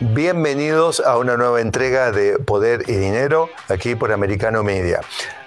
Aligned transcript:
Bienvenidos 0.00 1.00
a 1.00 1.18
una 1.18 1.36
nueva 1.36 1.60
entrega 1.60 2.12
de 2.12 2.38
Poder 2.38 2.84
y 2.86 2.92
Dinero 2.92 3.50
aquí 3.68 3.96
por 3.96 4.12
Americano 4.12 4.62
Media. 4.62 5.00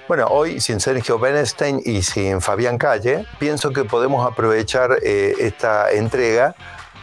Bueno, 0.10 0.28
hoy 0.28 0.60
sin 0.60 0.82
Sergio 0.82 1.18
Bernstein 1.18 1.82
y 1.86 2.02
sin 2.02 2.42
Fabián 2.42 2.78
Calle, 2.78 3.26
pienso 3.40 3.72
que 3.72 3.86
podemos 3.86 4.30
aprovechar 4.30 4.98
eh, 5.04 5.36
esta 5.40 5.90
entrega 5.94 6.54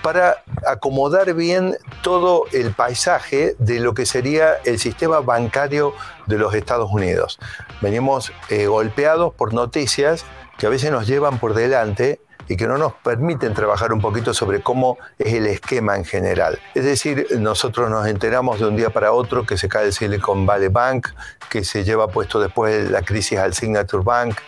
para 0.03 0.45
acomodar 0.67 1.33
bien 1.33 1.79
todo 2.03 2.45
el 2.53 2.75
paisaje 2.75 3.57
de 3.59 3.81
lo 3.81 3.95
que 3.95 4.05
sería 4.05 4.57
el 4.67 4.79
sistema 4.79 5.21
bancario 5.21 5.95
de 6.27 6.37
los 6.37 6.53
Estados 6.53 6.91
Unidos. 6.93 7.39
Venimos 7.81 8.31
eh, 8.51 8.67
golpeados 8.67 9.33
por 9.33 9.55
noticias 9.55 10.27
que 10.59 10.67
a 10.67 10.69
veces 10.69 10.91
nos 10.91 11.07
llevan 11.07 11.39
por 11.39 11.55
delante 11.55 12.21
y 12.49 12.57
que 12.57 12.67
no 12.67 12.79
nos 12.79 12.95
permiten 12.95 13.55
trabajar 13.55 13.93
un 13.93 14.01
poquito 14.01 14.33
sobre 14.35 14.63
cómo 14.63 14.99
es 15.19 15.35
el 15.35 15.47
esquema 15.47 15.97
en 15.97 16.05
general. 16.05 16.59
Es 16.75 16.85
decir, 16.85 17.27
nosotros 17.39 17.91
nos 17.91 18.07
enteramos 18.07 18.59
de 18.59 18.67
un 18.67 18.77
día 18.77 18.91
para 18.91 19.13
otro 19.13 19.45
que 19.45 19.57
se 19.57 19.69
cae 19.69 19.87
el 19.87 19.93
Silicon 19.93 20.47
Valley 20.47 20.69
Bank, 20.69 21.09
que 21.51 21.65
se 21.65 21.85
lleva 21.85 22.09
puesto 22.09 22.41
después 22.41 22.91
la 22.91 23.03
crisis 23.03 23.39
al 23.39 23.55
Signature 23.55 24.03
Bank, 24.03 24.39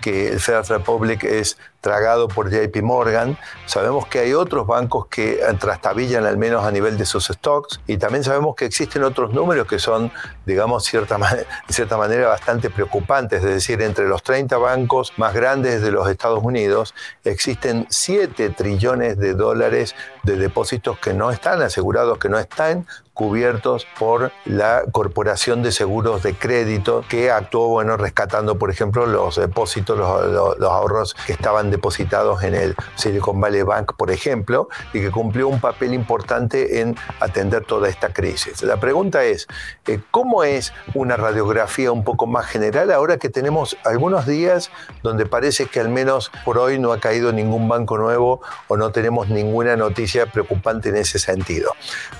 que 0.00 0.28
el 0.28 0.40
Federal 0.40 0.66
Republic 0.66 1.24
es 1.24 1.58
tragado 1.80 2.28
por 2.28 2.50
JP 2.50 2.82
Morgan. 2.82 3.38
Sabemos 3.66 4.06
que 4.06 4.20
hay 4.20 4.34
otros 4.34 4.66
bancos 4.66 5.06
que 5.06 5.40
trastabillan 5.58 6.26
al 6.26 6.36
menos 6.36 6.64
a 6.64 6.70
nivel 6.70 6.98
de 6.98 7.06
sus 7.06 7.26
stocks 7.26 7.80
y 7.86 7.96
también 7.96 8.24
sabemos 8.24 8.54
que 8.56 8.64
existen 8.64 9.04
otros 9.04 9.32
números 9.32 9.66
que 9.66 9.78
son, 9.78 10.10
digamos, 10.46 10.84
cierta 10.84 11.18
de 11.18 11.46
cierta 11.72 11.96
manera 11.96 12.28
bastante 12.28 12.70
preocupantes. 12.70 13.42
Es 13.44 13.50
decir, 13.50 13.80
entre 13.82 14.08
los 14.08 14.22
30 14.22 14.56
bancos 14.58 15.12
más 15.16 15.34
grandes 15.34 15.82
de 15.82 15.90
los 15.90 16.08
Estados 16.08 16.42
Unidos 16.42 16.94
existen 17.24 17.86
7 17.88 18.50
trillones 18.50 19.18
de 19.18 19.34
dólares 19.34 19.94
de 20.22 20.36
depósitos 20.36 20.98
que 20.98 21.14
no 21.14 21.30
están 21.30 21.62
asegurados, 21.62 22.18
que 22.18 22.28
no 22.28 22.38
están 22.38 22.86
cubiertos 23.18 23.84
por 23.98 24.30
la 24.44 24.84
Corporación 24.92 25.60
de 25.60 25.72
Seguros 25.72 26.22
de 26.22 26.34
Crédito 26.34 27.04
que 27.08 27.32
actuó, 27.32 27.66
bueno, 27.66 27.96
rescatando, 27.96 28.58
por 28.58 28.70
ejemplo, 28.70 29.06
los 29.06 29.34
depósitos, 29.34 29.98
los, 29.98 30.56
los 30.56 30.70
ahorros 30.70 31.14
que 31.26 31.32
estaban 31.32 31.67
depositados 31.70 32.42
en 32.42 32.54
el 32.54 32.74
Silicon 32.94 33.40
Valley 33.40 33.62
Bank, 33.62 33.94
por 33.96 34.10
ejemplo, 34.10 34.68
y 34.92 35.00
que 35.00 35.10
cumplió 35.10 35.48
un 35.48 35.60
papel 35.60 35.94
importante 35.94 36.80
en 36.80 36.96
atender 37.20 37.64
toda 37.64 37.88
esta 37.88 38.12
crisis. 38.12 38.62
La 38.62 38.78
pregunta 38.78 39.24
es, 39.24 39.46
eh, 39.86 40.00
¿cómo 40.10 40.44
es 40.44 40.72
una 40.94 41.16
radiografía 41.16 41.92
un 41.92 42.04
poco 42.04 42.26
más 42.26 42.46
general 42.46 42.90
ahora 42.90 43.18
que 43.18 43.28
tenemos 43.28 43.76
algunos 43.84 44.26
días 44.26 44.70
donde 45.02 45.26
parece 45.26 45.66
que 45.66 45.80
al 45.80 45.88
menos 45.88 46.30
por 46.44 46.58
hoy 46.58 46.78
no 46.78 46.92
ha 46.92 47.00
caído 47.00 47.32
ningún 47.32 47.68
banco 47.68 47.98
nuevo 47.98 48.40
o 48.68 48.76
no 48.76 48.90
tenemos 48.92 49.28
ninguna 49.28 49.76
noticia 49.76 50.26
preocupante 50.26 50.88
en 50.90 50.96
ese 50.96 51.18
sentido? 51.18 51.72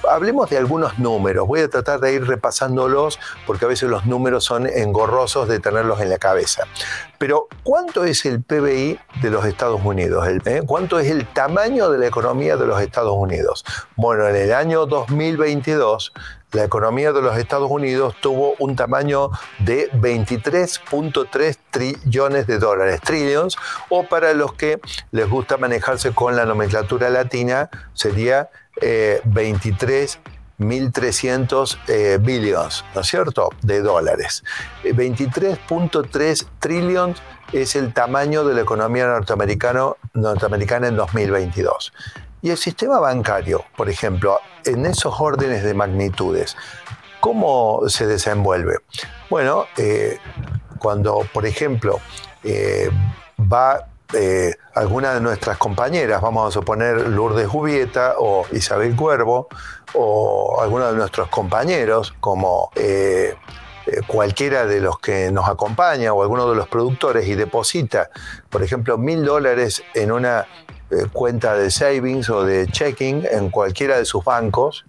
Hablemos 0.09 0.51
de 0.51 0.59
algunos 0.59 0.99
números. 0.99 1.47
Voy 1.47 1.61
a 1.61 1.69
tratar 1.69 2.01
de 2.01 2.15
ir 2.15 2.27
repasándolos 2.27 3.19
porque 3.47 3.65
a 3.65 3.69
veces 3.69 3.89
los 3.89 4.07
números 4.07 4.45
son 4.45 4.67
engorrosos 4.67 5.49
de 5.49 5.61
tenerlos 5.61 6.01
en 6.01 6.11
la 6.11 6.19
cabeza. 6.19 6.65
Pero, 7.19 7.49
¿cuánto 7.65 8.05
es 8.05 8.25
el 8.25 8.43
PBI 8.43 8.99
de 9.23 9.31
los 9.31 9.38
Estados 9.45 9.81
Unidos? 9.85 10.27
¿Eh? 10.45 10.63
¿Cuánto 10.67 10.99
es 10.99 11.11
el 11.11 11.27
tamaño 11.27 11.91
de 11.91 11.99
la 11.99 12.07
economía 12.07 12.57
de 12.57 12.67
los 12.67 12.81
Estados 12.81 13.15
Unidos? 13.17 13.65
Bueno, 13.97 14.27
en 14.29 14.37
el 14.37 14.53
año 14.53 14.87
2022, 14.87 16.13
la 16.53 16.65
economía 16.65 17.13
de 17.13 17.21
los 17.21 17.37
Estados 17.37 17.71
Unidos 17.71 18.15
tuvo 18.21 18.55
un 18.59 18.75
tamaño 18.75 19.31
de 19.59 19.91
23.3 19.93 21.59
trillones 21.71 22.47
de 22.47 22.59
dólares, 22.59 23.01
trillions, 23.03 23.57
o 23.91 24.05
para 24.05 24.33
los 24.33 24.55
que 24.55 24.81
les 25.11 25.29
gusta 25.29 25.57
manejarse 25.57 26.13
con 26.13 26.37
la 26.37 26.47
nomenclatura 26.47 27.11
latina, 27.11 27.69
sería 27.93 28.49
23 28.81 30.15
eh, 30.15 30.38
1.300 30.59 31.79
eh, 31.87 32.19
billions, 32.21 32.85
¿no 32.95 33.03
es 33.03 33.07
cierto?, 33.07 33.51
de 33.63 33.81
dólares. 33.81 34.43
23.3 34.85 36.43
eh, 36.43 36.47
trillions 36.59 37.23
es 37.53 37.77
el 37.77 37.93
tamaño 37.93 38.45
de 38.45 38.55
la 38.55 38.63
economía 38.63 39.07
norteamericana 39.07 40.89
en 40.89 40.97
2022. 40.97 41.93
Y 42.43 42.51
el 42.51 42.57
sistema 42.57 42.99
bancario, 42.99 43.65
por 43.77 43.89
ejemplo, 43.89 44.39
en 44.65 44.87
esos 44.87 45.21
órdenes 45.21 45.63
de 45.63 45.75
magnitudes, 45.75 46.57
¿cómo 47.21 47.83
se 47.89 48.07
desenvuelve? 48.07 48.79
Bueno, 49.31 49.67
eh, 49.77 50.19
cuando, 50.79 51.27
por 51.33 51.47
ejemplo, 51.47 52.01
va 53.41 53.87
alguna 54.75 55.13
de 55.15 55.21
nuestras 55.21 55.59
compañeras, 55.59 56.23
vamos 56.23 56.49
a 56.49 56.51
suponer 56.51 57.09
Lourdes 57.09 57.47
Jubieta 57.47 58.15
o 58.19 58.47
Isabel 58.53 58.97
Cuervo, 58.97 59.49
o 59.95 60.61
algunos 60.61 60.93
de 60.93 60.99
nuestros 60.99 61.29
compañeros, 61.29 62.15
como 62.21 62.71
eh, 62.75 63.35
eh, 63.87 64.01
cualquiera 64.07 64.67
de 64.67 64.81
los 64.81 64.99
que 64.99 65.31
nos 65.31 65.49
acompaña 65.49 66.13
o 66.13 66.23
alguno 66.23 66.49
de 66.51 66.57
los 66.57 66.69
productores 66.69 67.27
y 67.27 67.35
deposita, 67.35 68.11
por 68.51 68.63
ejemplo, 68.63 68.99
mil 68.99 69.25
dólares 69.25 69.83
en 69.95 70.13
una 70.13 70.47
cuenta 71.13 71.55
de 71.55 71.71
savings 71.71 72.31
o 72.31 72.45
de 72.45 72.67
checking 72.67 73.27
en 73.31 73.51
cualquiera 73.51 73.99
de 73.99 74.05
sus 74.05 74.25
bancos, 74.25 74.85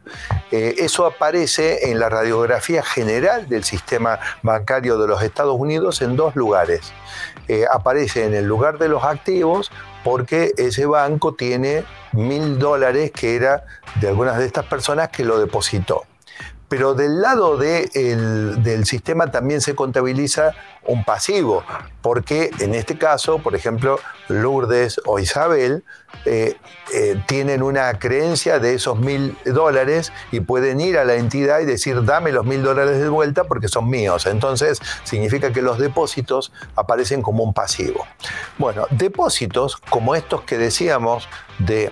eso 0.52 1.06
aparece 1.06 1.92
en 1.92 2.00
la 2.00 2.10
radiografía 2.10 2.84
general 2.84 3.50
del 3.50 3.64
sistema 3.64 4.20
bancario 4.42 4.98
de 4.98 5.08
los 5.08 5.22
Estados 5.22 5.56
Unidos 5.60 6.02
en 6.02 6.16
dos 6.16 6.36
lugares. 6.36 6.94
Eh, 7.50 7.66
aparece 7.72 8.26
en 8.26 8.36
el 8.36 8.46
lugar 8.46 8.78
de 8.78 8.90
los 8.90 9.04
activos 9.04 9.72
porque 10.04 10.52
ese 10.58 10.86
banco 10.86 11.34
tiene 11.34 11.84
mil 12.12 12.60
dólares 12.60 13.12
que 13.12 13.36
era 13.36 13.66
de 14.00 14.08
algunas 14.08 14.38
de 14.38 14.46
estas 14.46 14.66
personas 14.66 15.10
que 15.10 15.26
lo 15.26 15.40
depositó. 15.40 16.04
Pero 16.70 16.94
del 16.94 17.22
lado 17.22 17.58
del 17.58 18.86
sistema 18.86 19.32
también 19.32 19.60
se 19.60 19.76
contabiliza 19.76 20.54
un 20.86 21.04
pasivo, 21.04 21.64
porque 22.02 22.52
en 22.60 22.74
este 22.74 22.98
caso, 22.98 23.40
por 23.40 23.56
ejemplo, 23.56 24.00
Lourdes 24.28 25.02
o 25.06 25.20
Isabel 25.20 25.84
eh, 26.26 26.56
eh, 26.94 27.22
tienen 27.28 27.62
una 27.62 27.98
creencia 28.00 28.60
de 28.60 28.76
esos 28.76 28.98
mil 29.00 29.38
dólares 29.46 30.12
y 30.32 30.40
pueden 30.40 30.80
ir 30.80 30.98
a 30.98 31.06
la 31.06 31.16
entidad 31.16 31.60
y 31.60 31.66
decir, 31.66 32.04
dame 32.06 32.32
los 32.32 32.46
mil 32.46 32.64
dólares 32.64 33.00
de 33.00 33.10
vuelta 33.10 33.44
porque 33.44 33.68
son 33.68 33.90
míos. 33.90 34.26
Entonces, 34.26 34.80
significa 35.04 35.52
que 35.52 35.62
los 35.62 35.80
depósitos 35.80 36.52
aparecen 36.76 37.22
como 37.22 37.44
un 37.44 37.54
pasivo. 37.54 38.06
Bueno, 38.58 38.86
depósitos 38.92 39.78
como 39.78 40.16
estos 40.16 40.42
que 40.44 40.58
decíamos 40.58 41.28
de 41.60 41.92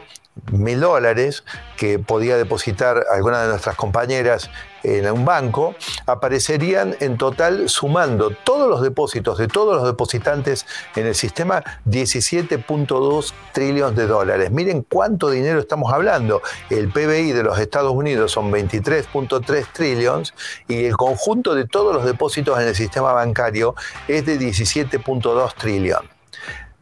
mil 0.51 0.79
dólares 0.79 1.43
que 1.77 1.99
podía 1.99 2.37
depositar 2.37 3.05
alguna 3.11 3.43
de 3.43 3.49
nuestras 3.49 3.75
compañeras 3.75 4.49
en 4.83 5.11
un 5.11 5.25
banco, 5.25 5.75
aparecerían 6.05 6.95
en 6.99 7.17
total 7.17 7.67
sumando 7.67 8.29
todos 8.29 8.69
los 8.69 8.81
depósitos 8.81 9.37
de 9.37 9.47
todos 9.47 9.75
los 9.75 9.85
depositantes 9.85 10.65
en 10.95 11.07
el 11.07 11.15
sistema 11.15 11.63
17.2 11.85 13.33
trillones 13.51 13.95
de 13.95 14.07
dólares. 14.07 14.51
Miren 14.51 14.83
cuánto 14.83 15.29
dinero 15.29 15.59
estamos 15.59 15.91
hablando. 15.91 16.41
El 16.69 16.89
PBI 16.89 17.33
de 17.33 17.43
los 17.43 17.59
Estados 17.59 17.91
Unidos 17.91 18.31
son 18.31 18.51
23.3 18.51 19.65
trillones 19.73 20.33
y 20.67 20.85
el 20.85 20.95
conjunto 20.95 21.53
de 21.53 21.67
todos 21.67 21.93
los 21.93 22.05
depósitos 22.05 22.59
en 22.59 22.67
el 22.67 22.75
sistema 22.75 23.11
bancario 23.13 23.75
es 24.07 24.25
de 24.25 24.39
17.2 24.39 25.53
trillones. 25.55 26.16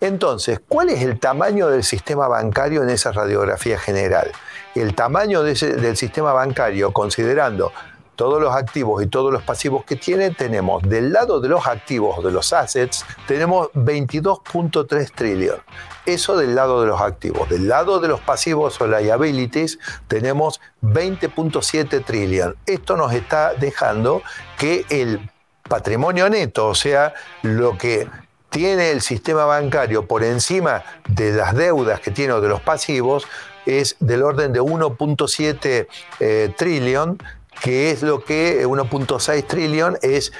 Entonces, 0.02 0.60
¿cuál 0.68 0.90
es 0.90 1.02
el 1.02 1.20
tamaño 1.20 1.68
del 1.68 1.84
sistema 1.84 2.28
bancario 2.28 2.84
en 2.84 2.90
esa 2.90 3.12
radiografía 3.12 3.80
general? 3.80 4.32
El 4.76 4.94
tamaño 4.94 5.42
del 5.42 5.96
sistema 5.98 6.34
bancario, 6.34 6.92
considerando 6.92 7.72
todos 8.16 8.42
los 8.42 8.54
activos 8.56 9.04
y 9.04 9.08
todos 9.08 9.32
los 9.32 9.44
pasivos 9.44 9.86
que 9.86 9.96
tiene, 9.96 10.32
tenemos 10.32 10.82
del 10.84 11.12
lado 11.12 11.40
de 11.40 11.50
los 11.50 11.68
activos, 11.68 12.24
de 12.24 12.32
los 12.32 12.54
assets, 12.54 13.06
tenemos 13.28 13.70
22.3 13.74 15.12
trillones. 15.14 15.62
Eso 16.06 16.38
del 16.38 16.56
lado 16.56 16.82
de 16.82 16.88
los 16.88 17.02
activos. 17.02 17.50
Del 17.50 17.68
lado 17.68 18.00
de 18.00 18.08
los 18.08 18.22
pasivos 18.22 18.80
o 18.80 18.88
liabilities 18.88 19.80
tenemos 20.08 20.62
20.7 20.82 22.04
trillones. 22.04 22.56
Esto 22.66 22.96
nos 22.96 23.14
está 23.14 23.53
dejando 23.53 24.22
que 24.58 24.86
el 24.90 25.30
patrimonio 25.68 26.30
neto, 26.30 26.68
o 26.68 26.76
sea, 26.76 27.14
lo 27.41 27.78
que 27.78 28.08
tiene 28.55 28.91
el 28.91 29.02
sistema 29.02 29.43
bancario 29.43 30.07
por 30.07 30.23
encima 30.23 30.85
de 31.09 31.34
las 31.34 31.53
deudas 31.53 31.99
que 31.99 32.09
tiene 32.09 32.31
o 32.31 32.40
de 32.40 32.47
los 32.47 32.61
pasivos 32.61 33.28
es 33.66 33.97
del 33.99 34.23
orden 34.23 34.53
de 34.53 34.61
1.7 34.61 35.87
eh, 36.22 36.53
trillón, 36.57 37.22
que 37.61 37.91
es 37.91 38.02
lo 38.02 38.23
que 38.23 38.66
1.6 38.66 39.46
trillón 39.46 39.97
es 40.02 40.31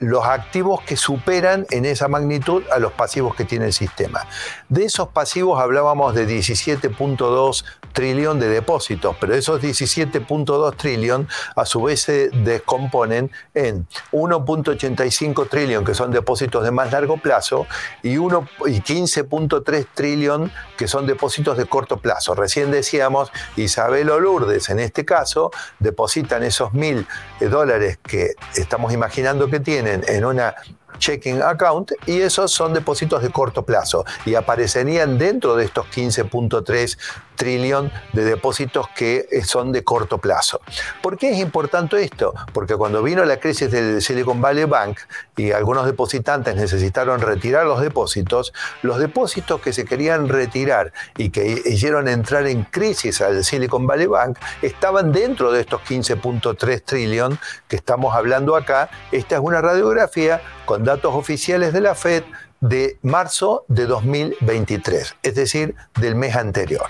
los 0.00 0.24
activos 0.24 0.80
que 0.82 0.96
superan 0.96 1.64
en 1.70 1.84
esa 1.84 2.08
magnitud 2.08 2.64
a 2.72 2.80
los 2.80 2.90
pasivos 2.94 3.36
que 3.36 3.44
tiene 3.44 3.66
el 3.66 3.72
sistema. 3.72 4.26
De 4.72 4.86
esos 4.86 5.08
pasivos 5.08 5.60
hablábamos 5.60 6.14
de 6.14 6.26
17.2 6.26 7.64
trillón 7.92 8.40
de 8.40 8.48
depósitos, 8.48 9.14
pero 9.20 9.34
esos 9.34 9.60
17.2 9.60 10.76
trillón 10.78 11.28
a 11.56 11.66
su 11.66 11.82
vez 11.82 12.00
se 12.00 12.30
descomponen 12.30 13.30
en 13.52 13.86
1.85 14.12 15.50
trillón 15.50 15.84
que 15.84 15.92
son 15.92 16.10
depósitos 16.10 16.64
de 16.64 16.70
más 16.70 16.90
largo 16.90 17.18
plazo 17.18 17.66
y, 18.02 18.12
y 18.12 18.16
15.3 18.16 19.86
trillón 19.92 20.50
que 20.78 20.88
son 20.88 21.06
depósitos 21.06 21.58
de 21.58 21.66
corto 21.66 21.98
plazo. 21.98 22.34
Recién 22.34 22.70
decíamos, 22.70 23.30
Isabel 23.56 24.08
o 24.08 24.20
Lourdes 24.20 24.70
en 24.70 24.78
este 24.78 25.04
caso 25.04 25.50
depositan 25.80 26.44
esos 26.44 26.72
mil 26.72 27.06
dólares 27.40 27.98
que 28.02 28.36
estamos 28.56 28.94
imaginando 28.94 29.50
que 29.50 29.60
tienen 29.60 30.02
en 30.08 30.24
una 30.24 30.54
checking 30.98 31.42
account 31.42 31.92
y 32.06 32.20
esos 32.20 32.50
son 32.52 32.72
depósitos 32.72 33.22
de 33.22 33.30
corto 33.30 33.64
plazo 33.64 34.04
y 34.24 34.34
aparecerían 34.34 35.18
dentro 35.18 35.56
de 35.56 35.64
estos 35.64 35.86
15.3 35.86 36.98
trillón 37.36 37.90
de 38.12 38.24
depósitos 38.24 38.88
que 38.94 39.26
eh, 39.30 39.44
son 39.44 39.72
de 39.72 39.84
corto 39.84 40.18
plazo. 40.18 40.60
¿Por 41.02 41.16
qué 41.16 41.30
es 41.30 41.38
importante 41.38 42.02
esto? 42.02 42.34
Porque 42.52 42.76
cuando 42.76 43.02
vino 43.02 43.24
la 43.24 43.38
crisis 43.38 43.70
del 43.70 44.00
Silicon 44.02 44.40
Valley 44.40 44.64
Bank 44.64 44.98
y 45.36 45.52
algunos 45.52 45.86
depositantes 45.86 46.56
necesitaron 46.56 47.20
retirar 47.20 47.66
los 47.66 47.80
depósitos, 47.80 48.52
los 48.82 48.98
depósitos 48.98 49.60
que 49.60 49.72
se 49.72 49.84
querían 49.84 50.28
retirar 50.28 50.92
y 51.16 51.30
que 51.30 51.62
hicieron 51.64 52.08
entrar 52.08 52.46
en 52.46 52.64
crisis 52.64 53.20
al 53.20 53.44
Silicon 53.44 53.86
Valley 53.86 54.06
Bank 54.06 54.38
estaban 54.62 55.12
dentro 55.12 55.52
de 55.52 55.60
estos 55.60 55.80
15.3 55.82 56.82
trillón 56.84 57.38
que 57.68 57.76
estamos 57.76 58.14
hablando 58.14 58.56
acá. 58.56 58.90
Esta 59.10 59.36
es 59.36 59.40
una 59.40 59.60
radiografía 59.60 60.40
con 60.64 60.84
datos 60.84 61.14
oficiales 61.14 61.72
de 61.72 61.80
la 61.80 61.94
Fed 61.94 62.22
de 62.60 62.96
marzo 63.02 63.64
de 63.68 63.86
2023, 63.86 65.16
es 65.22 65.34
decir, 65.34 65.74
del 66.00 66.14
mes 66.14 66.36
anterior. 66.36 66.86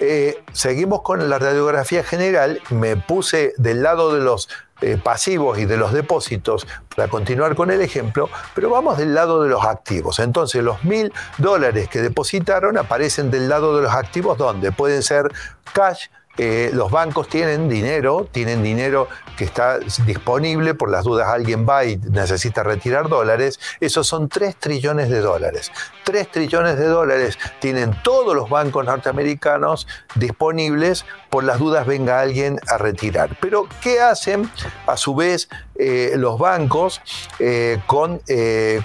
Eh, 0.00 0.42
seguimos 0.52 1.02
con 1.02 1.28
la 1.28 1.38
radiografía 1.38 2.04
general, 2.04 2.60
me 2.70 2.96
puse 2.96 3.54
del 3.56 3.82
lado 3.82 4.14
de 4.14 4.20
los 4.20 4.48
eh, 4.80 4.96
pasivos 5.02 5.58
y 5.58 5.64
de 5.64 5.76
los 5.76 5.92
depósitos 5.92 6.64
para 6.94 7.08
continuar 7.08 7.56
con 7.56 7.72
el 7.72 7.80
ejemplo, 7.80 8.30
pero 8.54 8.70
vamos 8.70 8.96
del 8.96 9.12
lado 9.12 9.42
de 9.42 9.48
los 9.48 9.64
activos. 9.64 10.20
Entonces 10.20 10.62
los 10.62 10.84
mil 10.84 11.12
dólares 11.38 11.88
que 11.88 12.00
depositaron 12.00 12.78
aparecen 12.78 13.30
del 13.30 13.48
lado 13.48 13.76
de 13.76 13.82
los 13.82 13.92
activos 13.92 14.38
donde 14.38 14.70
pueden 14.70 15.02
ser 15.02 15.32
cash, 15.72 16.06
eh, 16.38 16.70
los 16.72 16.90
bancos 16.90 17.28
tienen 17.28 17.68
dinero, 17.68 18.28
tienen 18.30 18.62
dinero 18.62 19.08
que 19.36 19.44
está 19.44 19.78
disponible, 20.06 20.74
por 20.74 20.90
las 20.90 21.04
dudas 21.04 21.28
alguien 21.28 21.66
va 21.68 21.84
y 21.84 21.96
necesita 21.96 22.62
retirar 22.62 23.08
dólares, 23.08 23.58
esos 23.80 24.06
son 24.06 24.28
3 24.28 24.56
trillones 24.56 25.10
de 25.10 25.20
dólares. 25.20 25.72
3 26.04 26.30
trillones 26.30 26.78
de 26.78 26.86
dólares 26.86 27.38
tienen 27.60 27.96
todos 28.02 28.34
los 28.34 28.48
bancos 28.48 28.84
norteamericanos 28.84 29.86
disponibles, 30.14 31.04
por 31.28 31.44
las 31.44 31.58
dudas 31.58 31.86
venga 31.86 32.20
alguien 32.20 32.58
a 32.68 32.78
retirar. 32.78 33.36
Pero, 33.40 33.68
¿qué 33.82 34.00
hacen 34.00 34.50
a 34.86 34.96
su 34.96 35.14
vez 35.14 35.48
eh, 35.78 36.14
los 36.16 36.38
bancos 36.38 37.00
eh, 37.38 37.80
con, 37.86 38.20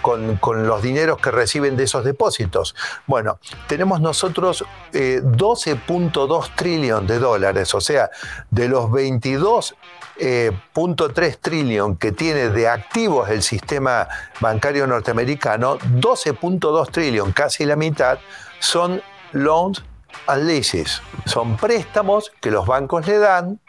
con, 0.01 0.38
con, 0.38 0.68
los 0.68 0.81
dineros 0.81 1.18
que 1.19 1.31
reciben 1.31 1.75
de 1.75 1.84
esos 1.86 2.04
depósitos? 2.04 2.75
Bueno, 3.07 3.40
tenemos 3.68 4.00
nosotros 4.00 4.63
12.2 4.94 6.56
trillones 6.56 7.07
de 7.07 7.19
dólares 7.19 7.74
o 7.74 7.81
sea, 7.81 8.10
de 8.50 8.68
los 8.68 8.86
22.3 8.86 9.74
eh, 10.19 11.38
trillón 11.42 11.98
que 11.98 12.12
tiene 12.12 12.50
de 12.50 12.68
activos 12.68 13.30
el 13.30 13.42
sistema 13.42 14.07
bancario 14.39 14.88
norteamericano, 14.88 15.78
12.2 15.80 16.92
trillón, 16.92 17.31
casi 17.31 17.66
la 17.66 17.75
mitad, 17.75 18.19
son 18.60 19.01
loans 19.31 19.84
and 20.28 20.46
leases. 20.46 21.01
Son 21.25 21.57
préstamos 21.57 22.31
que 22.42 22.51
los 22.51 22.66
bancos 22.66 23.07
le 23.07 23.18
dan 23.18 23.60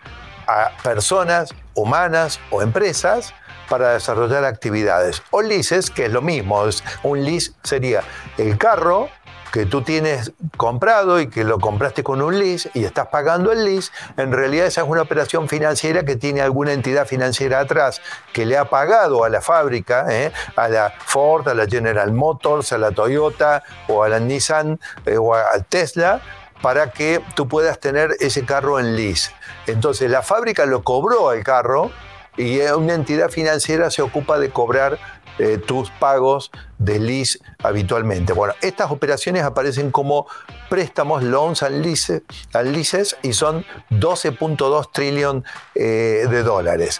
a 0.46 0.70
personas 0.82 1.54
humanas 1.74 2.40
o 2.50 2.62
empresas 2.62 3.34
para 3.68 3.92
desarrollar 3.92 4.44
actividades. 4.44 5.22
O 5.30 5.42
leases, 5.42 5.90
que 5.90 6.06
es 6.06 6.12
lo 6.12 6.22
mismo. 6.22 6.64
Un 7.02 7.24
lease 7.24 7.52
sería 7.62 8.02
el 8.38 8.58
carro 8.58 9.08
que 9.54 9.66
tú 9.66 9.82
tienes 9.82 10.32
comprado 10.56 11.20
y 11.20 11.28
que 11.28 11.44
lo 11.44 11.60
compraste 11.60 12.02
con 12.02 12.20
un 12.20 12.36
lease 12.40 12.72
y 12.74 12.82
estás 12.82 13.06
pagando 13.06 13.52
el 13.52 13.64
lease, 13.64 13.92
en 14.16 14.32
realidad 14.32 14.66
esa 14.66 14.80
es 14.80 14.88
una 14.88 15.02
operación 15.02 15.48
financiera 15.48 16.02
que 16.02 16.16
tiene 16.16 16.40
alguna 16.40 16.72
entidad 16.72 17.06
financiera 17.06 17.60
atrás 17.60 18.00
que 18.32 18.46
le 18.46 18.58
ha 18.58 18.64
pagado 18.64 19.22
a 19.22 19.28
la 19.28 19.40
fábrica, 19.40 20.06
¿eh? 20.10 20.32
a 20.56 20.68
la 20.68 20.92
Ford, 20.98 21.48
a 21.48 21.54
la 21.54 21.66
General 21.68 22.12
Motors, 22.12 22.72
a 22.72 22.78
la 22.78 22.90
Toyota 22.90 23.62
o 23.86 24.02
a 24.02 24.08
la 24.08 24.18
Nissan 24.18 24.80
eh, 25.06 25.18
o 25.18 25.32
a 25.36 25.60
Tesla 25.68 26.20
para 26.64 26.92
que 26.92 27.20
tú 27.34 27.46
puedas 27.46 27.78
tener 27.78 28.16
ese 28.20 28.46
carro 28.46 28.80
en 28.80 28.96
lease. 28.96 29.32
Entonces 29.66 30.10
la 30.10 30.22
fábrica 30.22 30.64
lo 30.64 30.82
cobró 30.82 31.28
al 31.28 31.44
carro 31.44 31.90
y 32.38 32.58
una 32.60 32.94
entidad 32.94 33.28
financiera 33.28 33.90
se 33.90 34.00
ocupa 34.00 34.38
de 34.38 34.48
cobrar 34.48 34.98
eh, 35.38 35.58
tus 35.58 35.90
pagos 35.90 36.50
de 36.78 36.98
lease 37.00 37.38
habitualmente. 37.62 38.32
Bueno, 38.32 38.54
estas 38.62 38.90
operaciones 38.90 39.42
aparecen 39.42 39.90
como 39.90 40.26
préstamos, 40.70 41.22
loans 41.22 41.62
and, 41.62 41.84
leases, 41.84 43.16
y 43.20 43.34
son 43.34 43.66
12.2 43.90 44.90
trillón 44.90 45.44
eh, 45.74 46.26
de 46.30 46.42
dólares. 46.42 46.98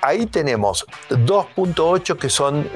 Ahí 0.00 0.24
tenemos 0.24 0.86
2.8 1.10 2.16
que 2.16 2.30
son 2.30 2.66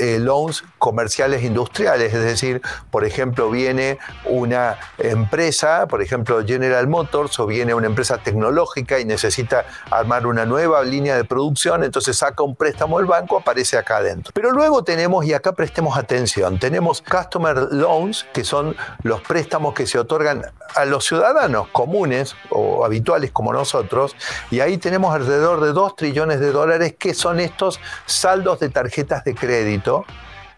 eh, 0.00 0.18
loans 0.18 0.64
comerciales 0.78 1.42
industriales, 1.42 2.14
es 2.14 2.24
decir, 2.24 2.62
por 2.90 3.04
ejemplo, 3.04 3.50
viene 3.50 3.98
una 4.24 4.78
empresa, 4.98 5.86
por 5.86 6.02
ejemplo 6.02 6.44
General 6.46 6.86
Motors, 6.86 7.38
o 7.40 7.46
viene 7.46 7.74
una 7.74 7.86
empresa 7.86 8.18
tecnológica 8.18 8.98
y 8.98 9.04
necesita 9.04 9.64
armar 9.90 10.26
una 10.26 10.46
nueva 10.46 10.82
línea 10.82 11.16
de 11.16 11.24
producción, 11.24 11.84
entonces 11.84 12.16
saca 12.16 12.42
un 12.42 12.56
préstamo 12.56 12.98
del 12.98 13.06
banco, 13.06 13.38
aparece 13.38 13.76
acá 13.76 13.98
adentro. 13.98 14.32
Pero 14.34 14.52
luego 14.52 14.84
tenemos, 14.84 15.24
y 15.24 15.34
acá 15.34 15.52
prestemos 15.52 15.98
atención, 15.98 16.58
tenemos 16.58 17.02
Customer 17.02 17.68
Loans, 17.70 18.26
que 18.32 18.44
son 18.44 18.76
los 19.02 19.20
préstamos 19.22 19.74
que 19.74 19.86
se 19.86 19.98
otorgan 19.98 20.42
a 20.74 20.84
los 20.84 21.04
ciudadanos 21.04 21.68
comunes 21.68 22.36
o 22.50 22.84
habituales 22.84 23.30
como 23.32 23.52
nosotros, 23.52 24.14
y 24.50 24.60
ahí 24.60 24.78
tenemos 24.78 25.14
alrededor 25.14 25.60
de 25.60 25.72
2 25.72 25.96
trillones 25.96 26.40
de 26.40 26.52
dólares 26.52 26.94
que 26.98 27.14
son 27.14 27.40
estos 27.40 27.80
saldos 28.06 28.60
de 28.60 28.68
tarjetas 28.68 29.24
de 29.24 29.34
crédito 29.34 30.04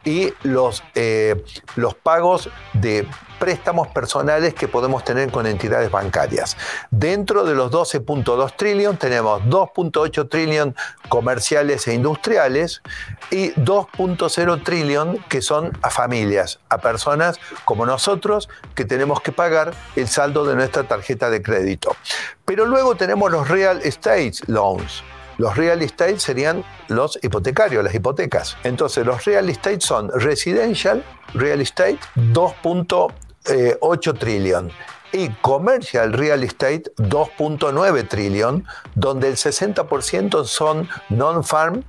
y 0.04 0.32
los, 0.42 0.82
eh, 0.94 1.44
los 1.76 1.94
pagos 1.94 2.48
de 2.72 3.06
préstamos 3.38 3.88
personales 3.88 4.54
que 4.54 4.68
podemos 4.68 5.02
tener 5.02 5.30
con 5.30 5.46
entidades 5.46 5.90
bancarias. 5.90 6.56
Dentro 6.90 7.44
de 7.44 7.54
los 7.54 7.70
12.2 7.72 8.54
trillón 8.54 8.98
tenemos 8.98 9.42
2.8 9.42 10.28
trillón 10.28 10.76
comerciales 11.08 11.88
e 11.88 11.94
industriales 11.94 12.82
y 13.30 13.52
2.0 13.52 14.62
trillón 14.62 15.18
que 15.28 15.40
son 15.40 15.76
a 15.82 15.90
familias, 15.90 16.60
a 16.68 16.78
personas 16.78 17.40
como 17.64 17.86
nosotros 17.86 18.48
que 18.74 18.84
tenemos 18.84 19.22
que 19.22 19.32
pagar 19.32 19.72
el 19.96 20.06
saldo 20.06 20.44
de 20.44 20.54
nuestra 20.54 20.84
tarjeta 20.84 21.30
de 21.30 21.42
crédito. 21.42 21.96
Pero 22.44 22.66
luego 22.66 22.94
tenemos 22.94 23.30
los 23.32 23.48
real 23.48 23.80
estate 23.82 24.32
loans 24.46 25.02
los 25.40 25.56
real 25.56 25.80
estate 25.80 26.20
serían 26.20 26.62
los 26.88 27.18
hipotecarios, 27.22 27.82
las 27.82 27.94
hipotecas. 27.94 28.58
Entonces, 28.62 29.06
los 29.06 29.24
real 29.24 29.48
estate 29.48 29.80
son 29.80 30.10
residential, 30.14 31.02
real 31.32 31.62
estate, 31.62 31.98
2.8 32.16 34.18
trillón 34.18 34.70
y 35.12 35.30
commercial 35.40 36.12
real 36.12 36.44
estate 36.44 36.92
2.9 36.98 38.06
trillón, 38.06 38.66
donde 38.94 39.28
el 39.28 39.36
60% 39.36 40.44
son 40.44 40.86
non-farm, 41.08 41.84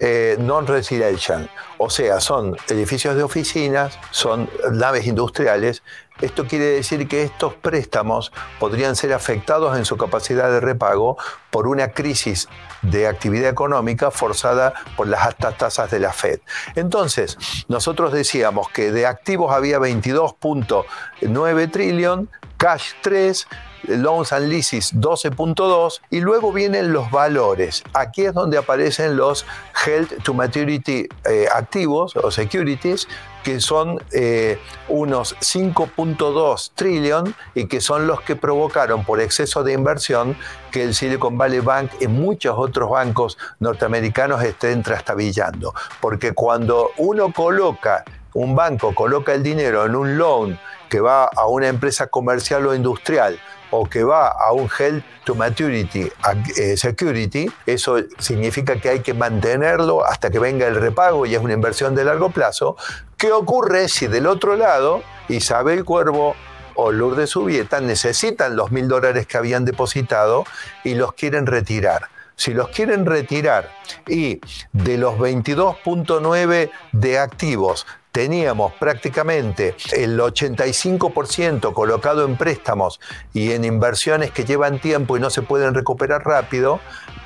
eh, 0.00 0.36
non-residential. 0.40 1.48
O 1.78 1.90
sea, 1.90 2.18
son 2.18 2.56
edificios 2.68 3.14
de 3.14 3.22
oficinas, 3.22 3.96
son 4.10 4.50
naves 4.72 5.06
industriales 5.06 5.84
esto 6.20 6.46
quiere 6.46 6.64
decir 6.66 7.06
que 7.08 7.22
estos 7.22 7.54
préstamos 7.54 8.32
podrían 8.58 8.96
ser 8.96 9.12
afectados 9.12 9.76
en 9.76 9.84
su 9.84 9.96
capacidad 9.96 10.50
de 10.50 10.60
repago 10.60 11.16
por 11.50 11.66
una 11.66 11.92
crisis 11.92 12.48
de 12.82 13.06
actividad 13.06 13.50
económica 13.50 14.10
forzada 14.10 14.74
por 14.96 15.08
las 15.08 15.22
altas 15.22 15.56
tasas 15.56 15.90
de 15.90 16.00
la 16.00 16.12
Fed. 16.12 16.40
Entonces, 16.74 17.38
nosotros 17.68 18.12
decíamos 18.12 18.68
que 18.70 18.90
de 18.92 19.06
activos 19.06 19.52
había 19.52 19.78
22.9 19.78 21.70
trillón, 21.70 22.30
cash 22.56 22.92
3, 23.02 23.46
loans 23.84 24.32
and 24.32 24.48
leases 24.48 24.94
12.2 24.94 26.00
y 26.10 26.20
luego 26.20 26.52
vienen 26.52 26.92
los 26.92 27.10
valores. 27.10 27.82
Aquí 27.94 28.24
es 28.24 28.34
donde 28.34 28.58
aparecen 28.58 29.16
los 29.16 29.46
held 29.86 30.22
to 30.22 30.34
maturity 30.34 31.08
eh, 31.24 31.46
activos 31.52 32.16
o 32.16 32.30
securities 32.30 33.08
que 33.42 33.60
son 33.60 34.02
eh, 34.12 34.58
unos 34.88 35.36
5.2 35.36 36.72
trillón 36.74 37.34
y 37.54 37.66
que 37.66 37.80
son 37.80 38.06
los 38.06 38.20
que 38.20 38.36
provocaron 38.36 39.04
por 39.04 39.20
exceso 39.20 39.64
de 39.64 39.72
inversión 39.72 40.36
que 40.70 40.84
el 40.84 40.94
Silicon 40.94 41.38
Valley 41.38 41.60
Bank 41.60 41.92
y 42.00 42.08
muchos 42.08 42.54
otros 42.58 42.90
bancos 42.90 43.38
norteamericanos 43.60 44.42
estén 44.42 44.82
trastabillando. 44.82 45.74
Porque 46.00 46.32
cuando 46.32 46.90
uno 46.98 47.32
coloca 47.32 48.04
un 48.34 48.54
banco 48.54 48.94
coloca 48.94 49.32
el 49.32 49.42
dinero 49.42 49.86
en 49.86 49.96
un 49.96 50.18
loan 50.18 50.60
que 50.88 51.00
va 51.00 51.24
a 51.24 51.46
una 51.46 51.68
empresa 51.68 52.08
comercial 52.08 52.66
o 52.66 52.74
industrial 52.74 53.38
o 53.70 53.88
que 53.88 54.04
va 54.04 54.28
a 54.28 54.52
un 54.52 54.68
Health 54.68 55.04
to 55.24 55.34
Maturity 55.34 56.10
eh, 56.56 56.76
Security, 56.76 57.50
eso 57.66 57.98
significa 58.18 58.80
que 58.80 58.88
hay 58.88 59.00
que 59.00 59.14
mantenerlo 59.14 60.04
hasta 60.04 60.30
que 60.30 60.38
venga 60.38 60.66
el 60.66 60.76
repago 60.76 61.26
y 61.26 61.34
es 61.34 61.40
una 61.40 61.54
inversión 61.54 61.94
de 61.94 62.04
largo 62.04 62.30
plazo. 62.30 62.76
¿Qué 63.16 63.32
ocurre 63.32 63.88
si 63.88 64.06
del 64.06 64.26
otro 64.26 64.56
lado 64.56 65.02
Isabel 65.28 65.84
Cuervo 65.84 66.34
o 66.74 66.92
Lourdes 66.92 67.30
Subieta 67.30 67.80
necesitan 67.80 68.56
los 68.56 68.70
mil 68.70 68.88
dólares 68.88 69.26
que 69.26 69.36
habían 69.36 69.64
depositado 69.64 70.44
y 70.84 70.94
los 70.94 71.12
quieren 71.12 71.46
retirar? 71.46 72.08
Si 72.38 72.54
los 72.54 72.68
quieren 72.68 73.04
retirar 73.04 73.68
y 74.06 74.40
de 74.72 74.96
los 74.96 75.16
22.9 75.16 76.70
de 76.92 77.18
activos 77.18 77.84
teníamos 78.12 78.72
prácticamente 78.74 79.74
el 79.90 80.16
85% 80.20 81.72
colocado 81.72 82.24
en 82.24 82.36
préstamos 82.36 83.00
y 83.34 83.50
en 83.50 83.64
inversiones 83.64 84.30
que 84.30 84.44
llevan 84.44 84.78
tiempo 84.78 85.16
y 85.16 85.20
no 85.20 85.30
se 85.30 85.42
pueden 85.42 85.74
recuperar 85.74 86.24
rápido, 86.24 86.78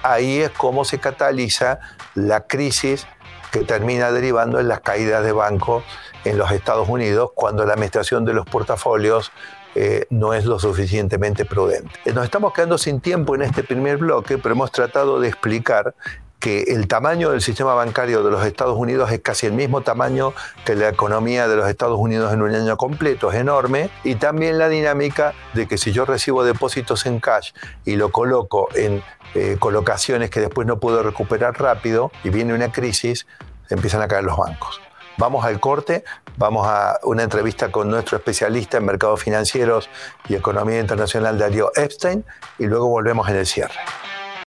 ahí 0.02 0.40
es 0.40 0.50
como 0.50 0.86
se 0.86 0.98
cataliza 0.98 1.80
la 2.14 2.46
crisis 2.46 3.06
que 3.50 3.64
termina 3.64 4.12
derivando 4.12 4.60
en 4.60 4.68
las 4.68 4.80
caídas 4.80 5.22
de 5.24 5.32
bancos 5.32 5.84
en 6.24 6.38
los 6.38 6.50
Estados 6.52 6.88
Unidos 6.88 7.32
cuando 7.34 7.66
la 7.66 7.74
administración 7.74 8.24
de 8.24 8.32
los 8.32 8.46
portafolios 8.46 9.30
eh, 9.74 10.06
no 10.10 10.34
es 10.34 10.44
lo 10.44 10.58
suficientemente 10.58 11.44
prudente. 11.44 11.98
Nos 12.12 12.24
estamos 12.24 12.52
quedando 12.52 12.78
sin 12.78 13.00
tiempo 13.00 13.34
en 13.34 13.42
este 13.42 13.62
primer 13.62 13.96
bloque, 13.96 14.38
pero 14.38 14.54
hemos 14.54 14.70
tratado 14.70 15.20
de 15.20 15.28
explicar 15.28 15.94
que 16.42 16.64
el 16.74 16.88
tamaño 16.88 17.30
del 17.30 17.40
sistema 17.40 17.72
bancario 17.74 18.24
de 18.24 18.32
los 18.32 18.44
Estados 18.44 18.76
Unidos 18.76 19.12
es 19.12 19.20
casi 19.20 19.46
el 19.46 19.52
mismo 19.52 19.82
tamaño 19.82 20.34
que 20.64 20.74
la 20.74 20.88
economía 20.88 21.46
de 21.46 21.54
los 21.54 21.68
Estados 21.68 21.96
Unidos 22.00 22.32
en 22.32 22.42
un 22.42 22.52
año 22.52 22.76
completo, 22.76 23.30
es 23.30 23.38
enorme, 23.38 23.90
y 24.02 24.16
también 24.16 24.58
la 24.58 24.68
dinámica 24.68 25.34
de 25.54 25.68
que 25.68 25.78
si 25.78 25.92
yo 25.92 26.04
recibo 26.04 26.42
depósitos 26.42 27.06
en 27.06 27.20
cash 27.20 27.52
y 27.84 27.94
lo 27.94 28.10
coloco 28.10 28.68
en 28.74 29.04
eh, 29.34 29.56
colocaciones 29.60 30.30
que 30.30 30.40
después 30.40 30.66
no 30.66 30.80
puedo 30.80 31.04
recuperar 31.04 31.60
rápido 31.60 32.10
y 32.24 32.30
viene 32.30 32.54
una 32.54 32.72
crisis, 32.72 33.24
empiezan 33.70 34.02
a 34.02 34.08
caer 34.08 34.24
los 34.24 34.36
bancos. 34.36 34.80
Vamos 35.18 35.44
al 35.44 35.60
corte, 35.60 36.04
vamos 36.36 36.66
a 36.66 36.98
una 37.02 37.22
entrevista 37.22 37.70
con 37.70 37.90
nuestro 37.90 38.16
especialista 38.16 38.78
en 38.78 38.84
mercados 38.84 39.22
financieros 39.22 39.90
y 40.28 40.34
economía 40.34 40.80
internacional, 40.80 41.38
Darío 41.38 41.70
Epstein, 41.76 42.24
y 42.58 42.66
luego 42.66 42.88
volvemos 42.88 43.28
en 43.28 43.36
el 43.36 43.46
cierre. 43.46 43.78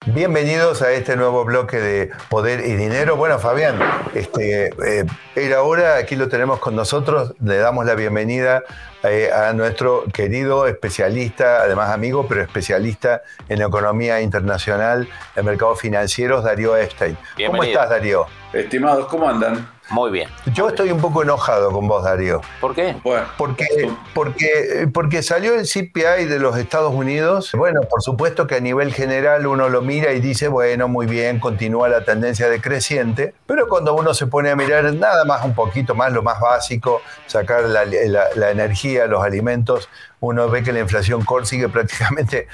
Bienvenidos 0.06 0.83
a 0.83 0.92
este 0.92 1.16
nuevo 1.16 1.44
bloque 1.47 1.78
de 1.78 2.11
Poder 2.28 2.61
y 2.61 2.75
Dinero. 2.75 3.16
Bueno, 3.16 3.38
Fabián, 3.38 3.78
este, 4.14 4.66
eh, 4.66 5.06
era 5.35 5.62
hora, 5.62 5.97
aquí 5.97 6.14
lo 6.14 6.28
tenemos 6.28 6.59
con 6.59 6.76
nosotros, 6.76 7.35
le 7.42 7.56
damos 7.56 7.87
la 7.87 7.94
bienvenida 7.94 8.64
eh, 9.02 9.30
a 9.33 9.52
nuestro 9.54 10.04
querido 10.12 10.66
especialista, 10.66 11.62
además 11.62 11.90
amigo, 11.90 12.26
pero 12.28 12.42
especialista 12.42 13.23
en 13.49 13.62
economía 13.62 14.21
internacional, 14.21 15.09
en 15.37 15.44
mercados 15.44 15.80
financieros, 15.80 16.44
Darío 16.44 16.76
Epstein. 16.76 17.16
¿Cómo 17.47 17.64
estás, 17.64 17.88
Darío? 17.88 18.26
Estimados, 18.52 19.06
¿cómo 19.06 19.28
andan? 19.28 19.73
Muy 19.90 20.10
bien. 20.10 20.30
Yo 20.52 20.68
estoy 20.68 20.90
un 20.90 21.00
poco 21.00 21.22
enojado 21.22 21.70
con 21.70 21.86
vos, 21.86 22.04
Darío. 22.04 22.40
¿Por 22.60 22.74
qué? 22.74 22.96
porque, 23.36 23.66
porque, 24.14 24.88
porque 24.92 25.22
salió 25.22 25.54
el 25.54 25.66
CPI 25.66 26.24
de 26.26 26.38
los 26.38 26.56
Estados 26.56 26.94
Unidos. 26.94 27.52
Bueno, 27.54 27.82
por 27.82 28.02
supuesto 28.02 28.46
que 28.46 28.56
a 28.56 28.60
nivel 28.60 28.94
general 28.94 29.46
uno 29.46 29.68
lo 29.68 29.82
mira 29.82 30.12
y 30.12 30.20
dice, 30.20 30.48
bueno, 30.48 30.88
muy 30.88 31.06
bien, 31.06 31.38
continúa 31.38 31.88
la 31.88 32.04
tendencia 32.04 32.48
decreciente. 32.48 33.34
Pero 33.46 33.68
cuando 33.68 33.94
uno 33.94 34.14
se 34.14 34.26
pone 34.26 34.50
a 34.50 34.56
mirar 34.56 34.92
nada 34.94 35.24
más 35.24 35.44
un 35.44 35.54
poquito 35.54 35.94
más, 35.94 36.12
lo 36.12 36.22
más 36.22 36.40
básico, 36.40 37.02
sacar 37.26 37.64
la, 37.64 37.84
la 37.84 38.50
energía, 38.50 39.06
los 39.06 39.22
alimentos, 39.22 39.88
uno 40.26 40.48
ve 40.48 40.62
que 40.62 40.72
la 40.72 40.80
inflación 40.80 41.24
core 41.24 41.46
sigue 41.46 41.68
prácticamente, 41.68 42.48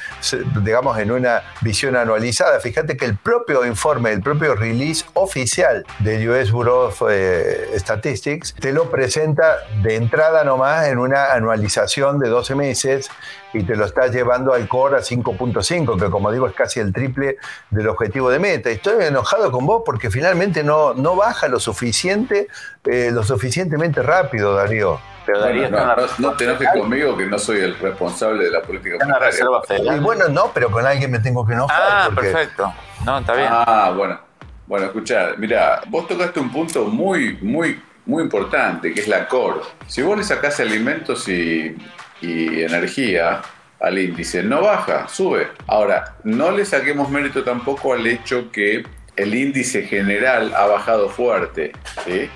digamos, 0.63 0.99
en 0.99 1.11
una 1.11 1.43
visión 1.61 1.97
anualizada. 1.97 2.61
Fíjate 2.61 2.97
que 2.97 3.05
el 3.05 3.17
propio 3.17 3.65
informe, 3.65 4.13
el 4.13 4.23
propio 4.23 4.55
release 4.55 5.05
oficial 5.15 5.85
del 6.01 6.29
US 6.29 6.51
Bureau 6.51 6.89
of 6.89 7.03
eh, 7.09 7.69
Statistics 7.77 8.55
te 8.55 8.73
lo 8.73 8.91
presenta 8.91 9.57
de 9.83 9.97
entrada 9.97 10.45
nomás 10.45 10.89
en 10.89 10.99
una 10.99 11.33
anualización 11.33 12.19
de 12.19 12.29
12 12.29 12.55
meses 12.55 13.11
y 13.53 13.65
te 13.65 13.77
lo 13.77 13.85
está 13.85 14.07
llevando 14.09 14.53
al 14.55 14.69
core 14.69 14.97
a 14.97 15.01
5.5, 15.01 15.99
que 15.99 16.11
como 16.11 16.31
digo 16.31 16.47
es 16.47 16.55
casi 16.55 16.81
el 16.81 16.93
triple 16.93 17.37
del 17.71 17.89
objetivo 17.89 18.31
de 18.31 18.39
meta. 18.39 18.71
Estoy 18.71 19.05
enojado 19.05 19.51
con 19.51 19.67
vos 19.67 19.83
porque 19.85 20.11
finalmente 20.11 20.63
no, 20.63 20.95
no 20.95 21.17
baja 21.17 21.49
lo 21.49 21.59
suficiente, 21.59 22.49
eh, 22.85 23.11
lo 23.13 23.23
suficientemente 23.23 24.03
rápido, 24.03 24.55
Darío. 24.55 25.01
Pero 25.27 25.41
Darío 25.41 25.71
no, 25.71 25.97
no, 26.19 26.33
te 26.33 26.45
enojes 26.45 26.69
conmigo 26.73 27.17
que 27.17 27.27
no 27.27 27.39
soy 27.39 27.61
el 27.61 27.79
responsable 27.79 28.45
de 28.45 28.51
la 28.51 28.63
política 28.63 28.97
monetaria. 29.05 29.97
Y 29.97 30.01
bueno, 30.01 30.29
no, 30.29 30.51
pero 30.53 30.71
con 30.71 30.87
alguien 30.87 31.11
me 31.11 31.19
tengo 31.19 31.47
que 31.47 31.53
enojar. 31.53 31.81
Ah, 31.81 32.11
perfecto. 32.15 32.73
No, 33.05 33.19
está 33.19 33.35
bien. 33.35 33.49
Ah, 33.51 33.93
bueno. 33.97 34.19
Bueno, 34.67 34.87
escuchá, 34.87 35.33
mira, 35.37 35.81
vos 35.89 36.07
tocaste 36.07 36.39
un 36.39 36.51
punto 36.51 36.85
muy, 36.85 37.37
muy, 37.43 37.83
muy 38.07 38.23
importante, 38.23 38.95
que 38.95 39.01
es 39.01 39.09
la 39.09 39.27
core. 39.27 39.61
Si 39.89 40.01
vos 40.01 40.17
le 40.17 40.23
sacás 40.23 40.61
alimentos 40.61 41.29
y 41.29 41.77
y 42.21 42.63
energía 42.63 43.43
al 43.81 43.99
índice. 43.99 44.43
No 44.43 44.63
baja, 44.63 45.09
sube. 45.09 45.49
Ahora, 45.67 46.17
no 46.25 46.51
le 46.51 46.65
saquemos 46.65 47.11
mérito 47.11 47.43
tampoco 47.43 47.95
al 47.95 48.07
hecho 48.07 48.51
que 48.51 48.85
el 49.17 49.35
índice 49.35 49.83
general 49.83 50.53
ha 50.55 50.67
bajado 50.67 51.09
fuerte, 51.09 51.73
¿sí? 52.05 52.29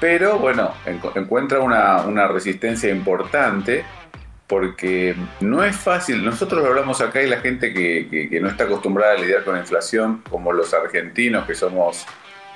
Pero 0.00 0.38
bueno, 0.38 0.72
encuentra 0.86 1.60
una, 1.60 2.28
resistencia 2.28 2.90
importante 2.90 3.84
porque 4.46 5.14
no 5.40 5.62
es 5.62 5.76
fácil. 5.76 6.24
Nosotros 6.24 6.64
hablamos 6.64 7.00
acá 7.00 7.22
y 7.22 7.28
la 7.28 7.40
gente 7.40 7.74
que, 7.74 8.28
que, 8.30 8.40
no 8.40 8.48
está 8.48 8.64
acostumbrada 8.64 9.14
a 9.14 9.16
lidiar 9.16 9.44
con 9.44 9.54
la 9.54 9.60
inflación, 9.60 10.22
como 10.30 10.52
los 10.52 10.72
argentinos 10.72 11.46
que 11.46 11.54
somos 11.54 12.06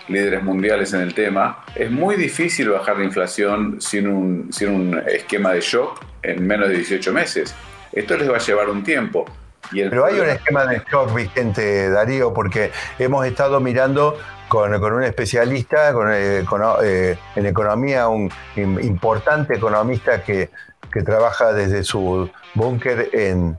líderes 0.08 0.42
mundiales 0.42 0.92
en 0.94 1.00
el 1.00 1.14
tema, 1.14 1.64
es 1.74 1.90
muy 1.90 2.16
difícil 2.16 2.70
bajar 2.70 2.98
la 2.98 3.04
inflación 3.04 3.80
sin 3.80 4.08
un, 4.08 4.52
sin 4.52 4.68
un 4.68 5.02
esquema 5.06 5.52
de 5.52 5.60
shock 5.60 6.00
en 6.22 6.46
menos 6.46 6.68
de 6.68 6.76
18 6.76 7.12
meses. 7.12 7.54
Esto 7.92 8.16
les 8.16 8.30
va 8.30 8.36
a 8.36 8.40
llevar 8.40 8.70
un 8.70 8.82
tiempo. 8.82 9.26
Pero 9.70 10.04
hay 10.04 10.18
un 10.18 10.28
esquema 10.28 10.66
de 10.66 10.82
shock 10.90 11.14
vigente, 11.14 11.88
Darío, 11.90 12.32
porque 12.34 12.70
hemos 12.98 13.24
estado 13.26 13.60
mirando 13.60 14.18
con, 14.52 14.92
un 14.92 15.02
especialista 15.02 15.94
eh, 16.12 16.44
eh, 16.82 17.18
en 17.36 17.46
economía, 17.46 18.08
un 18.08 18.30
importante 18.54 19.56
economista 19.56 20.22
que, 20.22 20.50
que 20.92 21.02
trabaja 21.02 21.54
desde 21.54 21.82
su 21.84 22.28
búnker 22.52 23.08
en, 23.14 23.58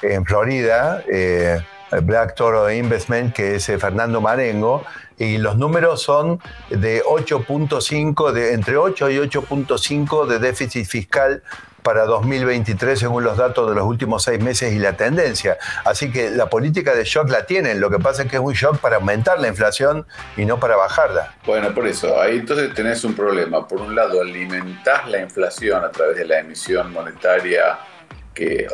en, 0.00 0.24
Florida, 0.24 1.04
eh, 1.12 1.60
Black 2.04 2.36
Toro 2.36 2.72
Investment, 2.72 3.34
que 3.34 3.56
es 3.56 3.66
Fernando 3.66 4.22
Marengo, 4.22 4.82
y 5.18 5.36
los 5.36 5.58
números 5.58 6.00
son 6.00 6.40
de 6.70 7.02
8.5, 7.02 8.32
de 8.32 8.54
entre 8.54 8.78
8 8.78 9.10
y 9.10 9.16
8.5 9.18 10.26
de 10.26 10.38
déficit 10.38 10.86
fiscal 10.86 11.42
para 11.82 12.04
2023 12.04 12.98
según 12.98 13.24
los 13.24 13.36
datos 13.36 13.68
de 13.68 13.74
los 13.74 13.84
últimos 13.84 14.22
seis 14.22 14.42
meses 14.42 14.72
y 14.72 14.78
la 14.78 14.96
tendencia. 14.96 15.58
Así 15.84 16.10
que 16.10 16.30
la 16.30 16.48
política 16.48 16.94
de 16.94 17.04
shock 17.04 17.30
la 17.30 17.46
tienen, 17.46 17.80
lo 17.80 17.90
que 17.90 17.98
pasa 17.98 18.22
es 18.22 18.30
que 18.30 18.36
es 18.36 18.42
un 18.42 18.52
shock 18.52 18.78
para 18.78 18.96
aumentar 18.96 19.40
la 19.40 19.48
inflación 19.48 20.06
y 20.36 20.44
no 20.44 20.58
para 20.60 20.76
bajarla. 20.76 21.34
Bueno, 21.46 21.74
por 21.74 21.86
eso, 21.86 22.20
ahí 22.20 22.38
entonces 22.38 22.74
tenés 22.74 23.04
un 23.04 23.14
problema. 23.14 23.66
Por 23.66 23.80
un 23.80 23.94
lado, 23.94 24.20
alimentás 24.20 25.08
la 25.08 25.20
inflación 25.20 25.84
a 25.84 25.90
través 25.90 26.16
de 26.16 26.24
la 26.24 26.40
emisión 26.40 26.92
monetaria 26.92 27.78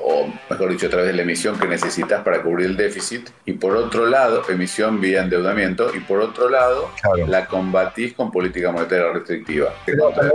o 0.03 0.27
mejor 0.51 0.71
dicho, 0.71 0.87
a 0.87 0.91
través 0.91 1.09
de 1.09 1.15
la 1.15 1.23
emisión 1.23 1.59
que 1.59 1.67
necesitas 1.67 2.23
para 2.23 2.43
cubrir 2.43 2.67
el 2.67 2.77
déficit, 2.77 3.31
y 3.45 3.55
por 3.55 3.77
otro 3.77 4.07
lado, 4.07 4.43
emisión 4.49 5.01
vía 5.01 5.23
endeudamiento, 5.23 5.95
y 5.95 6.01
por 6.01 6.21
otro 6.21 6.49
lado, 6.49 6.91
la 7.27 7.47
combatís 7.47 8.15
con 8.15 8.31
política 8.31 8.71
monetaria 8.71 9.13
restrictiva. 9.13 9.75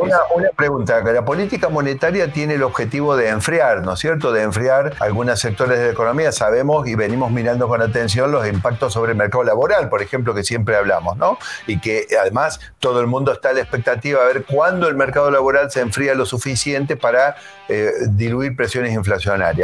una, 0.01 0.17
una, 0.35 0.49
pregunta, 0.55 1.01
la 1.01 1.23
política 1.23 1.69
monetaria 1.69 2.31
tiene 2.33 2.55
el 2.55 2.63
objetivo 2.63 3.15
de 3.15 3.29
enfriar, 3.29 3.83
¿no 3.83 3.93
es 3.93 3.99
cierto? 3.99 4.31
De 4.31 4.41
enfriar 4.41 4.95
algunos 4.99 5.39
sectores 5.39 5.77
de 5.79 5.85
la 5.85 5.91
economía. 5.91 6.31
Sabemos 6.31 6.87
y 6.87 6.95
venimos 6.95 7.31
mirando 7.31 7.67
con 7.67 7.81
atención 7.81 8.31
los 8.31 8.47
impactos 8.47 8.93
sobre 8.93 9.11
el 9.11 9.17
mercado 9.17 9.43
laboral, 9.43 9.89
por 9.89 10.01
ejemplo, 10.01 10.33
que 10.33 10.43
siempre 10.43 10.75
hablamos, 10.75 11.17
¿no? 11.17 11.37
Y 11.67 11.79
que 11.79 12.07
además 12.19 12.59
todo 12.79 12.99
el 12.99 13.07
mundo 13.07 13.31
está 13.31 13.49
a 13.49 13.53
la 13.53 13.61
expectativa 13.61 14.21
de 14.25 14.33
ver 14.33 14.43
cuándo 14.43 14.87
el 14.87 14.95
mercado 14.95 15.31
laboral 15.31 15.71
se 15.71 15.79
enfría 15.79 16.15
lo 16.15 16.25
suficiente 16.25 16.97
para 16.97 17.35
eh, 17.69 17.91
diluir 18.09 18.55
presiones 18.55 18.93
inflacionarias 18.93 19.10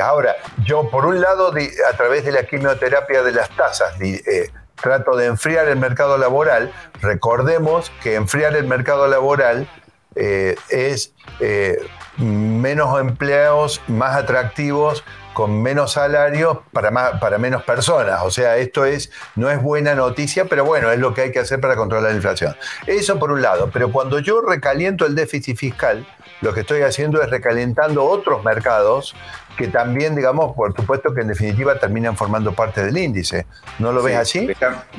Ahora, 0.01 0.35
yo 0.63 0.89
por 0.89 1.05
un 1.05 1.21
lado, 1.21 1.51
a 1.51 1.97
través 1.97 2.25
de 2.25 2.31
la 2.31 2.43
quimioterapia 2.43 3.23
de 3.23 3.31
las 3.31 3.49
tasas, 3.49 3.99
eh, 4.01 4.51
trato 4.81 5.15
de 5.15 5.25
enfriar 5.25 5.67
el 5.67 5.77
mercado 5.77 6.17
laboral. 6.17 6.71
Recordemos 7.01 7.91
que 8.01 8.15
enfriar 8.15 8.55
el 8.55 8.65
mercado 8.65 9.07
laboral 9.07 9.67
eh, 10.15 10.55
es 10.69 11.13
eh, 11.39 11.77
menos 12.17 12.99
empleos 12.99 13.81
más 13.87 14.15
atractivos 14.15 15.03
con 15.33 15.61
menos 15.61 15.91
salarios 15.93 16.57
para, 16.73 16.89
más, 16.89 17.19
para 17.19 17.37
menos 17.37 17.61
personas. 17.63 18.21
O 18.23 18.31
sea, 18.31 18.57
esto 18.57 18.85
es, 18.85 19.11
no 19.35 19.51
es 19.51 19.61
buena 19.61 19.93
noticia, 19.93 20.45
pero 20.45 20.65
bueno, 20.65 20.91
es 20.91 20.97
lo 20.97 21.13
que 21.13 21.21
hay 21.21 21.31
que 21.31 21.39
hacer 21.39 21.61
para 21.61 21.75
controlar 21.75 22.09
la 22.09 22.15
inflación. 22.15 22.55
Eso 22.87 23.19
por 23.19 23.31
un 23.31 23.43
lado, 23.43 23.69
pero 23.71 23.91
cuando 23.91 24.17
yo 24.17 24.41
recaliento 24.41 25.05
el 25.05 25.13
déficit 25.13 25.55
fiscal, 25.55 26.07
lo 26.41 26.53
que 26.53 26.61
estoy 26.61 26.81
haciendo 26.81 27.21
es 27.21 27.29
recalentando 27.29 28.03
otros 28.03 28.43
mercados 28.43 29.15
que 29.57 29.67
también, 29.67 30.15
digamos, 30.15 30.55
por 30.55 30.75
supuesto 30.75 31.13
que 31.13 31.21
en 31.21 31.29
definitiva 31.29 31.79
terminan 31.79 32.15
formando 32.15 32.53
parte 32.53 32.83
del 32.83 32.97
índice. 32.97 33.47
¿No 33.79 33.91
lo 33.91 34.03
ves 34.03 34.15
así? 34.15 34.47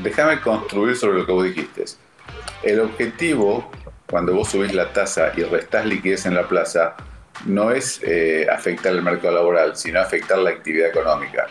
Déjame 0.03 0.41
construir 0.41 0.97
sobre 0.97 1.19
lo 1.19 1.27
que 1.27 1.33
vos 1.33 1.45
dijiste. 1.45 1.85
El 2.63 2.81
objetivo, 2.81 3.71
cuando 4.11 4.35
vos 4.35 4.49
subís 4.49 4.75
la 4.75 4.93
tasa 4.93 5.33
y 5.37 5.45
restás 5.45 5.87
liquidez 5.87 6.27
en 6.27 6.35
la 6.35 6.49
plaza, 6.49 6.97
no 7.47 7.71
es 7.71 8.01
eh, 8.03 8.49
afectar 8.51 8.93
el 8.93 9.03
mercado 9.03 9.35
laboral, 9.35 9.77
sino 9.77 10.01
afectar 10.01 10.39
la 10.39 10.51
actividad 10.51 10.89
económica. 10.89 11.47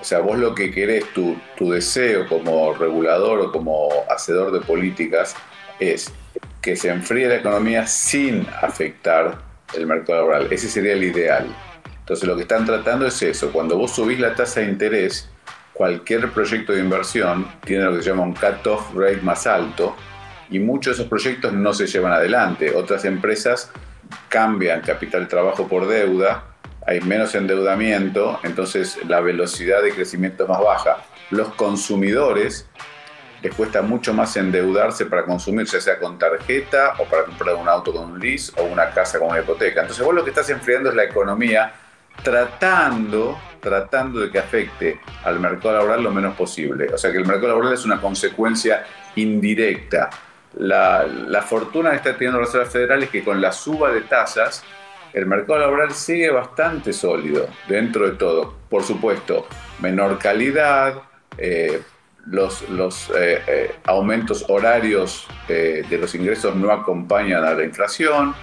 O 0.00 0.04
sea, 0.04 0.20
vos 0.20 0.38
lo 0.38 0.54
que 0.54 0.70
querés, 0.70 1.12
tu, 1.12 1.36
tu 1.56 1.72
deseo 1.72 2.26
como 2.28 2.72
regulador 2.72 3.40
o 3.40 3.52
como 3.52 3.88
hacedor 4.08 4.52
de 4.52 4.60
políticas 4.60 5.34
es 5.80 6.12
que 6.60 6.76
se 6.76 6.88
enfríe 6.88 7.28
la 7.28 7.36
economía 7.36 7.86
sin 7.86 8.46
afectar 8.62 9.38
el 9.74 9.86
mercado 9.86 10.18
laboral. 10.20 10.48
Ese 10.50 10.68
sería 10.68 10.92
el 10.92 11.04
ideal. 11.04 11.46
Entonces 12.00 12.26
lo 12.26 12.36
que 12.36 12.42
están 12.42 12.64
tratando 12.64 13.06
es 13.06 13.20
eso. 13.22 13.52
Cuando 13.52 13.76
vos 13.76 13.92
subís 13.92 14.18
la 14.18 14.34
tasa 14.34 14.60
de 14.60 14.66
interés, 14.66 15.28
cualquier 15.72 16.30
proyecto 16.30 16.72
de 16.72 16.80
inversión 16.80 17.46
tiene 17.64 17.84
lo 17.84 17.94
que 17.96 18.02
se 18.02 18.10
llama 18.10 18.22
un 18.22 18.34
cut-off 18.34 18.94
rate 18.94 19.20
más 19.22 19.46
alto 19.46 19.94
y 20.50 20.58
muchos 20.58 20.96
de 20.96 21.02
esos 21.02 21.10
proyectos 21.10 21.52
no 21.52 21.72
se 21.72 21.86
llevan 21.86 22.12
adelante. 22.12 22.74
Otras 22.74 23.04
empresas 23.04 23.70
cambian 24.28 24.80
capital 24.80 25.28
trabajo 25.28 25.68
por 25.68 25.86
deuda, 25.86 26.44
hay 26.86 27.00
menos 27.02 27.34
endeudamiento, 27.34 28.40
entonces 28.42 28.98
la 29.06 29.20
velocidad 29.20 29.82
de 29.82 29.92
crecimiento 29.92 30.44
es 30.44 30.48
más 30.48 30.60
baja. 30.60 30.96
Los 31.30 31.48
consumidores 31.54 32.66
les 33.42 33.54
cuesta 33.54 33.82
mucho 33.82 34.12
más 34.12 34.36
endeudarse 34.36 35.06
para 35.06 35.24
consumir, 35.24 35.66
ya 35.66 35.80
sea 35.80 35.98
con 35.98 36.18
tarjeta 36.18 36.94
o 36.98 37.04
para 37.04 37.24
comprar 37.24 37.54
un 37.54 37.68
auto 37.68 37.92
con 37.92 38.12
un 38.12 38.18
lease 38.18 38.52
o 38.60 38.64
una 38.64 38.90
casa 38.90 39.18
con 39.18 39.28
una 39.28 39.40
hipoteca. 39.40 39.82
Entonces 39.82 40.04
vos 40.04 40.14
lo 40.14 40.24
que 40.24 40.30
estás 40.30 40.50
enfriando 40.50 40.90
es 40.90 40.96
la 40.96 41.04
economía 41.04 41.72
tratando, 42.22 43.38
tratando 43.60 44.20
de 44.20 44.30
que 44.30 44.38
afecte 44.38 45.00
al 45.24 45.38
mercado 45.38 45.74
laboral 45.74 46.02
lo 46.02 46.10
menos 46.10 46.34
posible. 46.36 46.92
O 46.92 46.98
sea 46.98 47.12
que 47.12 47.18
el 47.18 47.26
mercado 47.26 47.48
laboral 47.48 47.72
es 47.72 47.84
una 47.84 48.00
consecuencia 48.00 48.84
indirecta. 49.16 50.10
La, 50.56 51.42
fortuna 51.46 51.90
que 51.90 51.96
está 51.96 52.12
teniendo 52.14 52.40
la 52.40 52.46
Reserva 52.46 52.66
Federal 52.66 53.02
es 53.02 53.10
que 53.10 53.22
con 53.22 53.40
la 53.40 53.52
suba 53.52 53.92
de 53.92 54.00
tasas, 54.02 54.64
el 55.12 55.26
mercado 55.26 55.60
laboral 55.60 55.92
sigue 55.92 56.30
bastante 56.30 56.92
sólido 56.92 57.48
dentro 57.68 58.08
de 58.08 58.16
todo. 58.16 58.54
Por 58.68 58.82
supuesto, 58.82 59.46
menor 59.80 60.18
calidad, 60.18 61.02
eh, 61.36 61.80
los, 62.30 62.68
los 62.68 63.10
eh, 63.10 63.42
eh, 63.46 63.74
aumentos 63.84 64.44
horarios 64.48 65.26
de 65.48 65.98
los 65.98 66.14
ingresos 66.14 66.54
no 66.56 66.70
acompañan 66.70 67.42
a 67.42 67.54
la 67.54 67.64
inflación. 67.64 68.34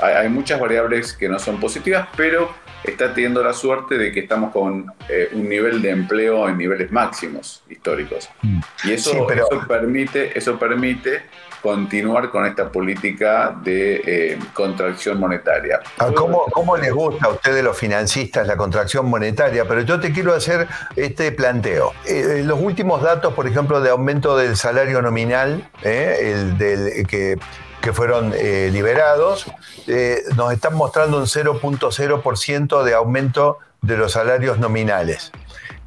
hay, 0.00 0.28
muchas 0.28 0.60
variables 0.60 1.12
que 1.12 1.28
no 1.28 1.38
son 1.38 1.58
positivas, 1.58 2.08
pero 2.16 2.48
está 2.84 3.14
teniendo 3.14 3.42
la 3.42 3.52
suerte 3.52 3.96
de 3.96 4.12
que 4.12 4.20
estamos 4.20 4.52
con 4.52 4.86
eh, 5.08 5.30
un 5.32 5.48
nivel 5.48 5.80
de 5.80 5.90
empleo 5.90 6.48
en 6.48 6.58
niveles 6.58 6.92
máximos 6.92 7.62
históricos. 7.68 8.28
Mm. 8.42 8.60
Y 8.84 8.92
eso, 8.92 9.30
eso, 9.30 9.66
permite, 9.66 10.36
eso 10.38 10.58
permite 10.58 11.22
continuar 11.62 12.30
con 12.30 12.44
esta 12.44 12.70
política 12.70 13.56
de 13.64 14.02
eh, 14.04 14.38
contracción 14.52 15.18
monetaria. 15.18 15.80
Ah, 15.98 16.10
¿Cómo, 16.14 16.44
¿Cómo, 16.52 16.76
les 16.76 16.92
gusta 16.92 17.26
a 17.26 17.30
ustedes 17.30 17.64
los 17.64 17.76
financistas 17.76 18.46
la 18.46 18.56
contracción 18.56 19.06
monetaria? 19.06 19.64
Pero 19.66 19.80
yo 19.80 19.98
te 19.98 20.12
quiero 20.12 20.34
hacer 20.34 20.68
este 20.94 21.32
planteo. 21.32 21.94
Eh, 22.06 22.42
los 22.44 22.60
últimos 22.60 23.00
datos, 23.00 23.32
por 23.32 23.46
ejemplo, 23.46 23.80
de 23.80 23.88
aumento 23.88 24.36
del 24.36 24.56
salario 24.56 25.00
nominal, 25.00 25.66
el 25.82 26.58
del 26.58 27.06
que 27.06 27.38
que 27.84 27.92
fueron 27.92 28.32
eh, 28.34 28.70
liberados, 28.72 29.44
eh, 29.86 30.22
nos 30.36 30.54
están 30.54 30.74
mostrando 30.74 31.18
un 31.18 31.26
0.0% 31.26 32.82
de 32.82 32.94
aumento 32.94 33.58
de 33.82 33.98
los 33.98 34.12
salarios 34.12 34.58
nominales. 34.58 35.32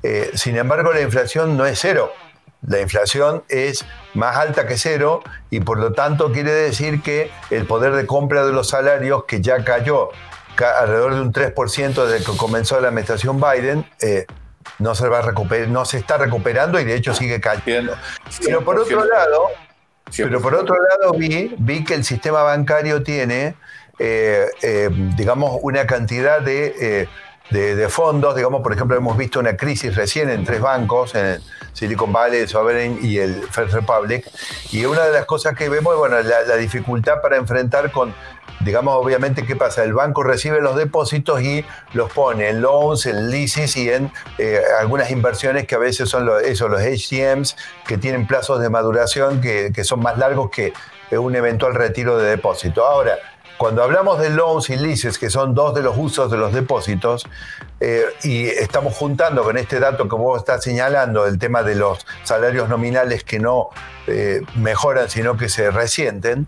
Eh, 0.03 0.29
sin 0.35 0.57
embargo, 0.57 0.93
la 0.93 1.01
inflación 1.01 1.57
no 1.57 1.65
es 1.65 1.79
cero. 1.79 2.13
La 2.67 2.81
inflación 2.81 3.43
es 3.49 3.83
más 4.13 4.37
alta 4.37 4.67
que 4.67 4.77
cero 4.77 5.23
y 5.49 5.59
por 5.61 5.79
lo 5.79 5.93
tanto 5.93 6.31
quiere 6.31 6.51
decir 6.51 7.01
que 7.01 7.31
el 7.49 7.65
poder 7.65 7.93
de 7.93 8.05
compra 8.05 8.45
de 8.45 8.53
los 8.53 8.69
salarios, 8.69 9.23
que 9.25 9.41
ya 9.41 9.63
cayó 9.63 10.09
alrededor 10.79 11.15
de 11.15 11.21
un 11.21 11.33
3% 11.33 12.05
desde 12.05 12.23
que 12.23 12.37
comenzó 12.37 12.79
la 12.79 12.89
administración 12.89 13.41
Biden, 13.41 13.87
no 14.77 14.93
se, 14.93 15.07
va 15.07 15.19
a 15.19 15.21
recuperar, 15.23 15.67
no 15.69 15.83
se 15.85 15.97
está 15.97 16.17
recuperando 16.17 16.79
y 16.79 16.83
de 16.83 16.95
hecho 16.95 17.15
sigue 17.15 17.41
cayendo. 17.41 17.95
Pero 18.43 18.63
por 18.63 18.79
otro 18.79 19.03
lado, 19.03 19.49
pero 20.15 20.41
por 20.41 20.55
otro 20.55 20.75
lado 20.75 21.13
vi, 21.13 21.53
vi 21.57 21.83
que 21.83 21.93
el 21.93 22.03
sistema 22.03 22.43
bancario 22.43 23.03
tiene, 23.03 23.55
eh, 23.99 24.45
eh, 24.61 24.89
digamos, 25.15 25.59
una 25.61 25.85
cantidad 25.85 26.41
eh, 26.47 27.07
de, 27.49 27.87
fondos, 27.89 28.35
digamos, 28.35 28.61
por 28.61 28.73
ejemplo, 28.73 28.97
hemos 28.97 29.17
visto 29.17 29.39
una 29.39 29.55
crisis 29.55 29.95
recién 29.95 30.29
en 30.29 30.43
tres 30.43 30.61
bancos, 30.61 31.15
en 31.15 31.39
Silicon 31.73 32.11
Valley, 32.11 32.47
Sovereign 32.47 32.99
y 33.01 33.17
el 33.19 33.43
First 33.49 33.73
Republic, 33.73 34.25
y 34.71 34.85
una 34.85 35.05
de 35.05 35.13
las 35.13 35.25
cosas 35.25 35.55
que 35.55 35.69
vemos 35.69 35.93
es 35.93 35.99
bueno, 35.99 36.21
la, 36.21 36.57
dificultad 36.57 37.21
para 37.21 37.37
enfrentar 37.37 37.91
con 37.91 38.13
digamos, 38.59 38.95
obviamente, 38.95 39.45
¿qué 39.45 39.55
pasa? 39.55 39.83
El 39.83 39.93
banco 39.93 40.23
recibe 40.23 40.61
los 40.61 40.75
depósitos 40.75 41.41
y 41.41 41.63
los 41.93 42.11
pone 42.11 42.49
en 42.49 42.61
loans, 42.61 43.05
en 43.05 43.29
leases 43.29 43.77
y 43.77 43.89
en 43.89 44.11
eh, 44.39 44.59
algunas 44.79 45.11
inversiones 45.11 45.67
que 45.67 45.75
a 45.75 45.77
veces 45.77 46.09
son 46.09 46.25
los, 46.25 46.41
eso, 46.41 46.67
los 46.67 46.81
HTMs, 46.81 47.55
que 47.87 47.99
tienen 47.99 48.25
plazos 48.25 48.59
de 48.59 48.69
maduración 48.69 49.41
que, 49.41 49.71
son 49.83 49.99
más 50.01 50.17
largos 50.17 50.49
que 50.49 50.73
un 51.11 51.35
eventual 51.35 51.75
retiro 51.75 52.17
de 52.17 52.31
depósito. 52.31 52.83
Ahora, 52.83 53.19
cuando 53.57 53.83
hablamos 53.83 54.19
de 54.19 54.29
loans 54.29 54.69
y 54.69 54.75
leases, 54.75 55.17
que 55.17 55.29
son 55.29 55.53
dos 55.53 55.73
de 55.73 55.81
los 55.81 55.97
usos 55.97 56.29
de 56.31 56.37
los 56.37 56.53
depósitos, 56.53 57.27
eh, 57.79 58.05
y 58.23 58.45
estamos 58.45 58.95
juntando 58.95 59.43
con 59.43 59.57
este 59.57 59.79
dato 59.79 60.07
que 60.07 60.15
vos 60.15 60.39
estás 60.39 60.63
señalando, 60.63 61.25
el 61.25 61.39
tema 61.39 61.63
de 61.63 61.75
los 61.75 62.05
salarios 62.23 62.69
nominales 62.69 63.23
que 63.23 63.39
no 63.39 63.69
eh, 64.07 64.41
mejoran, 64.55 65.09
sino 65.09 65.37
que 65.37 65.49
se 65.49 65.71
resienten, 65.71 66.47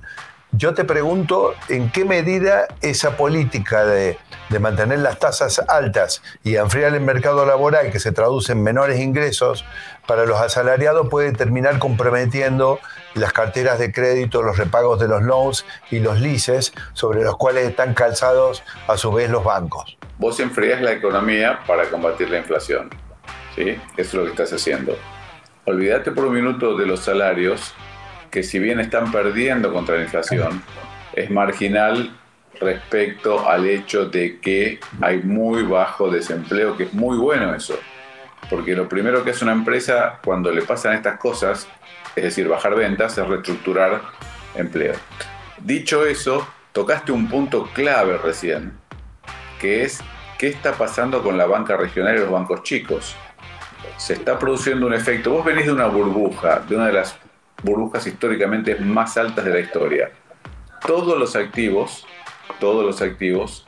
yo 0.51 0.73
te 0.73 0.83
pregunto 0.83 1.53
en 1.67 1.91
qué 1.91 2.05
medida 2.05 2.67
esa 2.81 3.17
política 3.17 3.85
de, 3.85 4.17
mantener 4.59 4.97
las 4.97 5.19
tasas 5.19 5.61
altas 5.67 6.23
y 6.43 6.55
enfriar 6.55 6.95
el 6.95 7.01
mercado 7.01 7.45
laboral, 7.45 7.91
que 7.91 7.99
se 7.99 8.11
traduce 8.11 8.53
en 8.53 8.63
menores 8.63 8.99
ingresos 8.99 9.63
para 10.07 10.25
los 10.25 10.41
asalariados, 10.41 11.07
puede 11.07 11.33
terminar 11.33 11.77
comprometiendo 11.77 12.79
las 13.15 13.33
carteras 13.33 13.79
de 13.79 13.91
crédito, 13.91 14.41
los 14.41 14.57
repagos 14.57 14.99
de 14.99 15.07
los 15.07 15.21
loans 15.21 15.65
y 15.91 15.99
los 15.99 16.19
leases 16.19 16.73
sobre 16.93 17.23
los 17.23 17.37
cuales 17.37 17.67
están 17.67 17.93
calzados 17.93 18.63
a 18.87 18.97
su 18.97 19.11
vez 19.11 19.29
los 19.29 19.43
bancos. 19.43 19.97
Vos 20.17 20.39
enfrías 20.39 20.81
la 20.81 20.91
economía 20.91 21.59
para 21.65 21.85
combatir 21.89 22.29
la 22.29 22.39
inflación. 22.39 22.89
¿sí? 23.55 23.77
Eso 23.97 24.09
es 24.09 24.13
lo 24.13 24.23
que 24.25 24.29
estás 24.31 24.53
haciendo. 24.53 24.97
Olvídate 25.65 26.11
por 26.11 26.25
un 26.25 26.33
minuto 26.33 26.75
de 26.77 26.85
los 26.85 27.01
salarios 27.01 27.73
que 28.31 28.43
si 28.43 28.59
bien 28.59 28.79
están 28.79 29.11
perdiendo 29.11 29.73
contra 29.73 29.95
la 29.95 30.03
inflación, 30.03 30.61
es 31.13 31.29
marginal 31.29 32.15
respecto 32.59 33.47
al 33.47 33.65
hecho 33.65 34.05
de 34.05 34.39
que 34.39 34.79
hay 35.01 35.19
muy 35.19 35.63
bajo 35.63 36.09
desempleo, 36.09 36.75
que 36.75 36.83
es 36.83 36.93
muy 36.93 37.17
bueno 37.17 37.55
eso. 37.55 37.77
Porque 38.49 38.75
lo 38.75 38.89
primero 38.89 39.23
que 39.23 39.31
hace 39.31 39.43
una 39.43 39.53
empresa 39.53 40.19
cuando 40.23 40.51
le 40.51 40.61
pasan 40.63 40.93
estas 40.93 41.17
cosas, 41.17 41.67
es 42.19 42.25
decir, 42.25 42.47
bajar 42.47 42.75
ventas, 42.75 43.17
es 43.17 43.27
reestructurar 43.27 44.01
empleo. 44.55 44.93
Dicho 45.59 46.05
eso, 46.05 46.47
tocaste 46.71 47.11
un 47.11 47.27
punto 47.27 47.69
clave 47.73 48.17
recién, 48.17 48.73
que 49.59 49.83
es 49.83 49.99
qué 50.37 50.47
está 50.47 50.73
pasando 50.73 51.21
con 51.21 51.37
la 51.37 51.45
banca 51.45 51.75
regional 51.75 52.15
y 52.15 52.19
los 52.19 52.31
bancos 52.31 52.63
chicos. 52.63 53.15
Se 53.97 54.13
está 54.13 54.39
produciendo 54.39 54.87
un 54.87 54.93
efecto. 54.93 55.31
Vos 55.31 55.43
venís 55.43 55.65
de 55.65 55.73
una 55.73 55.87
burbuja, 55.87 56.59
de 56.59 56.75
una 56.75 56.87
de 56.87 56.93
las 56.93 57.17
burbujas 57.63 58.07
históricamente 58.07 58.75
más 58.75 59.17
altas 59.17 59.43
de 59.43 59.51
la 59.51 59.59
historia. 59.59 60.11
Todos 60.85 61.17
los 61.17 61.35
activos, 61.35 62.05
todos 62.59 62.85
los 62.85 63.01
activos 63.01 63.65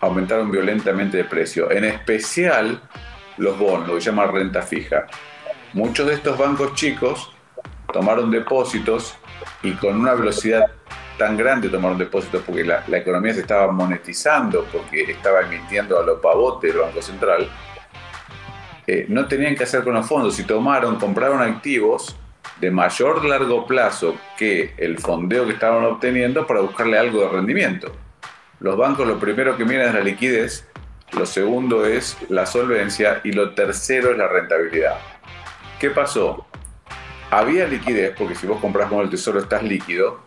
aumentaron 0.00 0.50
violentamente 0.50 1.16
de 1.16 1.24
precio, 1.24 1.70
en 1.70 1.84
especial 1.84 2.82
los 3.36 3.56
bonos, 3.56 3.86
lo 3.86 3.94
que 3.94 4.00
se 4.00 4.10
llama 4.10 4.26
renta 4.26 4.62
fija. 4.62 5.06
Muchos 5.72 6.08
de 6.08 6.14
estos 6.14 6.36
bancos 6.36 6.74
chicos 6.74 7.32
tomaron 7.92 8.30
depósitos 8.30 9.14
y 9.62 9.72
con 9.72 10.00
una 10.00 10.14
velocidad 10.14 10.72
tan 11.18 11.36
grande 11.36 11.68
tomaron 11.68 11.98
depósitos 11.98 12.42
porque 12.42 12.64
la, 12.64 12.84
economía 12.90 13.34
se 13.34 13.40
estaba 13.40 13.70
monetizando, 13.70 14.66
porque 14.72 15.02
estaba 15.02 15.42
emitiendo 15.42 15.98
a 15.98 16.02
lo 16.02 16.20
pavote 16.20 16.70
el 16.70 16.78
Banco 16.78 17.02
Central, 17.02 17.48
eh, 18.86 19.06
no 19.08 19.26
tenían 19.26 19.54
que 19.54 19.64
hacer 19.64 19.84
con 19.84 19.94
los 19.94 20.06
fondos. 20.06 20.34
Si 20.34 20.44
tomaron, 20.44 20.96
compraron 20.96 21.40
activos 21.40 22.16
de 22.60 22.70
mayor 22.70 23.24
largo 23.24 23.66
plazo 23.66 24.16
que 24.36 24.74
el 24.78 24.98
fondeo 24.98 25.46
que 25.46 25.52
estaban 25.52 25.84
obteniendo 25.84 26.46
para 26.46 26.60
buscarle 26.60 26.98
algo 26.98 27.20
de 27.20 27.28
rendimiento. 27.28 27.92
Los 28.58 28.76
bancos 28.76 29.06
lo 29.06 29.18
primero 29.18 29.56
que 29.56 29.64
miran 29.64 29.88
es 29.88 29.94
la 29.94 30.00
liquidez 30.00 30.68
lo 31.12 31.26
segundo 31.26 31.84
es 31.84 32.16
la 32.30 32.46
solvencia 32.46 33.20
y 33.22 33.32
lo 33.32 33.52
tercero 33.52 34.12
es 34.12 34.18
la 34.18 34.28
rentabilidad. 34.28 34.96
¿Qué 35.78 35.90
pasó? 35.90 36.46
Había 37.32 37.66
liquidez, 37.66 38.14
porque 38.14 38.34
si 38.34 38.46
vos 38.46 38.60
compras 38.60 38.90
con 38.90 39.00
el 39.00 39.08
tesoro 39.08 39.40
estás 39.40 39.62
líquido, 39.62 40.20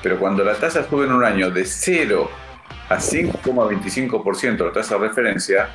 pero 0.00 0.16
cuando 0.20 0.44
la 0.44 0.54
tasa 0.54 0.88
sube 0.88 1.06
en 1.06 1.12
un 1.12 1.24
año 1.24 1.50
de 1.50 1.64
0 1.64 2.30
a 2.88 2.98
5,25% 2.98 4.66
la 4.66 4.72
tasa 4.72 4.94
de 4.94 5.08
referencia, 5.08 5.70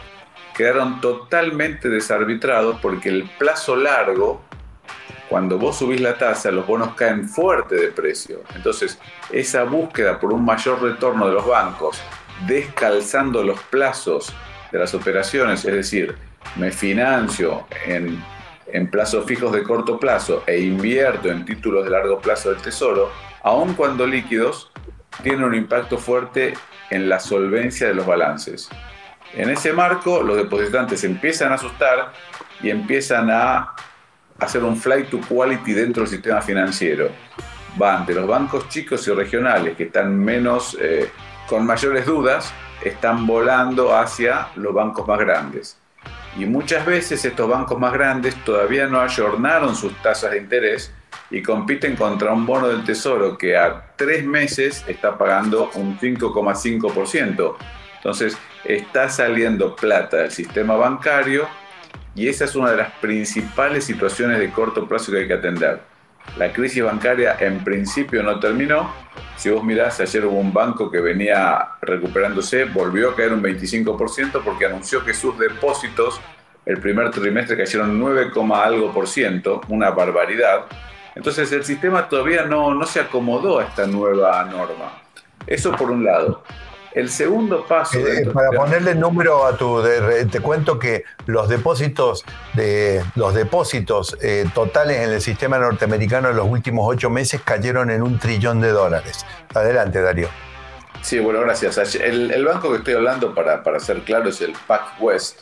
quedaron 0.55 1.01
totalmente 1.01 1.89
desarbitrados 1.89 2.79
porque 2.81 3.09
el 3.09 3.29
plazo 3.37 3.75
largo, 3.75 4.39
cuando 5.27 5.57
vos 5.57 5.77
subís 5.77 5.99
la 5.99 6.17
tasa, 6.17 6.51
los 6.51 6.65
bonos 6.65 6.95
caen 6.95 7.27
fuerte 7.27 7.75
de 7.75 7.87
precio. 7.89 8.43
Entonces, 8.55 8.97
esa 9.29 9.65
búsqueda 9.65 10.17
por 10.17 10.31
un 10.31 10.45
mayor 10.45 10.81
retorno 10.81 11.27
de 11.27 11.33
los 11.33 11.45
bancos, 11.45 12.01
descalzando 12.47 13.43
los 13.43 13.59
plazos 13.63 14.33
de 14.71 14.79
las 14.79 14.93
operaciones, 14.93 15.65
es 15.65 15.73
decir, 15.73 16.15
me 16.55 16.71
financio 16.71 17.67
en, 17.85 18.23
en 18.71 18.89
plazos 18.89 19.25
fijos 19.25 19.51
de 19.51 19.63
corto 19.63 19.99
plazo 19.99 20.43
e 20.45 20.59
invierto 20.59 21.29
en 21.29 21.45
títulos 21.45 21.83
de 21.85 21.91
largo 21.91 22.19
plazo 22.19 22.49
del 22.49 22.61
tesoro, 22.61 23.11
aun 23.43 23.73
cuando 23.73 24.05
líquidos, 24.05 24.71
tiene 25.23 25.45
un 25.45 25.55
impacto 25.55 25.97
fuerte 25.97 26.53
en 26.89 27.09
la 27.09 27.19
solvencia 27.19 27.87
de 27.87 27.93
los 27.93 28.05
balances. 28.05 28.69
En 29.33 29.49
ese 29.49 29.73
marco, 29.73 30.21
los 30.21 30.37
depositantes 30.37 31.03
empiezan 31.03 31.51
a 31.51 31.55
asustar 31.55 32.13
y 32.61 32.69
empiezan 32.69 33.29
a 33.29 33.73
hacer 34.39 34.63
un 34.63 34.77
flight 34.77 35.09
to 35.09 35.19
quality 35.27 35.73
dentro 35.73 36.03
del 36.03 36.09
sistema 36.09 36.41
financiero. 36.41 37.09
Van 37.75 38.05
de 38.05 38.15
los 38.15 38.27
bancos 38.27 38.69
chicos 38.69 39.07
y 39.07 39.11
regionales 39.11 39.75
que 39.75 39.83
están 39.83 40.17
menos, 40.17 40.77
eh, 40.79 41.09
con 41.47 41.65
mayores 41.65 42.05
dudas, 42.05 42.53
están 42.83 43.25
volando 43.27 43.95
hacia 43.95 44.49
los 44.55 44.73
bancos 44.73 45.07
más 45.07 45.19
grandes. 45.19 45.77
Y 46.37 46.45
muchas 46.45 46.85
veces 46.85 47.23
estos 47.25 47.49
bancos 47.49 47.79
más 47.79 47.93
grandes 47.93 48.35
todavía 48.43 48.87
no 48.87 48.99
ayornaron 48.99 49.75
sus 49.75 49.93
tasas 50.01 50.31
de 50.31 50.37
interés 50.37 50.91
y 51.29 51.41
compiten 51.41 51.95
contra 51.95 52.31
un 52.31 52.45
bono 52.45 52.67
del 52.67 52.83
tesoro 52.83 53.37
que 53.37 53.57
a 53.57 53.93
tres 53.95 54.25
meses 54.25 54.83
está 54.87 55.17
pagando 55.17 55.71
un 55.75 55.97
5,5%. 55.97 57.55
Entonces 57.97 58.37
está 58.63 59.09
saliendo 59.09 59.75
plata 59.75 60.17
del 60.17 60.31
sistema 60.31 60.75
bancario 60.75 61.47
y 62.15 62.27
esa 62.27 62.45
es 62.45 62.55
una 62.55 62.71
de 62.71 62.77
las 62.77 62.91
principales 62.93 63.83
situaciones 63.85 64.39
de 64.39 64.51
corto 64.51 64.87
plazo 64.87 65.11
que 65.11 65.19
hay 65.19 65.27
que 65.27 65.33
atender. 65.33 65.81
La 66.35 66.51
crisis 66.51 66.83
bancaria 66.83 67.37
en 67.39 67.63
principio 67.63 68.21
no 68.21 68.39
terminó. 68.39 68.91
Si 69.37 69.49
vos 69.49 69.63
mirás, 69.63 69.99
ayer 69.99 70.25
hubo 70.25 70.39
un 70.39 70.51
banco 70.51 70.91
que 70.91 70.99
venía 70.99 71.69
recuperándose, 71.81 72.65
volvió 72.65 73.11
a 73.11 73.15
caer 73.15 73.33
un 73.33 73.41
25% 73.41 74.41
porque 74.43 74.65
anunció 74.65 75.03
que 75.05 75.13
sus 75.13 75.37
depósitos 75.39 76.19
el 76.67 76.81
primer 76.81 77.11
trimestre 77.11 77.55
cayeron 77.55 77.97
9, 77.97 78.31
algo 78.53 78.91
por 78.91 79.07
ciento, 79.07 79.61
una 79.69 79.89
barbaridad. 79.91 80.65
Entonces 81.15 81.49
el 81.53 81.63
sistema 81.63 82.09
todavía 82.09 82.43
no, 82.43 82.73
no 82.73 82.85
se 82.85 82.99
acomodó 82.99 83.59
a 83.59 83.63
esta 83.63 83.87
nueva 83.87 84.43
norma. 84.43 85.01
Eso 85.47 85.71
por 85.71 85.89
un 85.89 86.03
lado. 86.03 86.43
El 86.97 87.11
segundo 87.11 87.63
paso. 87.63 87.99
Eh, 87.99 88.27
para 88.33 88.49
ponerle 88.49 88.95
número 88.95 89.45
a 89.45 89.55
tu. 89.55 89.83
te 90.31 90.39
cuento 90.39 90.79
que 90.79 91.03
los 91.27 91.47
depósitos, 91.47 92.25
de, 92.55 93.03
los 93.13 93.35
depósitos 93.35 94.17
eh, 94.19 94.49
totales 94.51 94.97
en 94.97 95.11
el 95.11 95.21
sistema 95.21 95.59
norteamericano 95.59 96.29
en 96.29 96.37
los 96.37 96.47
últimos 96.47 96.87
ocho 96.89 97.11
meses 97.11 97.39
cayeron 97.45 97.91
en 97.91 98.01
un 98.01 98.17
trillón 98.17 98.61
de 98.61 98.69
dólares. 98.69 99.27
Adelante, 99.53 100.01
Darío. 100.01 100.27
Sí, 101.03 101.19
bueno, 101.19 101.41
gracias. 101.41 101.77
El, 101.93 102.31
el 102.31 102.43
banco 102.43 102.71
que 102.71 102.77
estoy 102.77 102.95
hablando, 102.95 103.35
para, 103.35 103.61
para 103.61 103.79
ser 103.79 104.01
claro, 104.01 104.29
es 104.29 104.41
el 104.41 104.53
PacWest. 104.65 105.41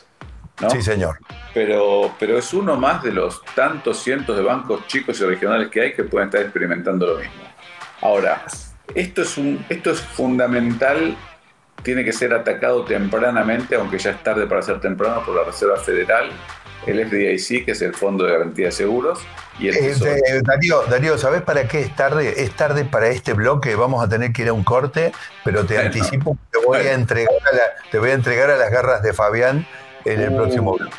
Sí, 0.70 0.82
señor. 0.82 1.18
Pero, 1.54 2.14
pero 2.18 2.36
es 2.36 2.52
uno 2.52 2.76
más 2.76 3.02
de 3.02 3.12
los 3.12 3.42
tantos 3.54 4.02
cientos 4.02 4.36
de 4.36 4.42
bancos 4.42 4.86
chicos 4.88 5.18
y 5.22 5.24
regionales 5.24 5.70
que 5.70 5.80
hay 5.80 5.94
que 5.94 6.04
pueden 6.04 6.28
estar 6.28 6.42
experimentando 6.42 7.06
lo 7.06 7.16
mismo. 7.16 7.44
Ahora, 8.02 8.44
esto 8.94 9.22
es, 9.22 9.38
un, 9.38 9.64
esto 9.70 9.90
es 9.90 10.02
fundamental, 10.02 11.16
tiene 11.82 12.04
que 12.04 12.12
ser 12.12 12.32
atacado 12.34 12.84
tempranamente, 12.84 13.76
aunque 13.76 13.98
ya 13.98 14.10
es 14.10 14.22
tarde 14.22 14.46
para 14.46 14.62
ser 14.62 14.80
temprano, 14.80 15.22
por 15.24 15.34
la 15.36 15.44
Reserva 15.44 15.76
Federal, 15.76 16.30
el 16.86 17.06
FDIC, 17.08 17.64
que 17.64 17.72
es 17.72 17.82
el 17.82 17.94
Fondo 17.94 18.24
de 18.24 18.32
Garantía 18.32 18.66
de 18.66 18.72
Seguros, 18.72 19.20
y 19.58 19.68
el 19.68 19.76
eh, 19.76 20.42
Darío, 20.42 20.82
Darío, 20.82 21.16
¿sabes 21.16 21.42
para 21.42 21.66
qué 21.66 21.80
es 21.80 21.96
tarde? 21.96 22.42
Es 22.42 22.50
tarde 22.52 22.84
para 22.84 23.08
este 23.08 23.32
bloque, 23.32 23.74
vamos 23.74 24.04
a 24.04 24.08
tener 24.08 24.32
que 24.32 24.42
ir 24.42 24.48
a 24.48 24.52
un 24.52 24.64
corte, 24.64 25.12
pero 25.44 25.64
te 25.64 25.78
anticipo 25.78 26.34
que 26.34 26.58
te 26.58 26.66
voy, 26.66 26.78
a 26.78 26.92
entregar 26.92 27.32
te 27.90 27.98
voy 27.98 28.10
a 28.10 28.14
entregar 28.14 28.50
a 28.50 28.56
las 28.56 28.70
garras 28.70 29.02
de 29.02 29.12
Fabián 29.14 29.66
en 30.04 30.20
el 30.20 30.34
próximo 30.34 30.72
uh, 30.72 30.76
bloque. 30.76 30.96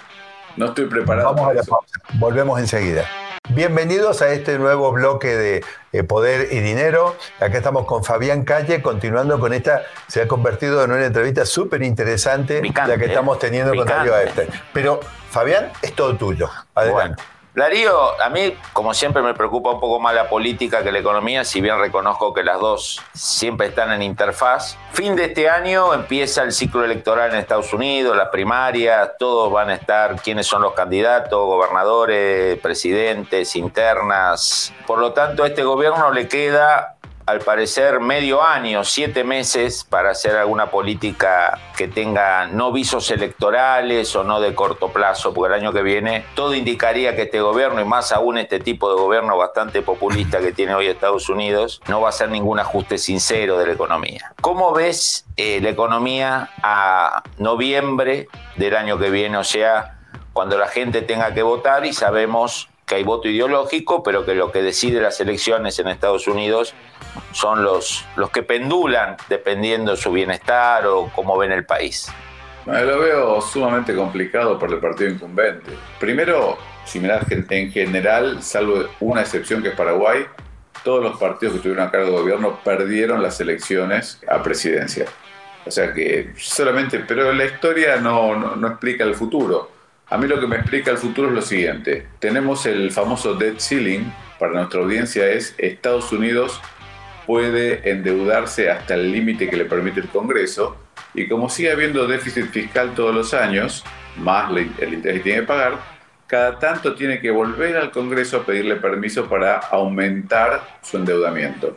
No 0.56 0.66
estoy 0.68 0.86
preparado. 0.86 1.34
Vamos 1.34 1.52
a 1.52 1.54
la 1.54 1.64
pausa. 1.64 2.00
Volvemos 2.16 2.60
enseguida. 2.60 3.06
Bienvenidos 3.50 4.22
a 4.22 4.34
este 4.34 4.60
nuevo 4.60 4.92
bloque 4.92 5.36
de 5.36 5.64
eh, 5.94 6.04
Poder 6.04 6.50
y 6.52 6.60
Dinero. 6.60 7.16
Acá 7.40 7.58
estamos 7.58 7.86
con 7.86 8.04
Fabián 8.04 8.44
Calle, 8.44 8.82
continuando 8.82 9.40
con 9.40 9.54
esta, 9.54 9.84
se 10.08 10.22
ha 10.22 10.28
convertido 10.28 10.84
en 10.84 10.92
una 10.92 11.06
entrevista 11.06 11.46
súper 11.46 11.82
interesante 11.82 12.62
la 12.62 12.98
que 12.98 13.06
estamos 13.06 13.40
teniendo 13.40 13.74
con 13.74 13.88
Darío 13.88 14.18
Este. 14.18 14.50
Pero, 14.74 15.00
Fabián, 15.30 15.72
es 15.82 15.94
todo 15.94 16.18
tuyo. 16.18 16.50
Adelante. 16.76 17.24
Darío, 17.58 18.22
a 18.22 18.30
mí, 18.30 18.56
como 18.72 18.94
siempre, 18.94 19.24
me 19.24 19.34
preocupa 19.34 19.72
un 19.72 19.80
poco 19.80 20.00
más 20.00 20.14
la 20.14 20.30
política 20.30 20.84
que 20.84 20.92
la 20.92 21.00
economía, 21.00 21.44
si 21.44 21.60
bien 21.60 21.80
reconozco 21.80 22.32
que 22.32 22.44
las 22.44 22.60
dos 22.60 23.02
siempre 23.16 23.66
están 23.66 23.92
en 23.94 24.04
interfaz. 24.04 24.78
Fin 24.92 25.16
de 25.16 25.26
este 25.26 25.50
año 25.50 25.92
empieza 25.92 26.44
el 26.44 26.52
ciclo 26.52 26.86
electoral 26.86 27.32
en 27.32 27.38
Estados 27.38 27.74
Unidos, 27.74 28.16
las 28.16 28.30
primarias, 28.30 29.10
todos 29.18 29.52
van 29.52 29.72
a 29.72 29.74
estar, 29.74 30.22
quiénes 30.22 30.46
son 30.46 30.62
los 30.62 30.74
candidatos, 30.74 31.48
gobernadores, 31.48 32.60
presidentes, 32.60 33.56
internas. 33.56 34.72
Por 34.86 35.00
lo 35.00 35.14
tanto, 35.14 35.44
a 35.44 35.48
este 35.48 35.64
gobierno 35.64 36.12
le 36.12 36.28
queda 36.28 36.97
al 37.28 37.42
parecer, 37.42 38.00
medio 38.00 38.42
año, 38.42 38.86
siete 38.86 39.26
meses 39.26 39.84
para 39.84 40.12
hacer 40.12 40.38
alguna 40.38 40.72
política 40.72 41.60
que 41.76 41.90
tenga 41.90 42.48
no 42.48 42.72
visos 42.72 43.12
electorales 43.12 44.16
o 44.16 44.24
no 44.24 44.40
de 44.40 44.56
corto 44.56 44.94
plazo, 44.94 45.34
porque 45.34 45.54
el 45.54 45.62
año 45.62 45.74
que 45.74 45.82
viene 45.82 46.26
todo 46.36 46.56
indicaría 46.56 47.18
que 47.18 47.24
este 47.24 47.42
gobierno, 47.42 47.82
y 47.82 47.86
más 47.86 48.14
aún 48.14 48.38
este 48.38 48.62
tipo 48.62 48.90
de 48.90 48.96
gobierno 48.96 49.38
bastante 49.38 49.82
populista 49.82 50.40
que 50.40 50.54
tiene 50.54 50.74
hoy 50.74 50.88
Estados 50.88 51.28
Unidos, 51.28 51.82
no 51.90 52.00
va 52.00 52.08
a 52.08 52.10
hacer 52.12 52.30
ningún 52.30 52.60
ajuste 52.60 52.98
sincero 52.98 53.58
de 53.58 53.68
la 53.68 53.74
economía. 53.74 54.34
¿Cómo 54.40 54.72
ves 54.72 55.26
eh, 55.36 55.60
la 55.62 55.70
economía 55.70 56.50
a 56.64 57.24
noviembre 57.40 58.30
del 58.56 58.74
año 58.74 58.98
que 58.98 59.10
viene? 59.10 59.38
O 59.38 59.44
sea, 59.44 60.00
cuando 60.32 60.58
la 60.58 60.70
gente 60.70 61.02
tenga 61.02 61.34
que 61.34 61.44
votar 61.44 61.86
y 61.86 61.92
sabemos 61.92 62.70
que 62.88 62.96
hay 62.96 63.04
voto 63.04 63.28
ideológico, 63.28 64.02
pero 64.02 64.26
que 64.26 64.34
lo 64.34 64.52
que 64.52 64.62
decide 64.62 65.02
las 65.02 65.20
elecciones 65.20 65.78
en 65.78 65.90
Estados 65.90 66.26
Unidos 66.28 66.74
son 67.34 67.62
los, 67.62 68.06
los 68.16 68.32
que 68.32 68.44
pendulan 68.44 69.18
dependiendo 69.28 69.92
de 69.92 69.98
su 69.98 70.10
bienestar 70.12 70.88
o 70.88 71.12
cómo 71.14 71.38
ven 71.38 71.52
el 71.52 71.66
país. 71.66 72.10
lo 72.66 73.00
veo 73.00 73.42
sumamente 73.42 73.94
complicado 73.94 74.58
por 74.58 74.72
el 74.72 74.80
partido 74.80 75.12
incumbente. 75.12 75.72
Primero, 76.00 76.58
si 76.86 77.02
miras 77.02 77.26
en 77.30 77.72
general, 77.72 78.42
salvo 78.42 78.86
una 79.02 79.22
excepción 79.22 79.62
que 79.62 79.70
es 79.70 79.76
Paraguay, 79.76 80.26
todos 80.86 81.04
los 81.04 81.20
partidos 81.20 81.56
que 81.56 81.60
tuvieron 81.60 81.86
a 81.86 81.92
cargo 81.92 82.08
de 82.08 82.14
gobierno 82.14 82.60
perdieron 82.64 83.22
las 83.22 83.42
elecciones 83.42 84.22
a 84.30 84.42
presidencia. 84.42 85.06
O 85.66 85.72
sea 85.72 85.94
que 85.94 86.32
solamente, 86.38 87.00
pero 87.00 87.34
la 87.34 87.44
historia 87.44 87.98
no, 87.98 88.34
no, 88.38 88.56
no 88.56 88.68
explica 88.70 89.04
el 89.04 89.14
futuro. 89.14 89.77
A 90.10 90.18
mí 90.18 90.28
lo 90.28 90.40
que 90.40 90.48
me 90.48 90.56
explica 90.56 90.92
el 90.92 90.98
futuro 90.98 91.28
es 91.28 91.34
lo 91.34 91.42
siguiente. 91.42 92.08
Tenemos 92.20 92.66
el 92.66 92.92
famoso 92.92 93.36
debt 93.36 93.60
ceiling, 93.60 94.06
para 94.40 94.54
nuestra 94.54 94.80
audiencia 94.80 95.28
es 95.28 95.54
Estados 95.58 96.12
Unidos 96.12 96.62
puede 97.26 97.92
endeudarse 97.92 98.72
hasta 98.72 98.94
el 98.94 99.12
límite 99.12 99.50
que 99.50 99.58
le 99.58 99.66
permite 99.66 100.00
el 100.00 100.08
Congreso 100.08 100.78
y 101.14 101.28
como 101.28 101.50
sigue 101.50 101.72
habiendo 101.72 102.08
déficit 102.08 102.50
fiscal 102.52 102.94
todos 102.96 103.14
los 103.14 103.34
años, 103.34 103.84
más 104.18 104.50
el 104.52 104.60
interés 104.60 105.18
que 105.18 105.20
tiene 105.20 105.42
que 105.42 105.48
pagar, 105.48 105.78
cada 106.26 106.58
tanto 106.58 106.96
tiene 106.96 107.20
que 107.20 107.32
volver 107.32 107.76
al 107.76 107.92
Congreso 107.92 108.38
a 108.38 108.46
pedirle 108.46 108.78
permiso 108.78 109.28
para 109.28 109.58
aumentar 109.58 110.80
su 110.82 110.98
endeudamiento. 110.98 111.76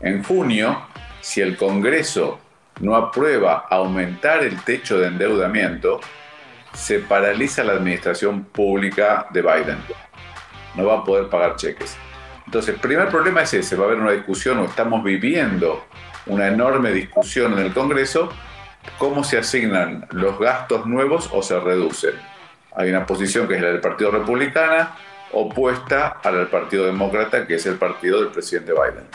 En 0.00 0.22
junio, 0.22 0.82
si 1.20 1.40
el 1.40 1.56
Congreso 1.56 2.40
no 2.80 2.94
aprueba 2.94 3.66
aumentar 3.70 4.42
el 4.42 4.62
techo 4.64 4.98
de 4.98 5.08
endeudamiento, 5.08 6.00
se 6.72 7.00
paraliza 7.00 7.64
la 7.64 7.72
administración 7.72 8.44
pública 8.44 9.26
de 9.30 9.42
Biden. 9.42 9.78
No 10.74 10.86
va 10.86 10.98
a 10.98 11.04
poder 11.04 11.28
pagar 11.28 11.56
cheques. 11.56 11.96
Entonces, 12.46 12.74
el 12.74 12.80
primer 12.80 13.08
problema 13.08 13.42
es 13.42 13.54
ese, 13.54 13.76
va 13.76 13.84
a 13.84 13.86
haber 13.88 14.00
una 14.00 14.12
discusión 14.12 14.58
o 14.58 14.64
estamos 14.64 15.04
viviendo 15.04 15.84
una 16.26 16.48
enorme 16.48 16.90
discusión 16.92 17.52
en 17.52 17.60
el 17.60 17.72
Congreso, 17.72 18.30
cómo 18.98 19.24
se 19.24 19.38
asignan 19.38 20.06
los 20.10 20.38
gastos 20.38 20.86
nuevos 20.86 21.28
o 21.32 21.42
se 21.42 21.58
reducen. 21.58 22.14
Hay 22.74 22.90
una 22.90 23.06
posición 23.06 23.48
que 23.48 23.56
es 23.56 23.62
la 23.62 23.68
del 23.68 23.80
Partido 23.80 24.10
Republicana, 24.10 24.96
opuesta 25.32 26.18
a 26.22 26.30
la 26.30 26.38
del 26.38 26.48
Partido 26.48 26.86
Demócrata, 26.86 27.46
que 27.46 27.54
es 27.54 27.66
el 27.66 27.76
partido 27.76 28.20
del 28.20 28.30
presidente 28.30 28.72
Biden. 28.72 29.06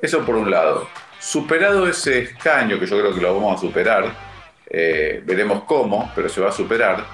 Eso 0.00 0.24
por 0.24 0.36
un 0.36 0.50
lado. 0.50 0.88
Superado 1.18 1.88
ese 1.88 2.20
escaño, 2.20 2.78
que 2.78 2.86
yo 2.86 2.98
creo 2.98 3.14
que 3.14 3.20
lo 3.20 3.34
vamos 3.34 3.58
a 3.58 3.60
superar, 3.60 4.27
eh, 4.70 5.22
veremos 5.24 5.64
cómo, 5.64 6.12
pero 6.14 6.28
se 6.28 6.40
va 6.40 6.50
a 6.50 6.52
superar, 6.52 7.04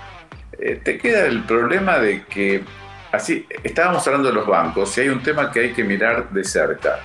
eh, 0.59 0.81
te 0.83 0.99
queda 0.99 1.27
el 1.27 1.45
problema 1.45 1.99
de 1.99 2.25
que, 2.25 2.65
así, 3.13 3.47
estábamos 3.63 4.07
hablando 4.07 4.29
de 4.29 4.35
los 4.35 4.47
bancos 4.47 4.97
y 4.99 5.03
hay 5.03 5.09
un 5.09 5.23
tema 5.23 5.51
que 5.51 5.61
hay 5.61 5.73
que 5.73 5.85
mirar 5.85 6.31
de 6.31 6.45
cerca. 6.45 7.01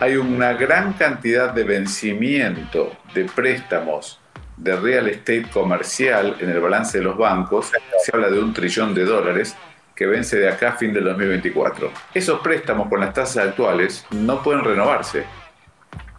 Hay 0.00 0.16
una 0.16 0.52
gran 0.52 0.92
cantidad 0.92 1.52
de 1.52 1.64
vencimiento 1.64 2.96
de 3.14 3.24
préstamos 3.24 4.20
de 4.56 4.76
real 4.76 5.08
estate 5.08 5.46
comercial 5.52 6.36
en 6.40 6.50
el 6.50 6.60
balance 6.60 6.98
de 6.98 7.04
los 7.04 7.16
bancos. 7.16 7.72
Se 8.04 8.14
habla 8.14 8.30
de 8.30 8.38
un 8.38 8.52
trillón 8.52 8.94
de 8.94 9.04
dólares 9.04 9.56
que 9.94 10.06
vence 10.06 10.38
de 10.38 10.48
acá 10.48 10.70
a 10.70 10.72
fin 10.76 10.92
del 10.92 11.04
2024. 11.04 11.90
Esos 12.14 12.40
préstamos 12.40 12.88
con 12.88 13.00
las 13.00 13.12
tasas 13.12 13.48
actuales 13.48 14.06
no 14.10 14.42
pueden 14.42 14.64
renovarse. 14.64 15.24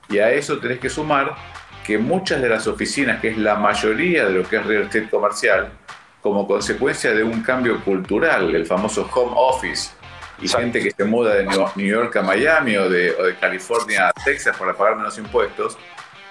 Y 0.09 0.17
a 0.17 0.31
eso 0.31 0.57
tenés 0.59 0.79
que 0.79 0.89
sumar 0.89 1.35
que 1.89 1.97
muchas 1.97 2.39
de 2.39 2.47
las 2.49 2.67
oficinas, 2.67 3.19
que 3.19 3.29
es 3.29 3.37
la 3.39 3.55
mayoría 3.55 4.25
de 4.25 4.31
lo 4.31 4.47
que 4.47 4.57
es 4.57 4.65
real 4.67 4.83
estate 4.83 5.09
comercial, 5.09 5.71
como 6.21 6.45
consecuencia 6.47 7.15
de 7.15 7.23
un 7.23 7.41
cambio 7.41 7.83
cultural, 7.83 8.53
el 8.53 8.67
famoso 8.67 9.09
home 9.11 9.31
office, 9.35 9.89
y 10.39 10.47
gente 10.47 10.83
que 10.83 10.91
se 10.91 11.03
muda 11.03 11.33
de 11.33 11.45
New 11.45 11.87
York 11.87 12.15
a 12.15 12.21
Miami 12.21 12.77
o 12.77 12.87
de, 12.87 13.09
o 13.15 13.23
de 13.23 13.35
California 13.37 14.09
a 14.09 14.13
Texas 14.23 14.55
para 14.55 14.75
pagar 14.75 14.97
menos 14.97 15.17
impuestos, 15.17 15.79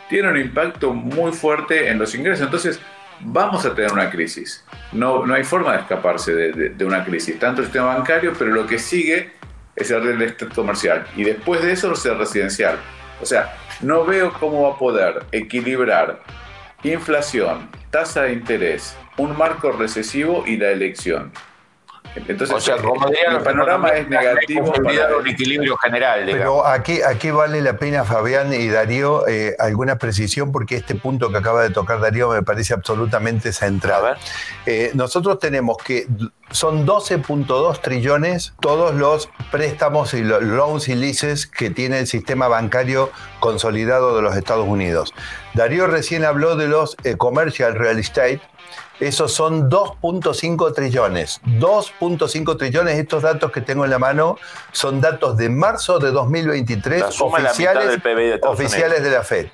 tiene 0.08 0.30
un 0.30 0.36
impacto 0.36 0.92
muy 0.94 1.32
fuerte 1.32 1.88
en 1.88 1.98
los 1.98 2.14
ingresos. 2.14 2.44
Entonces, 2.44 2.78
vamos 3.18 3.66
a 3.66 3.74
tener 3.74 3.92
una 3.92 4.08
crisis. 4.10 4.64
No, 4.92 5.26
no 5.26 5.34
hay 5.34 5.42
forma 5.42 5.72
de 5.72 5.80
escaparse 5.80 6.36
de, 6.36 6.68
de, 6.68 6.84
una 6.84 7.04
crisis, 7.04 7.36
tanto 7.36 7.62
el 7.62 7.66
sistema 7.66 7.96
bancario, 7.96 8.32
pero 8.38 8.52
lo 8.52 8.64
que 8.64 8.78
sigue 8.78 9.32
es 9.74 9.90
el 9.90 10.04
real 10.04 10.22
estate 10.22 10.54
comercial. 10.54 11.04
Y 11.16 11.24
después 11.24 11.62
de 11.62 11.72
eso, 11.72 11.92
el 11.92 12.16
residencial. 12.16 12.78
O 13.20 13.26
sea, 13.26 13.56
no 13.80 14.04
veo 14.04 14.32
cómo 14.32 14.62
va 14.62 14.74
a 14.74 14.78
poder 14.78 15.24
equilibrar 15.32 16.20
inflación, 16.82 17.68
tasa 17.90 18.22
de 18.22 18.32
interés, 18.34 18.96
un 19.16 19.36
marco 19.36 19.72
recesivo 19.72 20.44
y 20.46 20.56
la 20.56 20.70
elección. 20.70 21.32
Entonces, 22.26 22.50
o 22.50 22.60
sea, 22.60 22.76
el, 22.76 23.42
panorama 23.42 23.90
es 23.90 24.08
negativo 24.08 24.72
para 24.72 25.16
un 25.16 25.26
equilibrio 25.26 25.76
general. 25.76 26.22
Pero 26.26 26.66
aquí, 26.66 27.00
aquí 27.02 27.30
vale 27.30 27.60
la 27.60 27.76
pena, 27.76 28.04
Fabián 28.04 28.52
y 28.52 28.68
Darío, 28.68 29.26
eh, 29.28 29.54
alguna 29.58 29.96
precisión, 29.96 30.52
porque 30.52 30.76
este 30.76 30.94
punto 30.94 31.30
que 31.30 31.38
acaba 31.38 31.62
de 31.62 31.70
tocar 31.70 32.00
Darío 32.00 32.30
me 32.30 32.42
parece 32.42 32.74
absolutamente 32.74 33.52
central. 33.52 34.16
Eh, 34.66 34.90
nosotros 34.94 35.38
tenemos 35.38 35.76
que 35.78 36.06
son 36.50 36.86
12.2 36.86 37.80
trillones 37.80 38.54
todos 38.60 38.94
los 38.94 39.28
préstamos 39.50 40.14
y 40.14 40.22
los 40.22 40.42
loans 40.42 40.88
y 40.88 40.94
leases 40.94 41.46
que 41.46 41.70
tiene 41.70 41.98
el 42.00 42.06
sistema 42.06 42.48
bancario 42.48 43.10
consolidado 43.40 44.16
de 44.16 44.22
los 44.22 44.36
Estados 44.36 44.66
Unidos. 44.66 45.14
Darío 45.54 45.86
recién 45.86 46.24
habló 46.24 46.56
de 46.56 46.68
los 46.68 46.96
eh, 47.04 47.16
commercial 47.16 47.74
real 47.74 47.98
estate, 47.98 48.40
esos 49.00 49.32
son 49.32 49.70
2.5 49.70 50.74
trillones. 50.74 51.40
2.5 51.44 52.56
trillones, 52.58 52.98
estos 52.98 53.22
datos 53.22 53.52
que 53.52 53.60
tengo 53.60 53.84
en 53.84 53.90
la 53.90 53.98
mano 53.98 54.38
son 54.72 55.00
datos 55.00 55.36
de 55.36 55.48
marzo 55.48 55.98
de 55.98 56.10
2023 56.10 57.20
oficiales, 57.20 58.02
de, 58.02 58.40
oficiales 58.42 59.02
de 59.02 59.10
la 59.10 59.22
Fed. 59.22 59.48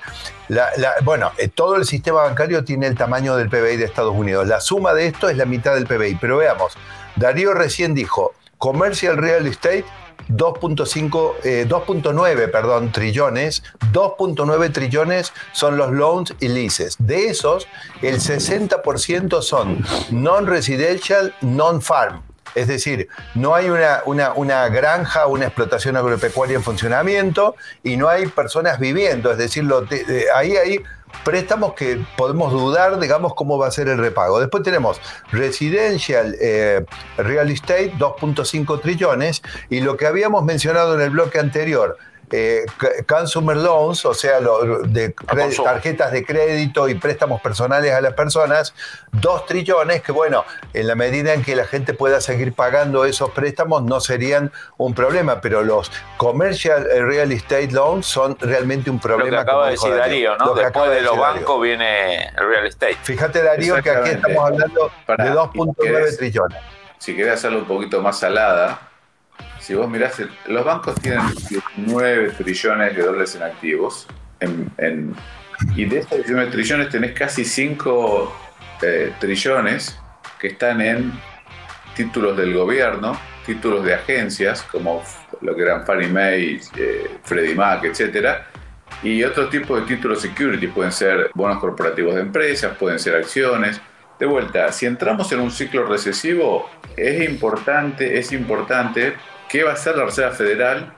bueno, 1.03 1.33
eh, 1.39 1.49
todo 1.49 1.77
el 1.77 1.85
sistema 1.85 2.23
bancario 2.23 2.65
tiene 2.65 2.87
el 2.87 2.97
tamaño 2.97 3.37
del 3.37 3.49
PBI 3.49 3.77
de 3.77 3.85
Estados 3.85 4.15
Unidos. 4.15 4.47
La 4.47 4.61
suma 4.61 4.95
de 4.95 5.07
esto 5.07 5.29
es 5.29 5.37
la 5.37 5.45
mitad 5.45 5.75
del 5.75 5.87
PBI. 5.87 6.17
Pero 6.21 6.39
veamos, 6.39 6.75
Darío 7.17 7.55
recién 7.55 7.95
dijo, 7.95 8.35
Commercial 8.59 9.17
Real 9.19 9.47
Estate 9.47 9.85
2.5, 10.29 11.67
2.9, 11.67 12.39
eh, 12.39 12.49
perdón, 12.49 12.93
trillones, 12.93 13.63
2.9 13.93 14.73
trillones 14.73 15.33
son 15.53 15.77
los 15.77 15.91
loans 15.91 16.35
y 16.41 16.49
leases. 16.49 16.97
De 16.99 17.29
esos, 17.29 17.69
el 18.03 18.21
60% 18.21 19.43
son 19.43 19.85
non-residential, 20.11 21.35
non-farm. 21.41 22.23
Es 22.55 22.69
decir, 22.69 23.09
no 23.35 23.55
hay 23.55 23.69
una, 23.69 24.03
una, 24.37 24.69
granja, 24.69 25.27
una 25.27 25.47
explotación 25.47 25.97
agropecuaria 25.97 26.57
en 26.57 26.63
funcionamiento 26.63 27.57
y 27.83 27.97
no 27.97 28.09
hay 28.09 28.27
personas 28.27 28.79
viviendo. 28.79 29.33
Es 29.33 29.39
decir, 29.39 29.65
lo, 29.65 29.85
ahí 30.35 30.57
hay 30.57 30.81
préstamos 31.25 31.75
que 31.75 32.01
podemos 32.17 32.53
dudar, 32.53 32.99
digamos, 32.99 33.35
cómo 33.35 33.59
va 33.59 33.69
a 33.69 33.71
ser 33.71 33.89
el 33.89 33.99
repago. 33.99 34.41
Después 34.41 34.63
tenemos 34.63 35.01
Residential 35.31 36.35
eh, 36.41 36.85
Real 37.17 37.51
Estate, 37.51 37.93
2.5 37.99 38.81
trillones, 38.81 39.43
y 39.71 39.81
lo 39.81 39.97
que 39.97 40.07
habíamos 40.07 40.45
mencionado 40.45 40.95
en 40.95 41.01
el 41.01 41.11
bloque 41.11 41.39
anterior, 41.39 41.99
eh, 42.31 42.65
consumer 43.07 43.57
loans, 43.57 44.05
o 44.05 44.15
sea, 44.15 44.41
de 44.41 45.15
tarjetas 45.63 46.13
de 46.13 46.25
crédito 46.25 46.89
y 46.89 46.95
préstamos 46.95 47.41
personales 47.41 47.93
a 47.93 48.01
las 48.01 48.15
personas, 48.15 48.75
dos 49.13 49.47
trillones 49.47 50.03
que, 50.03 50.13
bueno, 50.13 50.45
en 50.73 50.87
la 50.87 50.95
medida 50.95 51.35
en 51.35 51.43
que 51.43 51.55
la 51.55 51.67
gente 51.67 51.95
pueda 51.95 52.21
seguir 52.21 52.53
pagando 52.55 53.05
esos 53.05 53.31
préstamos 53.31 53.83
no 53.83 54.01
serían 54.01 54.53
un 54.77 54.95
problema, 54.95 55.41
pero 55.41 55.63
los 55.63 55.91
commercial 56.17 56.85
real 56.85 57.33
estate 57.33 57.69
loans 57.73 58.07
son 58.07 58.37
realmente 58.41 58.91
un 58.91 58.99
problema. 58.99 59.31
Lo 59.31 59.37
que 59.37 59.41
acaba 59.41 59.65
de 59.67 59.71
decir 59.73 59.95
Darío, 59.95 60.37
¿no? 60.37 60.55
Después 60.55 60.91
de, 60.91 61.03
los 61.03 61.19
bancos 61.19 61.63
viene 61.63 62.27
el 62.27 62.49
real 62.49 62.67
estate. 62.67 62.97
Fíjate, 63.03 63.43
Darío, 63.43 63.83
que 63.83 63.91
aquí 63.91 64.11
estamos 64.11 64.45
hablando 64.45 64.91
de 65.07 65.31
2.9 65.31 66.17
trillones. 66.17 66.59
Si 66.99 67.15
querés 67.15 67.35
hacerlo 67.35 67.59
un 67.59 67.67
poquito 67.67 68.01
más 68.01 68.19
salada, 68.19 68.81
si 69.65 69.75
vos 69.75 69.89
mirás, 69.89 70.21
los 70.47 70.63
bancos 70.63 70.95
tienen 70.97 71.23
19 71.49 72.33
trillones 72.33 72.95
de 72.95 73.03
dólares 73.03 73.35
en 73.35 73.43
activos. 73.45 74.07
y 75.75 75.85
de 75.87 75.99
esos 76.01 76.19
19 76.19 76.51
trillones 76.51 76.91
tenés 76.91 77.13
casi 77.13 77.47
5 77.47 78.37
eh, 78.83 79.13
trillones 79.19 79.99
que 80.39 80.49
están 80.49 80.83
en 80.83 81.13
títulos 81.97 82.37
del 82.37 82.53
gobierno, 82.53 83.19
títulos 83.47 83.83
de 83.87 83.95
agencias, 83.95 84.63
como 84.65 85.03
lo 85.41 85.57
que 85.57 85.63
eran 85.63 85.87
Fannie 85.87 86.09
Mae, 86.09 86.61
eh, 86.77 87.11
Freddie 87.23 87.55
Mac, 87.55 87.85
etc. 87.85 88.41
Y 89.03 89.25
otro 89.25 89.49
tipo 89.49 89.81
de 89.81 89.87
títulos 89.87 90.21
security, 90.21 90.67
pueden 90.67 90.93
ser 90.93 91.31
bonos 91.33 91.59
corporativos 91.59 92.17
de 92.17 92.21
empresas, 92.21 92.77
pueden 92.77 92.99
ser 92.99 93.17
acciones. 93.17 93.81
De 94.19 94.27
vuelta, 94.27 94.71
si 94.73 94.85
entramos 94.85 95.33
en 95.33 95.41
un 95.41 95.51
ciclo 95.51 95.87
recesivo, 95.87 96.69
es 96.97 97.27
importante, 97.27 98.19
es 98.19 98.31
importante 98.31 99.15
¿Qué 99.55 99.63
va 99.63 99.71
a 99.71 99.75
hacer 99.75 99.97
la 99.97 100.07
Reserva 100.07 100.33
Federal? 100.33 100.93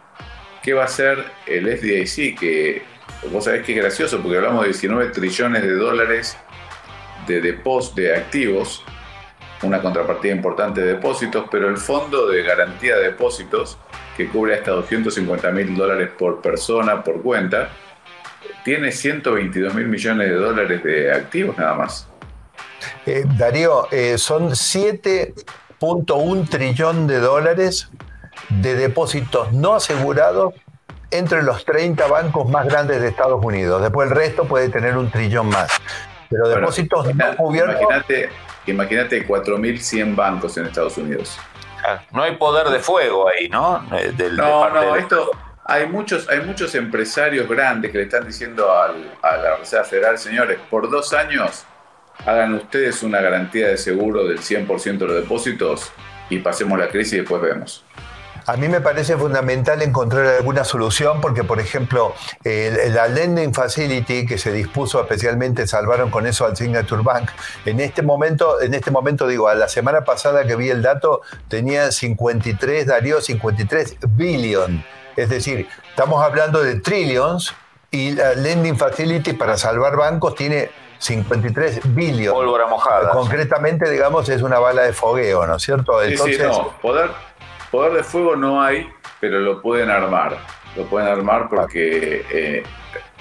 ¿Qué 0.62 0.72
va 0.72 0.80
a 0.80 0.86
hacer 0.86 1.22
el 1.44 1.68
FDIC? 1.76 2.38
Que 2.40 2.82
vos 3.30 3.44
sabés 3.44 3.66
que 3.66 3.72
es 3.72 3.78
gracioso 3.82 4.22
porque 4.22 4.38
hablamos 4.38 4.62
de 4.62 4.68
19 4.68 5.08
trillones 5.10 5.60
de 5.60 5.74
dólares 5.74 6.38
de 7.26 7.42
depósitos 7.42 7.96
de 7.96 8.16
activos, 8.16 8.82
una 9.62 9.82
contrapartida 9.82 10.32
importante 10.32 10.80
de 10.80 10.94
depósitos, 10.94 11.44
pero 11.50 11.68
el 11.68 11.76
fondo 11.76 12.28
de 12.28 12.42
garantía 12.44 12.96
de 12.96 13.02
depósitos, 13.08 13.76
que 14.16 14.26
cubre 14.26 14.54
hasta 14.54 14.70
250 14.70 15.50
mil 15.50 15.76
dólares 15.76 16.08
por 16.18 16.40
persona, 16.40 17.04
por 17.04 17.20
cuenta, 17.20 17.68
tiene 18.64 18.90
122 18.90 19.74
mil 19.74 19.86
millones 19.86 20.30
de 20.30 20.34
dólares 20.34 20.82
de 20.82 21.12
activos 21.12 21.58
nada 21.58 21.74
más. 21.74 22.08
Eh, 23.04 23.22
Darío, 23.36 23.86
eh, 23.92 24.16
son 24.16 24.52
7.1 24.52 26.48
trillón 26.48 27.06
de 27.06 27.18
dólares 27.18 27.90
de 28.48 28.74
depósitos 28.74 29.52
no 29.52 29.74
asegurados 29.74 30.54
entre 31.10 31.42
los 31.42 31.64
30 31.64 32.06
bancos 32.06 32.48
más 32.48 32.66
grandes 32.66 33.00
de 33.00 33.08
Estados 33.08 33.44
Unidos. 33.44 33.82
Después 33.82 34.10
el 34.10 34.16
resto 34.16 34.44
puede 34.44 34.68
tener 34.68 34.96
un 34.96 35.10
trillón 35.10 35.48
más. 35.48 35.70
Pero 36.28 36.48
depósitos 36.48 37.14
no 37.14 37.36
cubiertos. 37.36 37.80
Imagínate, 37.80 38.30
imagínate 38.66 39.28
4.100 39.28 40.16
bancos 40.16 40.56
en 40.56 40.66
Estados 40.66 40.98
Unidos. 40.98 41.38
No 42.10 42.22
hay 42.22 42.36
poder 42.36 42.68
de 42.68 42.80
fuego 42.80 43.28
ahí, 43.28 43.48
¿no? 43.48 43.86
Eh, 43.96 44.12
no, 44.32 44.68
no, 44.70 44.96
esto. 44.96 45.30
Hay 45.64 45.86
muchos, 45.86 46.28
hay 46.28 46.40
muchos 46.40 46.74
empresarios 46.74 47.48
grandes 47.48 47.92
que 47.92 47.98
le 47.98 48.04
están 48.04 48.26
diciendo 48.26 48.72
a 48.72 49.36
la 49.36 49.56
Reserva 49.56 49.84
Federal, 49.84 50.18
señores, 50.18 50.58
por 50.68 50.90
dos 50.90 51.12
años 51.12 51.64
hagan 52.24 52.54
ustedes 52.54 53.02
una 53.02 53.20
garantía 53.20 53.68
de 53.68 53.76
seguro 53.76 54.26
del 54.26 54.38
100% 54.38 54.98
de 54.98 55.06
los 55.06 55.16
depósitos 55.16 55.92
y 56.30 56.38
pasemos 56.38 56.78
la 56.78 56.88
crisis 56.88 57.14
y 57.14 57.16
después 57.18 57.42
vemos. 57.42 57.84
A 58.48 58.56
mí 58.56 58.68
me 58.68 58.80
parece 58.80 59.16
fundamental 59.16 59.82
encontrar 59.82 60.24
alguna 60.26 60.62
solución 60.62 61.20
porque, 61.20 61.42
por 61.42 61.58
ejemplo, 61.58 62.14
la 62.44 63.08
Lending 63.08 63.52
Facility 63.52 64.24
que 64.24 64.38
se 64.38 64.52
dispuso 64.52 65.00
especialmente, 65.00 65.66
salvaron 65.66 66.10
con 66.10 66.28
eso 66.28 66.44
al 66.44 66.56
Signature 66.56 67.02
Bank, 67.02 67.30
en 67.64 67.80
este 67.80 68.02
momento, 68.02 68.60
en 68.60 68.74
este 68.74 68.92
momento 68.92 69.26
digo, 69.26 69.48
a 69.48 69.56
la 69.56 69.68
semana 69.68 70.04
pasada 70.04 70.46
que 70.46 70.54
vi 70.54 70.70
el 70.70 70.80
dato, 70.80 71.22
tenía 71.48 71.90
53, 71.90 72.86
Darío, 72.86 73.20
53 73.20 73.96
billion. 74.10 74.84
Es 75.16 75.28
decir, 75.28 75.66
estamos 75.90 76.22
hablando 76.22 76.62
de 76.62 76.78
trillions 76.78 77.52
y 77.90 78.12
la 78.12 78.34
Lending 78.34 78.76
Facility 78.76 79.32
para 79.32 79.56
salvar 79.56 79.96
bancos 79.96 80.36
tiene 80.36 80.70
53 80.98 81.94
billion. 81.94 82.32
Pólvora 82.32 82.66
mojada. 82.66 83.10
Concretamente, 83.10 83.90
digamos, 83.90 84.28
es 84.28 84.42
una 84.42 84.58
bala 84.58 84.82
de 84.82 84.92
fogueo, 84.92 85.46
¿no 85.46 85.56
es 85.56 85.62
cierto? 85.62 86.02
Entonces, 86.02 86.36
sí, 86.36 86.42
no. 86.42 86.72
Poder, 86.80 87.10
Poder 87.70 87.94
de 87.94 88.04
fuego 88.04 88.36
no 88.36 88.62
hay, 88.62 88.88
pero 89.20 89.40
lo 89.40 89.60
pueden 89.60 89.90
armar. 89.90 90.38
Lo 90.76 90.84
pueden 90.84 91.08
armar 91.08 91.48
porque, 91.48 92.24
eh, 92.30 92.62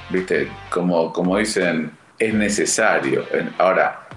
viste, 0.10 0.49
como, 0.69 1.12
como 1.12 1.38
dicen, 1.38 1.91
es 2.19 2.34
necesario. 2.34 3.25
Ahora, 3.58 4.08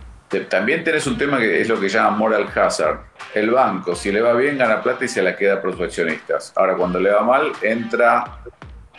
también 0.48 0.84
tenés 0.84 1.06
un 1.06 1.16
tema 1.16 1.38
que 1.38 1.60
es 1.60 1.68
lo 1.68 1.80
que 1.80 1.88
llaman 1.88 2.18
moral 2.18 2.48
hazard. 2.54 3.00
El 3.34 3.50
banco, 3.50 3.94
si 3.94 4.12
le 4.12 4.20
va 4.20 4.34
bien, 4.34 4.58
gana 4.58 4.82
plata 4.82 5.04
y 5.04 5.08
se 5.08 5.22
la 5.22 5.36
queda 5.36 5.60
por 5.60 5.72
sus 5.72 5.82
accionistas. 5.82 6.52
Ahora, 6.56 6.74
cuando 6.76 7.00
le 7.00 7.10
va 7.10 7.22
mal, 7.22 7.52
entra 7.62 8.24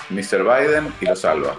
Mr. 0.10 0.44
Biden 0.44 0.94
y 1.02 1.06
lo 1.06 1.15
salva. 1.15 1.56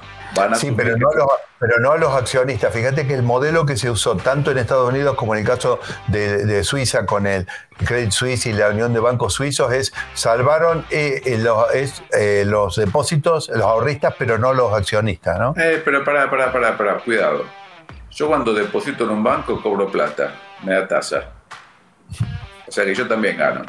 Sí, 0.55 0.73
pero 0.77 0.97
no, 0.97 1.13
los, 1.13 1.27
pero 1.59 1.79
no, 1.81 1.93
a 1.93 1.99
los 1.99 2.15
accionistas. 2.15 2.73
Fíjate 2.73 3.07
que 3.07 3.15
el 3.15 3.23
modelo 3.23 3.67
que 3.67 3.77
se 3.77 3.91
usó 3.91 4.17
tanto 4.17 4.51
en 4.51 4.59
Estados 4.59 4.89
Unidos 4.89 5.17
como 5.17 5.35
en 5.35 5.41
el 5.41 5.47
caso 5.47 5.81
de, 6.09 6.65
Suiza 6.65 7.07
con 7.07 7.27
el 7.27 7.47
Credit 7.85 8.11
Suisse 8.11 8.47
y 8.47 8.53
la 8.53 8.69
Unión 8.69 8.93
de 8.93 9.01
Bancos 9.01 9.35
Suizos 9.35 9.73
es 9.73 9.93
salvaron 10.15 10.85
eh, 10.91 11.23
eh, 11.25 11.39
los, 11.39 11.67
eh, 12.13 12.45
los, 12.47 12.77
depósitos, 12.77 13.49
los 13.49 13.63
ahorristas, 13.63 14.15
pero 14.19 14.39
no 14.39 14.53
los 14.53 14.73
accionistas, 14.73 15.39
¿no? 15.39 15.55
pero 15.55 16.05
para, 16.05 16.31
para, 16.31 16.53
para, 16.53 16.77
para, 16.77 16.99
cuidado. 16.99 17.45
Yo 18.11 18.29
cuando 18.29 18.53
deposito 18.53 19.05
en 19.05 19.11
un 19.11 19.23
banco 19.23 19.63
cobro 19.63 19.91
plata, 19.91 20.35
me 20.65 20.75
da 20.75 20.87
tasa. 20.87 21.31
O 22.67 22.73
sea 22.73 22.85
que 22.85 22.95
yo 22.95 23.07
también 23.07 23.37
gano. 23.37 23.63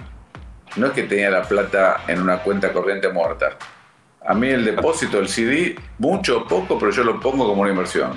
No 0.75 0.87
es 0.87 0.93
que 0.93 1.03
tenía 1.03 1.29
la 1.29 1.43
plata 1.43 2.01
en 2.07 2.21
una 2.21 2.39
cuenta 2.39 2.71
corriente 2.71 3.09
muerta. 3.09 3.57
A 4.25 4.33
mí 4.35 4.49
el 4.49 4.63
depósito, 4.63 5.17
el 5.19 5.27
CD, 5.27 5.75
mucho 5.97 6.39
o 6.39 6.47
poco, 6.47 6.77
pero 6.77 6.91
yo 6.91 7.03
lo 7.03 7.19
pongo 7.19 7.47
como 7.47 7.63
una 7.63 7.71
inversión. 7.71 8.11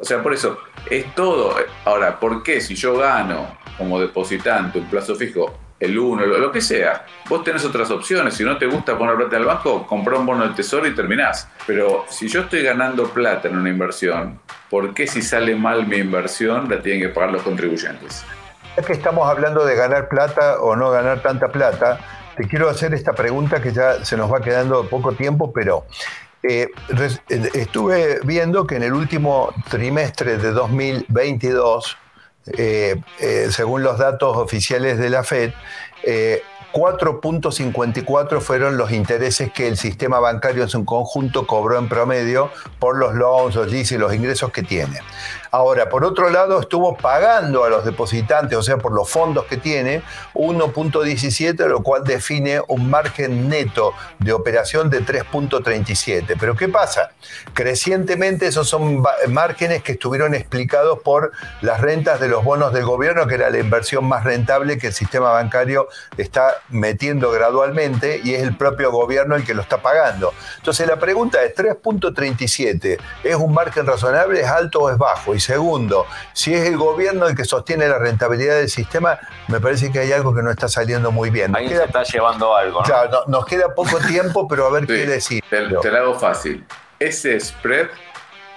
O 0.00 0.04
sea, 0.04 0.22
por 0.22 0.32
eso, 0.32 0.58
es 0.88 1.14
todo. 1.14 1.54
Ahora, 1.84 2.18
¿por 2.18 2.42
qué 2.42 2.60
si 2.60 2.74
yo 2.74 2.96
gano 2.96 3.58
como 3.76 4.00
depositante 4.00 4.78
un 4.78 4.86
plazo 4.86 5.14
fijo, 5.14 5.54
el 5.80 5.96
1, 5.96 6.26
lo, 6.26 6.50
que 6.50 6.60
sea, 6.60 7.06
vos 7.28 7.44
tenés 7.44 7.64
otras 7.64 7.90
opciones. 7.90 8.34
Si 8.34 8.44
no 8.44 8.58
te 8.58 8.66
gusta 8.66 8.98
poner 8.98 9.16
plata 9.16 9.36
el 9.36 9.44
banco, 9.44 9.86
comprá 9.86 10.18
un 10.18 10.26
bono 10.26 10.42
del 10.42 10.54
tesoro 10.54 10.86
y 10.86 10.94
terminás. 10.94 11.48
Pero 11.66 12.04
si 12.08 12.28
yo 12.28 12.42
estoy 12.42 12.62
ganando 12.62 13.04
plata 13.08 13.48
en 13.48 13.56
una 13.56 13.68
inversión, 13.68 14.40
¿por 14.70 14.92
qué 14.94 15.06
si 15.06 15.22
sale 15.22 15.54
mal 15.54 15.86
mi 15.86 15.98
inversión 15.98 16.68
la 16.68 16.82
tienen 16.82 17.02
que 17.02 17.08
pagar 17.10 17.30
los 17.30 17.42
contribuyentes? 17.42 18.24
Es 18.76 18.86
que 18.86 18.92
estamos 18.92 19.28
hablando 19.28 19.64
de 19.64 19.76
ganar 19.76 20.08
plata 20.08 20.60
o 20.60 20.74
no 20.74 20.90
ganar 20.90 21.20
tanta 21.22 21.48
plata 21.48 22.00
te 22.38 22.46
quiero 22.46 22.70
hacer 22.70 22.94
esta 22.94 23.12
pregunta 23.14 23.60
que 23.60 23.72
ya 23.72 24.04
se 24.04 24.16
nos 24.16 24.32
va 24.32 24.40
quedando 24.40 24.88
poco 24.88 25.12
tiempo, 25.12 25.52
pero 25.52 25.86
eh, 26.44 26.68
eh, 27.28 27.50
estuve 27.54 28.20
viendo 28.22 28.64
que 28.64 28.76
en 28.76 28.84
el 28.84 28.92
último 28.92 29.52
trimestre 29.68 30.38
de 30.38 30.52
2022, 30.52 31.96
eh, 32.56 33.02
según 33.50 33.82
los 33.82 33.98
datos 33.98 34.36
oficiales 34.36 34.98
de 34.98 35.10
la 35.10 35.24
Fed, 35.24 35.52
4.54 36.72 38.40
fueron 38.40 38.76
los 38.76 38.92
intereses 38.92 39.50
que 39.52 39.68
el 39.68 39.76
sistema 39.76 40.20
bancario 40.20 40.62
en 40.62 40.68
su 40.68 40.84
conjunto 40.84 41.46
cobró 41.46 41.78
en 41.78 41.88
promedio 41.88 42.50
por 42.78 42.98
los 42.98 43.14
loans, 43.14 43.54
los 43.54 43.70
leases 43.70 43.92
y 43.92 43.98
los 43.98 44.14
ingresos 44.14 44.52
que 44.52 44.62
tiene. 44.62 45.00
Ahora, 45.50 45.88
por 45.88 46.04
otro 46.04 46.28
lado, 46.28 46.60
estuvo 46.60 46.96
pagando 46.96 47.64
a 47.64 47.70
los 47.70 47.84
depositantes, 47.84 48.58
o 48.58 48.62
sea, 48.62 48.76
por 48.76 48.92
los 48.92 49.08
fondos 49.08 49.46
que 49.46 49.56
tiene, 49.56 50.02
1.17, 50.34 51.66
lo 51.66 51.82
cual 51.82 52.04
define 52.04 52.60
un 52.68 52.90
margen 52.90 53.48
neto 53.48 53.94
de 54.18 54.34
operación 54.34 54.90
de 54.90 55.02
3.37. 55.02 56.36
Pero 56.38 56.54
¿qué 56.54 56.68
pasa? 56.68 57.12
Crecientemente 57.54 58.46
esos 58.46 58.68
son 58.68 59.02
márgenes 59.28 59.82
que 59.82 59.92
estuvieron 59.92 60.34
explicados 60.34 60.98
por 61.02 61.32
las 61.62 61.80
rentas 61.80 62.20
de 62.20 62.28
los 62.28 62.44
bonos 62.44 62.74
del 62.74 62.84
gobierno, 62.84 63.26
que 63.26 63.36
era 63.36 63.48
la 63.48 63.58
inversión 63.58 64.04
más 64.04 64.24
rentable 64.24 64.76
que 64.76 64.88
el 64.88 64.92
sistema 64.92 65.30
bancario 65.30 65.87
está 66.16 66.54
metiendo 66.68 67.30
gradualmente 67.30 68.20
y 68.22 68.34
es 68.34 68.42
el 68.42 68.56
propio 68.56 68.90
gobierno 68.90 69.36
el 69.36 69.44
que 69.44 69.54
lo 69.54 69.62
está 69.62 69.78
pagando. 69.78 70.32
Entonces 70.56 70.86
la 70.86 70.96
pregunta 70.98 71.42
es, 71.42 71.54
3.37, 71.54 72.98
¿es 73.24 73.34
un 73.36 73.52
margen 73.52 73.86
razonable, 73.86 74.40
es 74.40 74.46
alto 74.46 74.80
o 74.80 74.90
es 74.90 74.98
bajo? 74.98 75.34
Y 75.34 75.40
segundo, 75.40 76.06
si 76.32 76.54
es 76.54 76.66
el 76.66 76.76
gobierno 76.76 77.26
el 77.26 77.36
que 77.36 77.44
sostiene 77.44 77.88
la 77.88 77.98
rentabilidad 77.98 78.56
del 78.56 78.68
sistema, 78.68 79.18
me 79.48 79.60
parece 79.60 79.90
que 79.90 80.00
hay 80.00 80.12
algo 80.12 80.34
que 80.34 80.42
no 80.42 80.50
está 80.50 80.68
saliendo 80.68 81.10
muy 81.10 81.30
bien. 81.30 81.54
Ahí 81.56 81.68
se 81.68 81.84
está 81.84 82.02
llevando 82.02 82.54
algo. 82.54 82.82
Claro, 82.82 83.24
nos 83.26 83.44
queda 83.46 83.74
poco 83.74 83.98
tiempo, 84.06 84.46
pero 84.48 84.66
a 84.66 84.70
ver 84.70 84.86
qué 84.86 85.06
decir. 85.06 85.42
Te, 85.48 85.66
te 85.66 85.90
lo 85.90 85.98
hago 85.98 86.18
fácil. 86.18 86.64
Ese 86.98 87.38
spread 87.38 87.88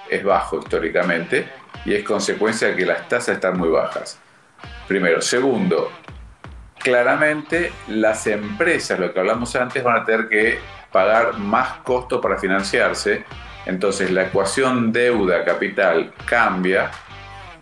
es 0.09 0.23
bajo 0.23 0.59
históricamente 0.59 1.47
y 1.85 1.93
es 1.93 2.03
consecuencia 2.03 2.69
de 2.69 2.75
que 2.75 2.85
las 2.85 3.07
tasas 3.07 3.35
están 3.35 3.57
muy 3.57 3.69
bajas. 3.69 4.19
Primero. 4.87 5.21
Segundo, 5.21 5.91
claramente 6.81 7.71
las 7.87 8.27
empresas, 8.27 8.99
lo 8.99 9.13
que 9.13 9.19
hablamos 9.19 9.55
antes, 9.55 9.83
van 9.83 10.01
a 10.01 10.05
tener 10.05 10.27
que 10.27 10.59
pagar 10.91 11.37
más 11.37 11.79
costo 11.83 12.19
para 12.19 12.37
financiarse 12.37 13.23
entonces 13.65 14.11
la 14.11 14.23
ecuación 14.23 14.91
deuda-capital 14.91 16.13
cambia 16.25 16.91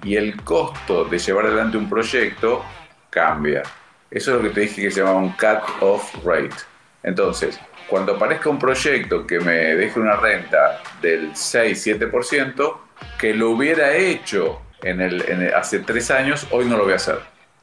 y 0.03 0.15
el 0.15 0.41
costo 0.43 1.05
de 1.05 1.19
llevar 1.19 1.47
adelante 1.47 1.77
un 1.77 1.89
proyecto 1.89 2.63
cambia. 3.09 3.63
Eso 4.09 4.31
es 4.31 4.37
lo 4.37 4.43
que 4.43 4.55
te 4.55 4.61
dije 4.61 4.81
que 4.83 4.91
se 4.91 5.01
llama 5.01 5.15
un 5.15 5.33
cut-off 5.33 6.15
rate. 6.25 6.55
Entonces, 7.03 7.59
cuando 7.87 8.15
aparezca 8.15 8.49
un 8.49 8.59
proyecto 8.59 9.27
que 9.27 9.39
me 9.39 9.75
deje 9.75 9.99
una 9.99 10.15
renta 10.15 10.81
del 11.01 11.33
6-7%, 11.33 12.77
que 13.17 13.33
lo 13.33 13.51
hubiera 13.51 13.93
hecho 13.95 14.61
en 14.81 15.01
el, 15.01 15.53
hace 15.53 15.79
tres 15.79 16.11
años, 16.11 16.47
hoy 16.51 16.65
no 16.65 16.77
lo 16.77 16.85
voy 16.85 16.93
a 16.93 16.97
hacer. 16.97 17.19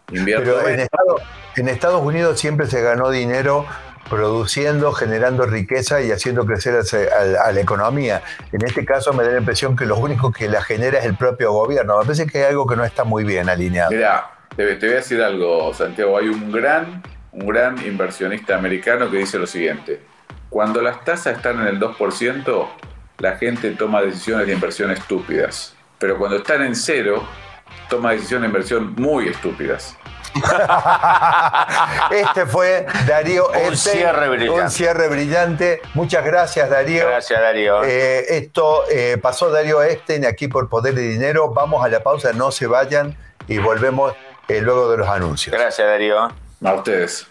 Pero 0.06 0.68
en 0.68 0.88
en 1.56 1.68
Estados 1.68 2.02
Unidos 2.02 2.38
siempre 2.38 2.66
se 2.66 2.82
ganó 2.82 3.10
dinero 3.10 3.66
produciendo, 4.08 4.92
generando 4.92 5.46
riqueza 5.46 6.00
y 6.00 6.10
haciendo 6.12 6.46
crecer 6.46 6.78
a, 7.40 7.52
la 7.52 7.60
economía. 7.60 8.22
En 8.52 8.64
este 8.64 8.84
caso 8.84 9.12
me 9.12 9.24
da 9.24 9.30
la 9.30 9.38
impresión 9.38 9.76
que 9.76 9.86
lo 9.86 9.96
único 9.96 10.32
que 10.32 10.48
la 10.48 10.62
genera 10.62 10.98
es 10.98 11.04
el 11.04 11.16
propio 11.16 11.52
gobierno. 11.52 11.98
Me 11.98 12.04
parece 12.04 12.26
que 12.26 12.38
hay 12.38 12.44
algo 12.50 12.66
que 12.66 12.76
no 12.76 12.84
está 12.84 13.04
muy 13.04 13.24
bien 13.24 13.48
alineado. 13.48 13.90
Mira, 13.90 14.30
te, 14.54 14.64
voy 14.64 14.90
a 14.90 14.96
decir 14.96 15.22
algo, 15.22 15.72
Santiago. 15.74 16.16
Hay 16.18 16.28
un 16.28 16.52
gran, 16.52 17.02
un 17.32 17.46
gran 17.46 17.84
inversionista 17.84 18.56
americano 18.56 19.10
que 19.10 19.18
dice 19.18 19.38
lo 19.38 19.46
siguiente. 19.46 20.00
Cuando 20.48 20.80
las 20.80 21.04
tasas 21.04 21.36
están 21.36 21.60
en 21.60 21.66
el 21.66 21.80
2%, 21.80 22.68
la 23.18 23.36
gente 23.36 23.70
toma 23.72 24.02
decisiones 24.02 24.46
de 24.46 24.52
inversión 24.52 24.90
estúpidas. 24.90 25.74
Pero 25.98 26.18
cuando 26.18 26.36
están 26.36 26.62
en 26.62 26.76
cero, 26.76 27.26
toma 27.88 28.12
decisiones 28.12 28.42
de 28.42 28.46
inversión 28.48 28.94
muy 28.96 29.28
estúpidas. 29.28 29.96
este 32.10 32.46
fue 32.46 32.86
Darío 33.06 33.48
un 33.48 33.76
cierre 33.76 34.28
brillante. 34.28 34.62
Un 34.62 34.70
cierre 34.70 35.08
brillante. 35.08 35.80
Muchas 35.94 36.24
gracias, 36.24 36.68
Darío. 36.68 37.06
Gracias, 37.06 37.40
Darío. 37.40 37.84
Eh, 37.84 38.36
esto 38.36 38.84
eh, 38.90 39.18
pasó 39.20 39.50
Darío 39.50 39.82
Esten 39.82 40.26
aquí 40.26 40.48
por 40.48 40.68
Poder 40.68 40.94
de 40.94 41.02
Dinero. 41.02 41.52
Vamos 41.52 41.84
a 41.84 41.88
la 41.88 42.02
pausa, 42.02 42.32
no 42.32 42.50
se 42.52 42.66
vayan 42.66 43.16
y 43.48 43.58
volvemos 43.58 44.14
eh, 44.48 44.60
luego 44.60 44.90
de 44.90 44.98
los 44.98 45.08
anuncios. 45.08 45.56
Gracias, 45.56 45.86
Darío. 45.86 46.30
A 46.64 46.74
ustedes. 46.74 47.26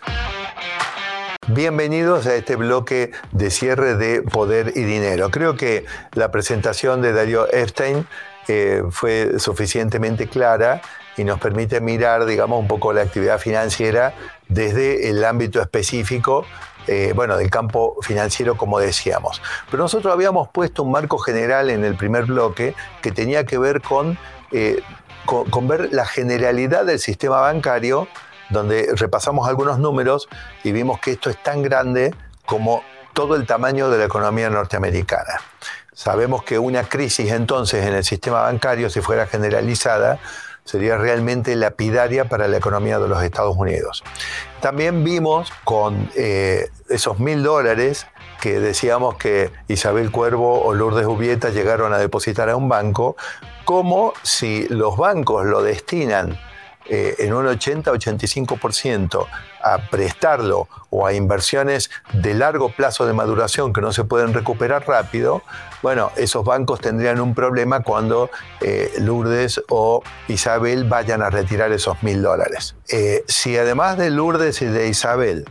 Bienvenidos 1.47 2.25
a 2.25 2.35
este 2.35 2.55
bloque 2.55 3.11
de 3.31 3.51
cierre 3.51 3.95
de 3.95 4.23
Poder 4.23 4.73
y 4.75 4.83
Dinero. 4.83 5.29
Creo 5.29 5.55
que 5.55 5.85
la 6.13 6.31
presentación 6.31 7.01
de 7.01 7.13
Darío 7.13 7.51
Epstein 7.51 8.07
fue 8.91 9.39
suficientemente 9.39 10.27
clara 10.27 10.81
y 11.17 11.23
nos 11.23 11.39
permite 11.39 11.81
mirar, 11.81 12.25
digamos, 12.25 12.59
un 12.59 12.67
poco 12.67 12.93
la 12.93 13.01
actividad 13.01 13.39
financiera 13.39 14.13
desde 14.47 15.09
el 15.09 15.23
ámbito 15.23 15.61
específico 15.61 16.45
eh, 16.87 17.13
bueno, 17.15 17.35
del 17.37 17.49
campo 17.49 17.97
financiero, 18.01 18.57
como 18.57 18.79
decíamos. 18.79 19.41
Pero 19.71 19.83
nosotros 19.83 20.13
habíamos 20.13 20.49
puesto 20.49 20.83
un 20.83 20.91
marco 20.91 21.17
general 21.17 21.71
en 21.71 21.83
el 21.83 21.95
primer 21.95 22.25
bloque 22.25 22.75
que 23.01 23.11
tenía 23.11 23.45
que 23.45 23.57
ver 23.57 23.81
con, 23.81 24.19
eh, 24.51 24.83
con, 25.25 25.67
ver 25.67 25.89
la 25.91 26.05
generalidad 26.05 26.85
del 26.85 26.99
sistema 26.99 27.41
bancario, 27.41 28.07
donde 28.51 28.89
repasamos 28.95 29.49
algunos 29.49 29.79
números 29.79 30.27
y 30.63 30.71
vimos 30.73 30.99
que 30.99 31.13
esto 31.13 31.31
es 31.31 31.41
tan 31.41 31.63
grande 31.63 32.13
como 32.45 32.83
todo 33.13 33.35
el 33.35 33.47
tamaño 33.47 33.89
de 33.89 33.97
la 33.97 34.05
economía 34.05 34.51
norteamericana. 34.51 35.41
Sabemos 35.95 36.43
que 36.43 36.59
una 36.59 36.83
crisis 36.83 37.31
entonces 37.31 37.85
en 37.85 37.95
el 37.95 38.03
sistema 38.03 38.41
bancario, 38.41 38.89
si 38.89 39.01
fuera 39.01 39.25
generalizada, 39.27 40.19
sería 40.65 40.97
realmente 40.97 41.55
lapidaria 41.55 42.25
para 42.25 42.47
la 42.47 42.57
economía 42.57 42.99
de 42.99 43.07
los 43.07 43.23
Estados 43.23 43.55
Unidos. 43.55 44.03
También 44.59 45.03
vimos 45.03 45.51
con 45.63 46.09
eh, 46.15 46.69
esos 46.89 47.19
mil 47.19 47.43
dólares 47.43 48.07
que 48.41 48.59
decíamos 48.59 49.15
que 49.15 49.51
Isabel 49.69 50.11
Cuervo 50.11 50.63
o 50.65 50.73
Lourdes 50.73 51.05
Ubieta 51.05 51.49
llegaron 51.49 51.93
a 51.93 51.97
depositar 51.97 52.49
a 52.49 52.55
un 52.55 52.67
banco, 52.67 53.15
como 53.63 54.13
si 54.21 54.67
los 54.67 54.97
bancos 54.97 55.45
lo 55.45 55.63
destinan 55.63 56.37
eh, 56.87 57.15
en 57.19 57.33
un 57.33 57.45
80-85% 57.45 59.25
a 59.63 59.77
prestarlo 59.89 60.67
o 60.91 61.07
a 61.07 61.13
inversiones 61.13 61.89
de 62.13 62.35
largo 62.35 62.69
plazo 62.69 63.07
de 63.07 63.13
maduración 63.13 63.73
que 63.73 63.81
no 63.81 63.91
se 63.91 64.03
pueden 64.03 64.33
recuperar 64.33 64.87
rápido, 64.87 65.41
bueno, 65.81 66.11
esos 66.15 66.45
bancos 66.45 66.79
tendrían 66.79 67.19
un 67.19 67.33
problema 67.33 67.81
cuando 67.81 68.29
eh, 68.61 68.93
Lourdes 68.99 69.61
o 69.69 70.03
Isabel 70.27 70.83
vayan 70.83 71.21
a 71.21 71.29
retirar 71.29 71.71
esos 71.71 72.01
mil 72.03 72.21
dólares. 72.21 72.75
Eh, 72.89 73.23
si 73.27 73.57
además 73.57 73.97
de 73.97 74.11
Lourdes 74.11 74.61
y 74.61 74.65
de 74.65 74.87
Isabel 74.87 75.45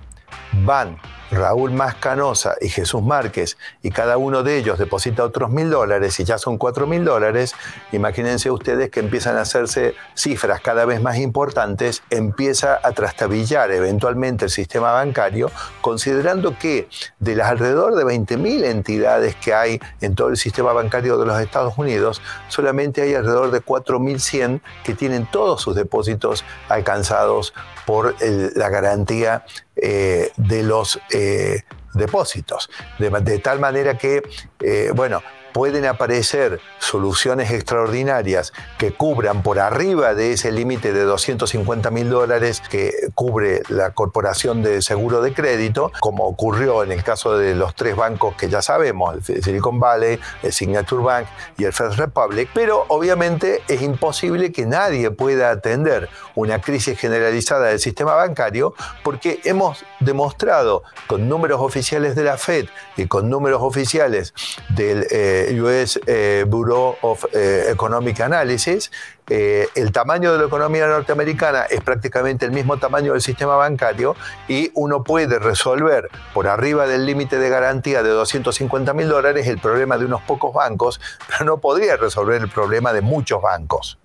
van 0.65 0.99
Raúl 1.35 1.73
Mascanosa 1.73 2.55
y 2.61 2.69
Jesús 2.69 3.03
Márquez, 3.03 3.57
y 3.83 3.91
cada 3.91 4.17
uno 4.19 4.43
de 4.43 4.59
ellos 4.59 4.79
deposita 4.79 5.25
otros 5.25 5.51
mil 5.51 5.71
dólares 5.71 6.19
y 6.21 6.25
ya 6.25 6.39
son 6.39 6.59
cuatro 6.59 6.87
mil 6.87 7.05
dólares, 7.05 7.55
imagínense 7.93 8.51
ustedes 8.51 8.91
que 8.91 9.01
empiezan 9.01 9.37
a 9.37 9.43
hacerse 9.43 9.95
cifras 10.15 10.61
cada 10.61 10.85
vez 10.85 11.01
más 11.01 11.19
importantes, 11.19 12.03
empieza 12.11 12.79
a 12.83 12.93
trastabillar 12.93 13.71
eventualmente 13.71 14.45
el 14.45 14.51
sistema 14.51 14.93
bancario, 14.93 15.51
considerando 15.81 16.59
que 16.59 16.89
de 17.19 17.37
las 17.37 17.55
alrededor 17.55 17.95
de 17.95 18.05
20.000 18.05 18.65
entidades 18.65 19.37
que 19.37 19.55
hay 19.55 19.81
en 20.01 20.15
todo 20.15 20.29
el 20.29 20.37
sistema 20.37 20.73
bancario 20.73 21.19
de 21.19 21.27
los 21.27 21.41
Estados 21.41 21.79
Unidos, 21.79 22.21
solamente 22.49 23.03
hay 23.03 23.15
alrededor 23.15 23.51
de 23.51 23.63
4.100 23.63 24.61
que 24.83 24.95
tienen 24.95 25.27
todos 25.31 25.63
sus 25.63 25.75
depósitos 25.75 26.45
alcanzados 26.69 27.55
por 27.87 28.15
la 28.21 28.69
garantía 28.71 29.45
eh, 29.77 30.31
de 30.37 30.63
los 30.63 31.01
eh, 31.11 31.63
depósitos. 31.95 32.71
De, 32.99 33.39
tal 33.39 33.61
manera 33.61 33.97
que, 33.97 34.23
eh, 34.61 34.91
bueno, 34.95 35.23
pueden 35.55 35.87
aparecer 35.87 36.61
soluciones 36.81 37.53
extraordinarias 37.53 38.53
que 38.77 38.93
cubran 38.93 39.45
por 39.45 39.61
arriba 39.61 40.13
de 40.13 40.33
ese 40.33 40.51
límite 40.51 40.93
de 40.93 41.05
250 41.05 41.93
mil 41.93 42.11
dólares 42.11 42.61
que 42.69 42.93
cubre 43.15 43.63
la 43.69 43.93
Corporación 43.93 44.65
de 44.65 44.83
Seguro 44.83 45.23
de 45.23 45.33
Crédito, 45.33 45.93
como 46.01 46.25
ocurrió 46.25 46.83
en 46.83 46.91
el 46.91 47.05
caso 47.05 47.39
de 47.39 47.55
los 47.55 47.77
tres 47.77 47.95
bancos 47.95 48.35
que 48.35 48.49
ya 48.49 48.63
sabemos, 48.63 49.29
el 49.31 49.45
Silicon 49.45 49.79
Valley, 49.79 50.19
el 50.43 50.53
Signature 50.53 51.05
Bank 51.05 51.27
y 51.57 51.65
el 51.65 51.73
First 51.73 51.99
Republic, 51.99 52.51
pero 52.53 52.85
obviamente 52.89 53.63
es 53.69 53.81
imposible 53.81 54.51
que 54.51 54.67
nadie 54.67 55.13
pueda 55.13 55.51
atender 55.51 56.09
una 56.35 56.61
crisis 56.61 56.99
generalizada 56.99 57.69
del 57.69 57.79
sistema 57.79 58.17
bancario 58.17 58.75
porque 59.05 59.41
hemos 59.45 59.85
demostrado 60.01 60.83
con 61.07 61.29
números 61.29 61.61
oficiales 61.61 62.17
de 62.17 62.25
la 62.25 62.39
Fed 62.39 62.67
y 62.97 63.07
con 63.07 63.31
números 63.31 63.63
oficiales 63.63 64.35
del 64.71 65.07
eh, 65.11 65.44
US 65.61 66.01
eh, 66.07 66.45
Bureau 66.47 66.97
of 67.03 67.25
eh, 67.33 67.67
Economic 67.71 68.21
Analysis, 68.21 68.91
eh, 69.29 69.69
el 69.75 69.93
tamaño 69.93 70.33
de 70.33 70.39
la 70.39 70.47
economía 70.47 70.87
norteamericana 70.87 71.63
es 71.65 71.81
prácticamente 71.81 72.45
el 72.45 72.53
mismo 72.53 72.77
tamaño 72.79 73.13
del 73.13 73.23
sistema 73.23 73.57
bancario 73.57 74.17
y 74.49 74.71
uno 74.75 75.03
puede 75.03 75.39
resolver 75.39 76.11
por 76.33 76.47
arriba 76.47 76.87
del 76.87 77.07
límite 77.07 77.39
de 77.39 77.49
garantía 77.49 78.03
de 78.03 78.11
250 78.11 78.93
mil 78.93 79.09
dólares 79.09 79.47
el 79.47 79.59
problema 79.59 79.97
de 79.97 80.05
unos 80.05 80.23
pocos 80.23 80.53
bancos, 80.53 81.01
pero 81.29 81.45
no 81.45 81.59
podría 81.59 81.97
resolver 81.97 82.41
el 82.43 82.49
problema 82.49 82.93
de 82.93 83.01
muchos 83.01 83.41
bancos. 83.41 83.99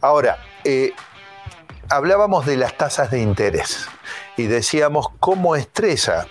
Ahora, 0.00 0.38
hablábamos 1.88 2.46
de 2.46 2.56
las 2.56 2.76
tasas 2.76 3.10
de 3.10 3.20
interés 3.20 3.88
y 4.36 4.46
decíamos 4.46 5.08
cómo 5.18 5.56
estresa, 5.56 6.26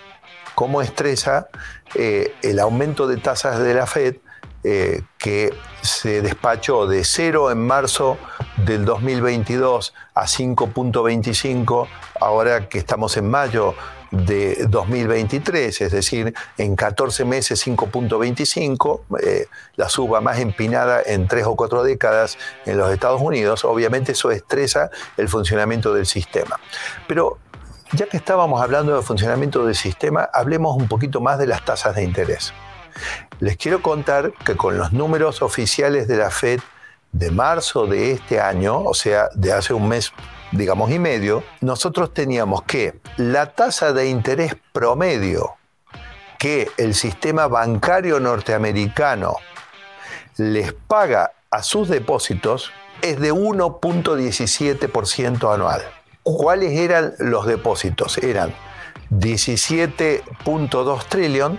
cómo 0.54 0.82
estresa 0.82 1.48
el 1.94 2.58
aumento 2.58 3.06
de 3.06 3.16
tasas 3.18 3.58
de 3.58 3.74
la 3.74 3.86
Fed 3.86 4.16
eh, 4.62 5.02
que 5.18 5.54
se 5.82 6.20
despachó 6.20 6.86
de 6.86 7.04
cero 7.04 7.50
en 7.50 7.66
marzo 7.66 8.18
del 8.58 8.84
2022 8.84 9.94
a 10.14 10.26
5.25, 10.26 11.88
ahora 12.20 12.68
que 12.68 12.78
estamos 12.78 13.16
en 13.16 13.30
mayo 13.30 13.74
de 14.10 14.66
2023, 14.68 15.80
es 15.80 15.92
decir, 15.92 16.34
en 16.58 16.76
14 16.76 17.24
meses 17.24 17.66
5.25, 17.66 19.00
eh, 19.22 19.46
la 19.76 19.88
suba 19.88 20.20
más 20.20 20.38
empinada 20.38 21.00
en 21.06 21.28
tres 21.28 21.46
o 21.46 21.56
cuatro 21.56 21.82
décadas 21.82 22.36
en 22.66 22.76
los 22.76 22.92
Estados 22.92 23.20
Unidos, 23.22 23.64
obviamente 23.64 24.12
eso 24.12 24.30
estresa 24.30 24.90
el 25.16 25.28
funcionamiento 25.28 25.94
del 25.94 26.06
sistema. 26.06 26.58
Pero 27.06 27.38
ya 27.92 28.06
que 28.06 28.16
estábamos 28.16 28.60
hablando 28.60 28.94
del 28.94 29.02
funcionamiento 29.02 29.64
del 29.64 29.74
sistema, 29.74 30.28
hablemos 30.32 30.76
un 30.76 30.88
poquito 30.88 31.20
más 31.20 31.38
de 31.38 31.46
las 31.46 31.64
tasas 31.64 31.94
de 31.94 32.02
interés. 32.02 32.52
Les 33.40 33.56
quiero 33.56 33.82
contar 33.82 34.32
que 34.44 34.56
con 34.56 34.76
los 34.76 34.92
números 34.92 35.40
oficiales 35.40 36.06
de 36.06 36.18
la 36.18 36.28
Fed 36.30 36.60
de 37.12 37.30
marzo 37.30 37.86
de 37.86 38.12
este 38.12 38.38
año, 38.38 38.78
o 38.78 38.92
sea, 38.92 39.30
de 39.34 39.50
hace 39.52 39.72
un 39.72 39.88
mes, 39.88 40.12
digamos, 40.52 40.90
y 40.90 40.98
medio, 40.98 41.42
nosotros 41.62 42.12
teníamos 42.12 42.60
que 42.62 43.00
la 43.16 43.52
tasa 43.52 43.94
de 43.94 44.10
interés 44.10 44.54
promedio 44.72 45.54
que 46.38 46.70
el 46.76 46.94
sistema 46.94 47.48
bancario 47.48 48.20
norteamericano 48.20 49.36
les 50.36 50.74
paga 50.74 51.32
a 51.50 51.62
sus 51.62 51.88
depósitos 51.88 52.70
es 53.00 53.18
de 53.20 53.32
1.17% 53.32 55.54
anual. 55.54 55.80
¿Cuáles 56.22 56.78
eran 56.78 57.14
los 57.18 57.46
depósitos? 57.46 58.18
Eran 58.18 58.54
17.2 59.10 61.04
trillón 61.06 61.58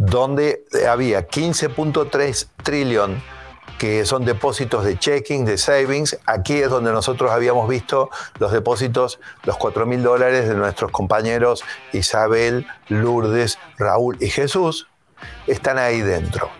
donde 0.00 0.64
había 0.88 1.28
15.3 1.28 2.48
trillón 2.62 3.22
que 3.78 4.06
son 4.06 4.24
depósitos 4.24 4.82
de 4.84 4.98
checking, 4.98 5.44
de 5.44 5.58
savings. 5.58 6.18
Aquí 6.24 6.54
es 6.54 6.70
donde 6.70 6.90
nosotros 6.90 7.30
habíamos 7.30 7.68
visto 7.68 8.08
los 8.38 8.50
depósitos, 8.50 9.20
los 9.44 9.58
4 9.58 9.84
mil 9.84 10.02
dólares 10.02 10.48
de 10.48 10.54
nuestros 10.54 10.90
compañeros 10.90 11.62
Isabel, 11.92 12.66
Lourdes, 12.88 13.58
Raúl 13.78 14.16
y 14.20 14.30
Jesús, 14.30 14.88
están 15.46 15.76
ahí 15.76 16.00
dentro. 16.00 16.50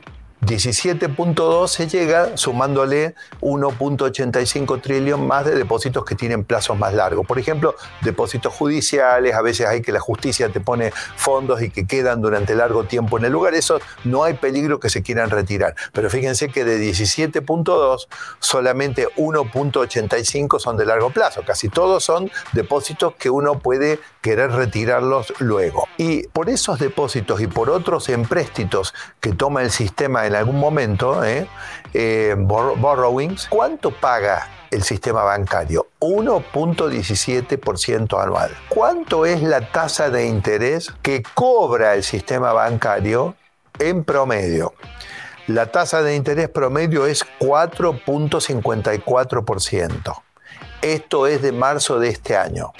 17.2 0.43 1.69
se 1.69 1.87
llega 1.87 2.37
sumándole 2.39 3.15
1.85 3.43 4.81
trillón 4.81 5.27
más 5.27 5.45
de 5.45 5.55
depósitos 5.55 6.05
que 6.07 6.15
tienen 6.15 6.45
plazos 6.45 6.79
más 6.79 6.95
largos. 6.95 7.27
Por 7.27 7.39
ejemplo, 7.39 7.75
depósitos 8.01 8.55
judiciales, 8.55 9.35
a 9.35 9.43
veces 9.43 9.67
hay 9.67 9.83
que 9.83 9.93
la 9.93 10.01
justicia 10.01 10.49
te 10.49 10.61
pone 10.61 10.93
fondos 11.17 11.61
y 11.61 11.69
que 11.69 11.87
quedan 11.87 12.23
durante 12.23 12.55
largo 12.55 12.85
tiempo 12.85 13.19
en 13.19 13.27
el 13.27 13.33
lugar. 13.33 13.53
Eso 13.53 13.81
no 14.05 14.25
hay 14.25 14.35
peligro 14.35 14.81
que 14.81 14.89
se 14.89 15.03
quieran 15.03 15.29
retirar. 15.29 15.75
Pero 15.93 16.09
fíjense 16.09 16.49
que 16.49 16.65
de 16.65 16.81
17.2 16.81 18.07
solamente 18.39 19.09
1.85 19.19 20.59
son 20.59 20.79
de 20.79 20.87
largo 20.87 21.11
plazo. 21.11 21.43
Casi 21.47 21.69
todos 21.69 22.03
son 22.03 22.31
depósitos 22.53 23.15
que 23.17 23.29
uno 23.29 23.59
puede 23.59 24.01
querer 24.23 24.53
retirarlos 24.53 25.35
luego. 25.39 25.87
Y 25.99 26.29
por 26.29 26.49
esos 26.49 26.79
depósitos 26.79 27.41
y 27.43 27.47
por 27.47 27.69
otros 27.69 28.09
empréstitos 28.09 28.95
que 29.21 29.33
toma 29.33 29.63
el 29.63 29.71
sistema 29.71 30.27
en 30.27 30.30
algún 30.35 30.59
momento, 30.59 31.25
¿eh? 31.25 31.47
Eh, 31.95 32.35
borrowings, 32.39 33.47
¿cuánto 33.49 33.91
paga 33.91 34.47
el 34.71 34.83
sistema 34.83 35.23
bancario? 35.23 35.87
1.17% 36.01 38.23
anual. 38.23 38.51
¿Cuánto 38.69 39.25
es 39.27 39.43
la 39.43 39.73
tasa 39.73 40.11
de 40.11 40.27
interés 40.27 40.93
que 41.03 41.23
cobra 41.35 41.95
el 41.95 42.05
sistema 42.05 42.53
bancario 42.53 43.35
en 43.79 44.05
promedio? 44.05 44.75
La 45.47 45.67
tasa 45.67 46.03
de 46.03 46.15
interés 46.15 46.49
promedio 46.49 47.07
es 47.07 47.25
4.54%. 47.41 50.23
Esto 50.83 51.27
es 51.27 51.43
de 51.43 51.53
marzo 51.53 51.99
de 51.99 52.09
este 52.09 52.37
año. 52.37 52.73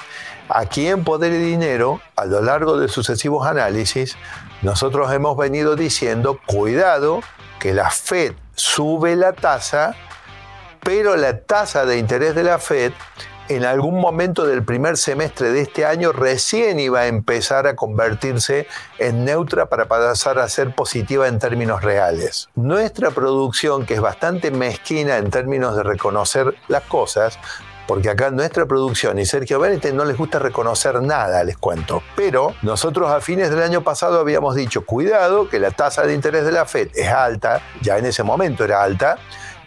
Aquí 0.49 0.89
en 0.89 1.05
Poder 1.05 1.33
y 1.33 1.39
Dinero, 1.39 2.01
a 2.17 2.25
lo 2.25 2.43
largo 2.43 2.79
de 2.79 2.89
sucesivos 2.89 3.47
análisis, 3.47 4.17
nosotros 4.63 5.13
hemos 5.13 5.37
venido 5.37 5.77
diciendo, 5.77 6.41
cuidado 6.47 7.21
que 7.61 7.73
la 7.73 7.91
Fed 7.91 8.33
sube 8.57 9.15
la 9.15 9.33
tasa, 9.33 9.95
pero 10.83 11.15
la 11.15 11.39
tasa 11.43 11.85
de 11.85 11.99
interés 11.99 12.35
de 12.35 12.43
la 12.43 12.59
Fed 12.59 12.93
en 13.51 13.65
algún 13.65 14.01
momento 14.01 14.47
del 14.47 14.65
primer 14.65 14.97
semestre 14.97 15.51
de 15.51 15.63
este 15.63 15.85
año 15.85 16.13
recién 16.13 16.79
iba 16.79 17.01
a 17.01 17.07
empezar 17.09 17.67
a 17.67 17.75
convertirse 17.75 18.69
en 18.99 19.25
neutra 19.25 19.67
para 19.67 19.87
pasar 19.87 20.39
a 20.39 20.49
ser 20.49 20.73
positiva 20.73 21.27
en 21.27 21.41
términos 21.41 21.83
reales. 21.83 22.49
Nuestra 22.55 23.11
producción, 23.11 23.87
que 23.87 23.95
es 23.95 24.01
bastante 24.01 24.53
mezquina 24.53 25.17
en 25.17 25.31
términos 25.31 25.75
de 25.75 25.83
reconocer 25.83 26.55
las 26.69 26.85
cosas, 26.85 27.41
porque 27.91 28.09
acá 28.09 28.31
nuestra 28.31 28.67
producción 28.67 29.19
y 29.19 29.27
Sergio 29.27 29.59
Benítez 29.59 29.93
no 29.93 30.05
les 30.05 30.17
gusta 30.17 30.39
reconocer 30.39 31.03
nada, 31.03 31.43
les 31.43 31.57
cuento. 31.57 32.05
Pero 32.15 32.55
nosotros 32.63 33.11
a 33.11 33.21
fines 33.21 33.51
del 33.51 33.61
año 33.61 33.83
pasado 33.83 34.21
habíamos 34.21 34.55
dicho, 34.55 34.87
cuidado, 34.87 35.49
que 35.49 35.59
la 35.59 35.73
tasa 35.73 36.03
de 36.07 36.15
interés 36.15 36.45
de 36.45 36.53
la 36.53 36.67
Fed 36.67 36.91
es 36.95 37.09
alta, 37.09 37.61
ya 37.83 37.99
en 37.99 38.07
ese 38.07 38.23
momento 38.23 38.63
era 38.63 38.85
alta, 38.85 39.19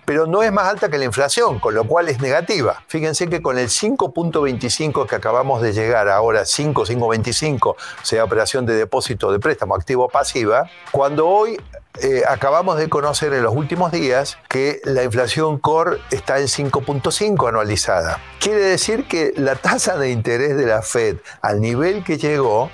pero 0.05 0.27
no 0.27 0.43
es 0.43 0.51
más 0.51 0.67
alta 0.67 0.89
que 0.89 0.97
la 0.97 1.05
inflación, 1.05 1.59
con 1.59 1.73
lo 1.73 1.85
cual 1.85 2.09
es 2.09 2.19
negativa. 2.19 2.83
Fíjense 2.87 3.27
que 3.27 3.41
con 3.41 3.57
el 3.57 3.67
5.25 3.67 5.07
que 5.07 5.15
acabamos 5.15 5.61
de 5.61 5.73
llegar 5.73 6.09
ahora, 6.09 6.45
5, 6.45 6.85
5.25, 6.85 7.75
sea 8.01 8.23
operación 8.23 8.65
de 8.65 8.75
depósito 8.75 9.31
de 9.31 9.39
préstamo 9.39 9.75
activo 9.75 10.09
pasiva, 10.09 10.69
cuando 10.91 11.27
hoy 11.27 11.57
eh, 12.01 12.23
acabamos 12.27 12.77
de 12.77 12.89
conocer 12.89 13.33
en 13.33 13.43
los 13.43 13.53
últimos 13.53 13.91
días 13.91 14.39
que 14.49 14.81
la 14.83 15.03
inflación 15.03 15.59
core 15.59 15.99
está 16.09 16.39
en 16.39 16.47
5.5 16.47 17.49
anualizada. 17.49 18.19
Quiere 18.39 18.61
decir 18.61 19.07
que 19.07 19.31
la 19.37 19.55
tasa 19.55 19.97
de 19.97 20.09
interés 20.09 20.57
de 20.57 20.65
la 20.65 20.81
Fed 20.81 21.17
al 21.41 21.61
nivel 21.61 22.03
que 22.03 22.17
llegó 22.17 22.71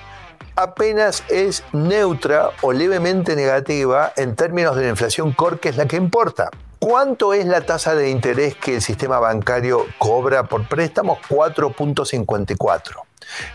apenas 0.56 1.24
es 1.30 1.64
neutra 1.74 2.52
o 2.62 2.72
levemente 2.72 3.36
negativa 3.36 4.14
en 4.16 4.36
términos 4.36 4.76
de 4.76 4.84
la 4.84 4.90
inflación 4.90 5.34
core, 5.34 5.60
que 5.60 5.70
es 5.70 5.78
la 5.78 5.86
que 5.86 5.98
importa. 5.98 6.50
¿Cuánto 6.80 7.34
es 7.34 7.46
la 7.46 7.60
tasa 7.60 7.94
de 7.94 8.10
interés 8.10 8.56
que 8.56 8.76
el 8.76 8.82
sistema 8.82 9.20
bancario 9.20 9.86
cobra 9.98 10.44
por 10.44 10.66
préstamos? 10.66 11.20
4.54. 11.28 13.02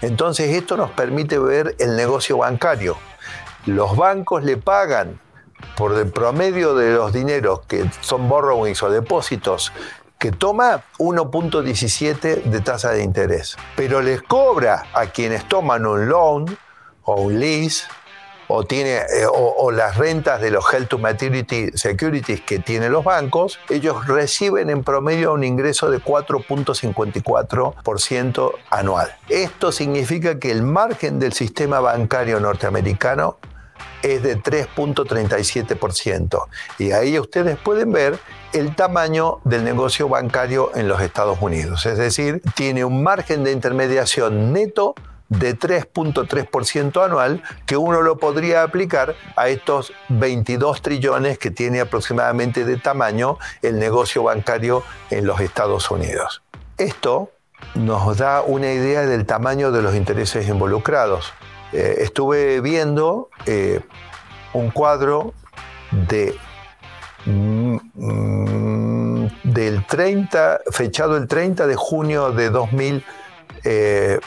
Entonces 0.02 0.54
esto 0.54 0.76
nos 0.76 0.90
permite 0.90 1.38
ver 1.38 1.74
el 1.78 1.96
negocio 1.96 2.36
bancario. 2.36 2.98
Los 3.64 3.96
bancos 3.96 4.44
le 4.44 4.58
pagan 4.58 5.18
por 5.74 5.94
el 5.98 6.10
promedio 6.12 6.74
de 6.74 6.92
los 6.92 7.14
dineros 7.14 7.60
que 7.66 7.90
son 8.02 8.28
borrowings 8.28 8.82
o 8.82 8.90
depósitos 8.90 9.72
que 10.18 10.30
toma 10.30 10.82
1.17 10.98 12.42
de 12.42 12.60
tasa 12.60 12.90
de 12.90 13.02
interés, 13.02 13.56
pero 13.74 14.02
les 14.02 14.20
cobra 14.22 14.86
a 14.92 15.06
quienes 15.06 15.48
toman 15.48 15.86
un 15.86 16.08
loan 16.08 16.58
o 17.04 17.22
un 17.22 17.40
lease 17.40 17.86
o, 18.48 18.64
tiene, 18.64 18.96
eh, 18.96 19.26
o, 19.30 19.70
las 19.70 19.96
rentas 19.96 20.40
de 20.40 20.50
los 20.50 20.64
Health 20.72 20.88
to 20.88 20.98
Maturity 20.98 21.70
Securities 21.74 22.40
que 22.42 22.58
tienen 22.58 22.90
los 22.92 23.04
bancos, 23.04 23.58
ellos 23.68 24.06
reciben 24.06 24.70
en 24.70 24.84
promedio 24.84 25.32
un 25.32 25.42
ingreso 25.44 25.90
de 25.90 26.00
4.54% 26.00 28.52
anual. 28.70 29.16
Esto 29.28 29.72
significa 29.72 30.38
que 30.38 30.50
el 30.50 30.62
margen 30.62 31.18
del 31.18 31.32
sistema 31.32 31.80
bancario 31.80 32.38
norteamericano 32.40 33.38
es 34.02 34.22
de 34.22 34.38
3.37%. 34.38 36.46
Y 36.78 36.92
ahí 36.92 37.18
ustedes 37.18 37.56
pueden 37.56 37.90
ver 37.92 38.18
el 38.52 38.76
tamaño 38.76 39.40
del 39.44 39.64
negocio 39.64 40.08
bancario 40.08 40.70
en 40.74 40.88
los 40.88 41.00
Estados 41.00 41.38
Unidos. 41.40 41.86
Es 41.86 41.96
decir, 41.98 42.42
tiene 42.54 42.84
un 42.84 43.02
margen 43.02 43.42
de 43.44 43.52
intermediación 43.52 44.52
neto 44.52 44.94
de 45.28 45.58
3.3% 45.58 47.04
anual 47.04 47.42
que 47.66 47.76
uno 47.76 48.02
lo 48.02 48.18
podría 48.18 48.62
aplicar 48.62 49.14
a 49.36 49.48
estos 49.48 49.92
22 50.08 50.82
trillones 50.82 51.38
que 51.38 51.50
tiene 51.50 51.80
aproximadamente 51.80 52.64
de 52.64 52.76
tamaño 52.76 53.38
el 53.62 53.78
negocio 53.78 54.22
bancario 54.22 54.82
en 55.10 55.26
los 55.26 55.40
Estados 55.40 55.90
Unidos. 55.90 56.42
Esto 56.76 57.30
nos 57.74 58.18
da 58.18 58.42
una 58.42 58.72
idea 58.72 59.06
del 59.06 59.26
tamaño 59.26 59.72
de 59.72 59.82
los 59.82 59.94
intereses 59.94 60.48
involucrados. 60.48 61.32
Eh, 61.72 61.96
estuve 61.98 62.60
viendo 62.60 63.30
eh, 63.46 63.80
un 64.52 64.70
cuadro 64.70 65.34
de 65.90 66.36
mm, 67.26 67.76
mm, 67.94 69.28
del 69.44 69.86
30, 69.86 70.60
fechado 70.70 71.16
el 71.16 71.26
30 71.26 71.66
de 71.66 71.76
junio 71.76 72.30
de 72.32 72.50
2021, 72.50 73.23
eh, 73.64 74.20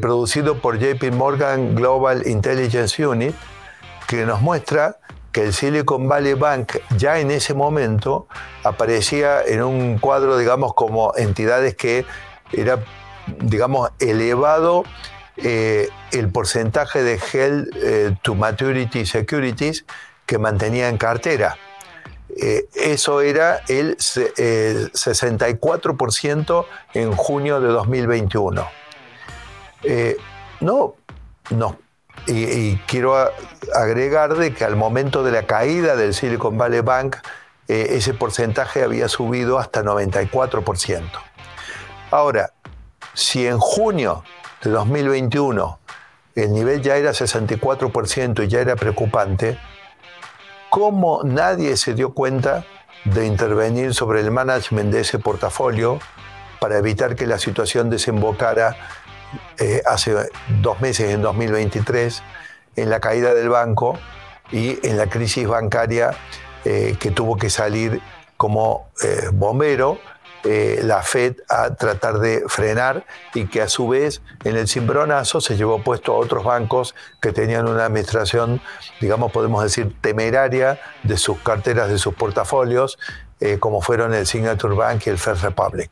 producido 0.00 0.60
por 0.60 0.78
JP 0.78 1.12
Morgan 1.12 1.74
Global 1.74 2.26
Intelligence 2.26 3.04
Unit, 3.04 3.34
que 4.06 4.26
nos 4.26 4.40
muestra 4.40 4.96
que 5.32 5.44
el 5.44 5.52
Silicon 5.52 6.08
Valley 6.08 6.34
Bank 6.34 6.76
ya 6.96 7.18
en 7.18 7.30
ese 7.30 7.54
momento 7.54 8.26
aparecía 8.64 9.42
en 9.42 9.62
un 9.62 9.98
cuadro, 9.98 10.36
digamos, 10.36 10.74
como 10.74 11.14
entidades 11.16 11.76
que 11.76 12.04
era 12.52 12.80
digamos, 13.38 13.90
elevado 13.98 14.84
eh, 15.36 15.88
el 16.12 16.30
porcentaje 16.30 17.02
de 17.02 17.18
Health 17.18 17.68
eh, 17.76 18.16
to 18.22 18.34
Maturity 18.34 19.06
Securities 19.06 19.84
que 20.26 20.38
mantenía 20.38 20.88
en 20.88 20.98
cartera. 20.98 21.56
Eh, 22.36 22.68
eso 22.74 23.20
era 23.20 23.60
el 23.68 23.96
64% 23.96 26.66
en 26.94 27.12
junio 27.12 27.60
de 27.60 27.68
2021. 27.68 28.66
no, 30.60 30.94
no. 31.50 31.78
Y, 32.26 32.44
y, 32.44 32.76
quiero 32.86 33.16
agregar 33.74 34.34
de 34.34 34.52
que 34.52 34.64
al 34.64 34.76
momento 34.76 35.22
de 35.22 35.32
la 35.32 35.46
caída 35.46 35.96
del 35.96 36.12
Silicon 36.12 36.58
Valley 36.58 36.80
Bank, 36.80 37.16
ese 37.66 38.12
porcentaje 38.14 38.82
había 38.82 39.08
subido 39.08 39.58
hasta 39.58 39.82
94%. 39.82 41.02
Ahora, 42.10 42.52
si 43.14 43.46
en 43.46 43.58
junio 43.58 44.22
de 44.62 44.70
2021 44.70 45.78
el 46.34 46.52
nivel 46.52 46.82
ya 46.82 46.96
era 46.96 47.10
64% 47.10 48.44
y 48.44 48.48
ya 48.48 48.60
era 48.60 48.76
preocupante, 48.76 49.58
¿cómo 50.70 51.22
nadie 51.24 51.76
se 51.76 51.94
dio 51.94 52.14
cuenta 52.14 52.64
de 53.04 53.26
intervenir 53.26 53.92
sobre 53.94 54.20
el 54.20 54.30
management 54.30 54.92
de 54.92 55.00
ese 55.00 55.18
portafolio 55.18 55.98
para 56.60 56.78
evitar 56.78 57.16
que 57.16 57.26
la 57.26 57.38
situación 57.38 57.90
desembocara 57.90 58.76
eh, 59.58 59.82
hace 59.86 60.14
dos 60.62 60.80
meses, 60.80 61.10
en 61.10 61.22
2023, 61.22 62.22
en 62.76 62.90
la 62.90 63.00
caída 63.00 63.34
del 63.34 63.48
banco 63.48 63.98
y 64.52 64.78
en 64.86 64.96
la 64.96 65.08
crisis 65.08 65.46
bancaria 65.46 66.12
eh, 66.64 66.96
que 66.98 67.10
tuvo 67.10 67.36
que 67.36 67.50
salir 67.50 68.00
como 68.36 68.90
eh, 69.02 69.28
bombero 69.32 69.98
eh, 70.44 70.80
la 70.82 71.02
Fed 71.02 71.36
a 71.48 71.74
tratar 71.74 72.18
de 72.18 72.44
frenar 72.48 73.04
y 73.34 73.46
que 73.46 73.60
a 73.60 73.68
su 73.68 73.88
vez 73.88 74.22
en 74.44 74.56
el 74.56 74.68
cimbronazo 74.68 75.40
se 75.40 75.56
llevó 75.56 75.82
puesto 75.82 76.14
a 76.14 76.16
otros 76.16 76.44
bancos 76.44 76.94
que 77.20 77.32
tenían 77.32 77.68
una 77.68 77.84
administración, 77.84 78.60
digamos, 79.00 79.32
podemos 79.32 79.62
decir, 79.62 79.94
temeraria 80.00 80.80
de 81.02 81.16
sus 81.16 81.38
carteras, 81.40 81.90
de 81.90 81.98
sus 81.98 82.14
portafolios, 82.14 82.98
eh, 83.40 83.58
como 83.58 83.80
fueron 83.80 84.14
el 84.14 84.26
Signature 84.26 84.74
Bank 84.74 85.02
y 85.06 85.10
el 85.10 85.18
First 85.18 85.42
Republic. 85.42 85.90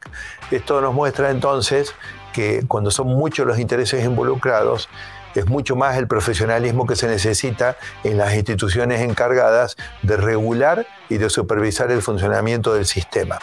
Esto 0.51 0.81
nos 0.81 0.95
muestra 0.95 1.31
entonces 1.31 1.95
que 2.33 2.65
cuando 2.69 2.91
son 2.91 3.09
muchos 3.09 3.47
los 3.47 3.59
intereses 3.59 4.05
involucrados, 4.05 4.89
es 5.35 5.47
mucho 5.47 5.77
más 5.77 5.97
el 5.97 6.07
profesionalismo 6.07 6.87
que 6.87 6.97
se 6.97 7.09
necesita 7.09 7.77
en 8.05 8.19
las 8.19 8.35
instituciones 8.35 9.01
encargadas 9.01 9.77
de 10.03 10.17
regular 10.17 10.87
y 11.09 11.19
de 11.19 11.31
supervisar 11.31 11.91
el 11.91 12.03
funcionamiento 12.03 12.75
del 12.75 12.87
sistema. 12.87 13.39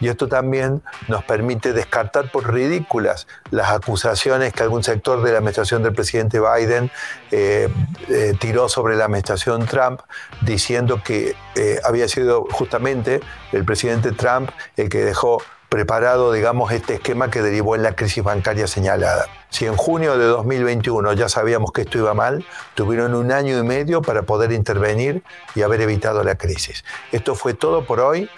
Y 0.00 0.08
esto 0.08 0.28
también 0.28 0.82
nos 1.08 1.24
permite 1.24 1.72
descartar 1.72 2.30
por 2.30 2.52
ridículas 2.52 3.26
las 3.50 3.70
acusaciones 3.70 4.52
que 4.52 4.62
algún 4.62 4.82
sector 4.82 5.22
de 5.22 5.32
la 5.32 5.38
administración 5.38 5.82
del 5.82 5.94
presidente 5.94 6.40
Biden 6.40 6.90
eh, 7.30 7.68
eh, 8.08 8.34
tiró 8.38 8.68
sobre 8.68 8.96
la 8.96 9.04
administración 9.06 9.66
Trump, 9.66 10.00
diciendo 10.42 11.02
que 11.02 11.34
eh, 11.54 11.80
había 11.84 12.08
sido 12.08 12.46
justamente 12.50 13.20
el 13.52 13.64
presidente 13.64 14.12
Trump 14.12 14.50
el 14.76 14.88
que 14.88 15.04
dejó 15.04 15.42
preparado, 15.76 16.32
digamos, 16.32 16.72
este 16.72 16.94
esquema 16.94 17.30
que 17.30 17.42
derivó 17.42 17.76
en 17.76 17.82
la 17.82 17.94
crisis 17.94 18.24
bancaria 18.24 18.66
señalada. 18.66 19.26
Si 19.50 19.66
en 19.66 19.76
junio 19.76 20.16
de 20.16 20.24
2021 20.24 21.12
ya 21.12 21.28
sabíamos 21.28 21.70
que 21.70 21.82
esto 21.82 21.98
iba 21.98 22.14
mal, 22.14 22.46
tuvieron 22.74 23.14
un 23.14 23.30
año 23.30 23.58
y 23.58 23.62
medio 23.62 24.00
para 24.00 24.22
poder 24.22 24.52
intervenir 24.52 25.22
y 25.54 25.60
haber 25.60 25.82
evitado 25.82 26.24
la 26.24 26.36
crisis. 26.36 26.82
Esto 27.12 27.34
fue 27.34 27.52
todo 27.52 27.84
por 27.84 28.00
hoy. 28.00 28.30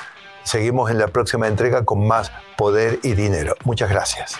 Seguimos 0.43 0.91
en 0.91 0.99
la 0.99 1.07
próxima 1.07 1.47
entrega 1.47 1.84
con 1.84 2.09
más 2.09 2.32
poder 2.57 2.99
y 3.05 3.12
dinero. 3.12 3.55
Muchas 3.62 3.89
gracias. 3.89 4.36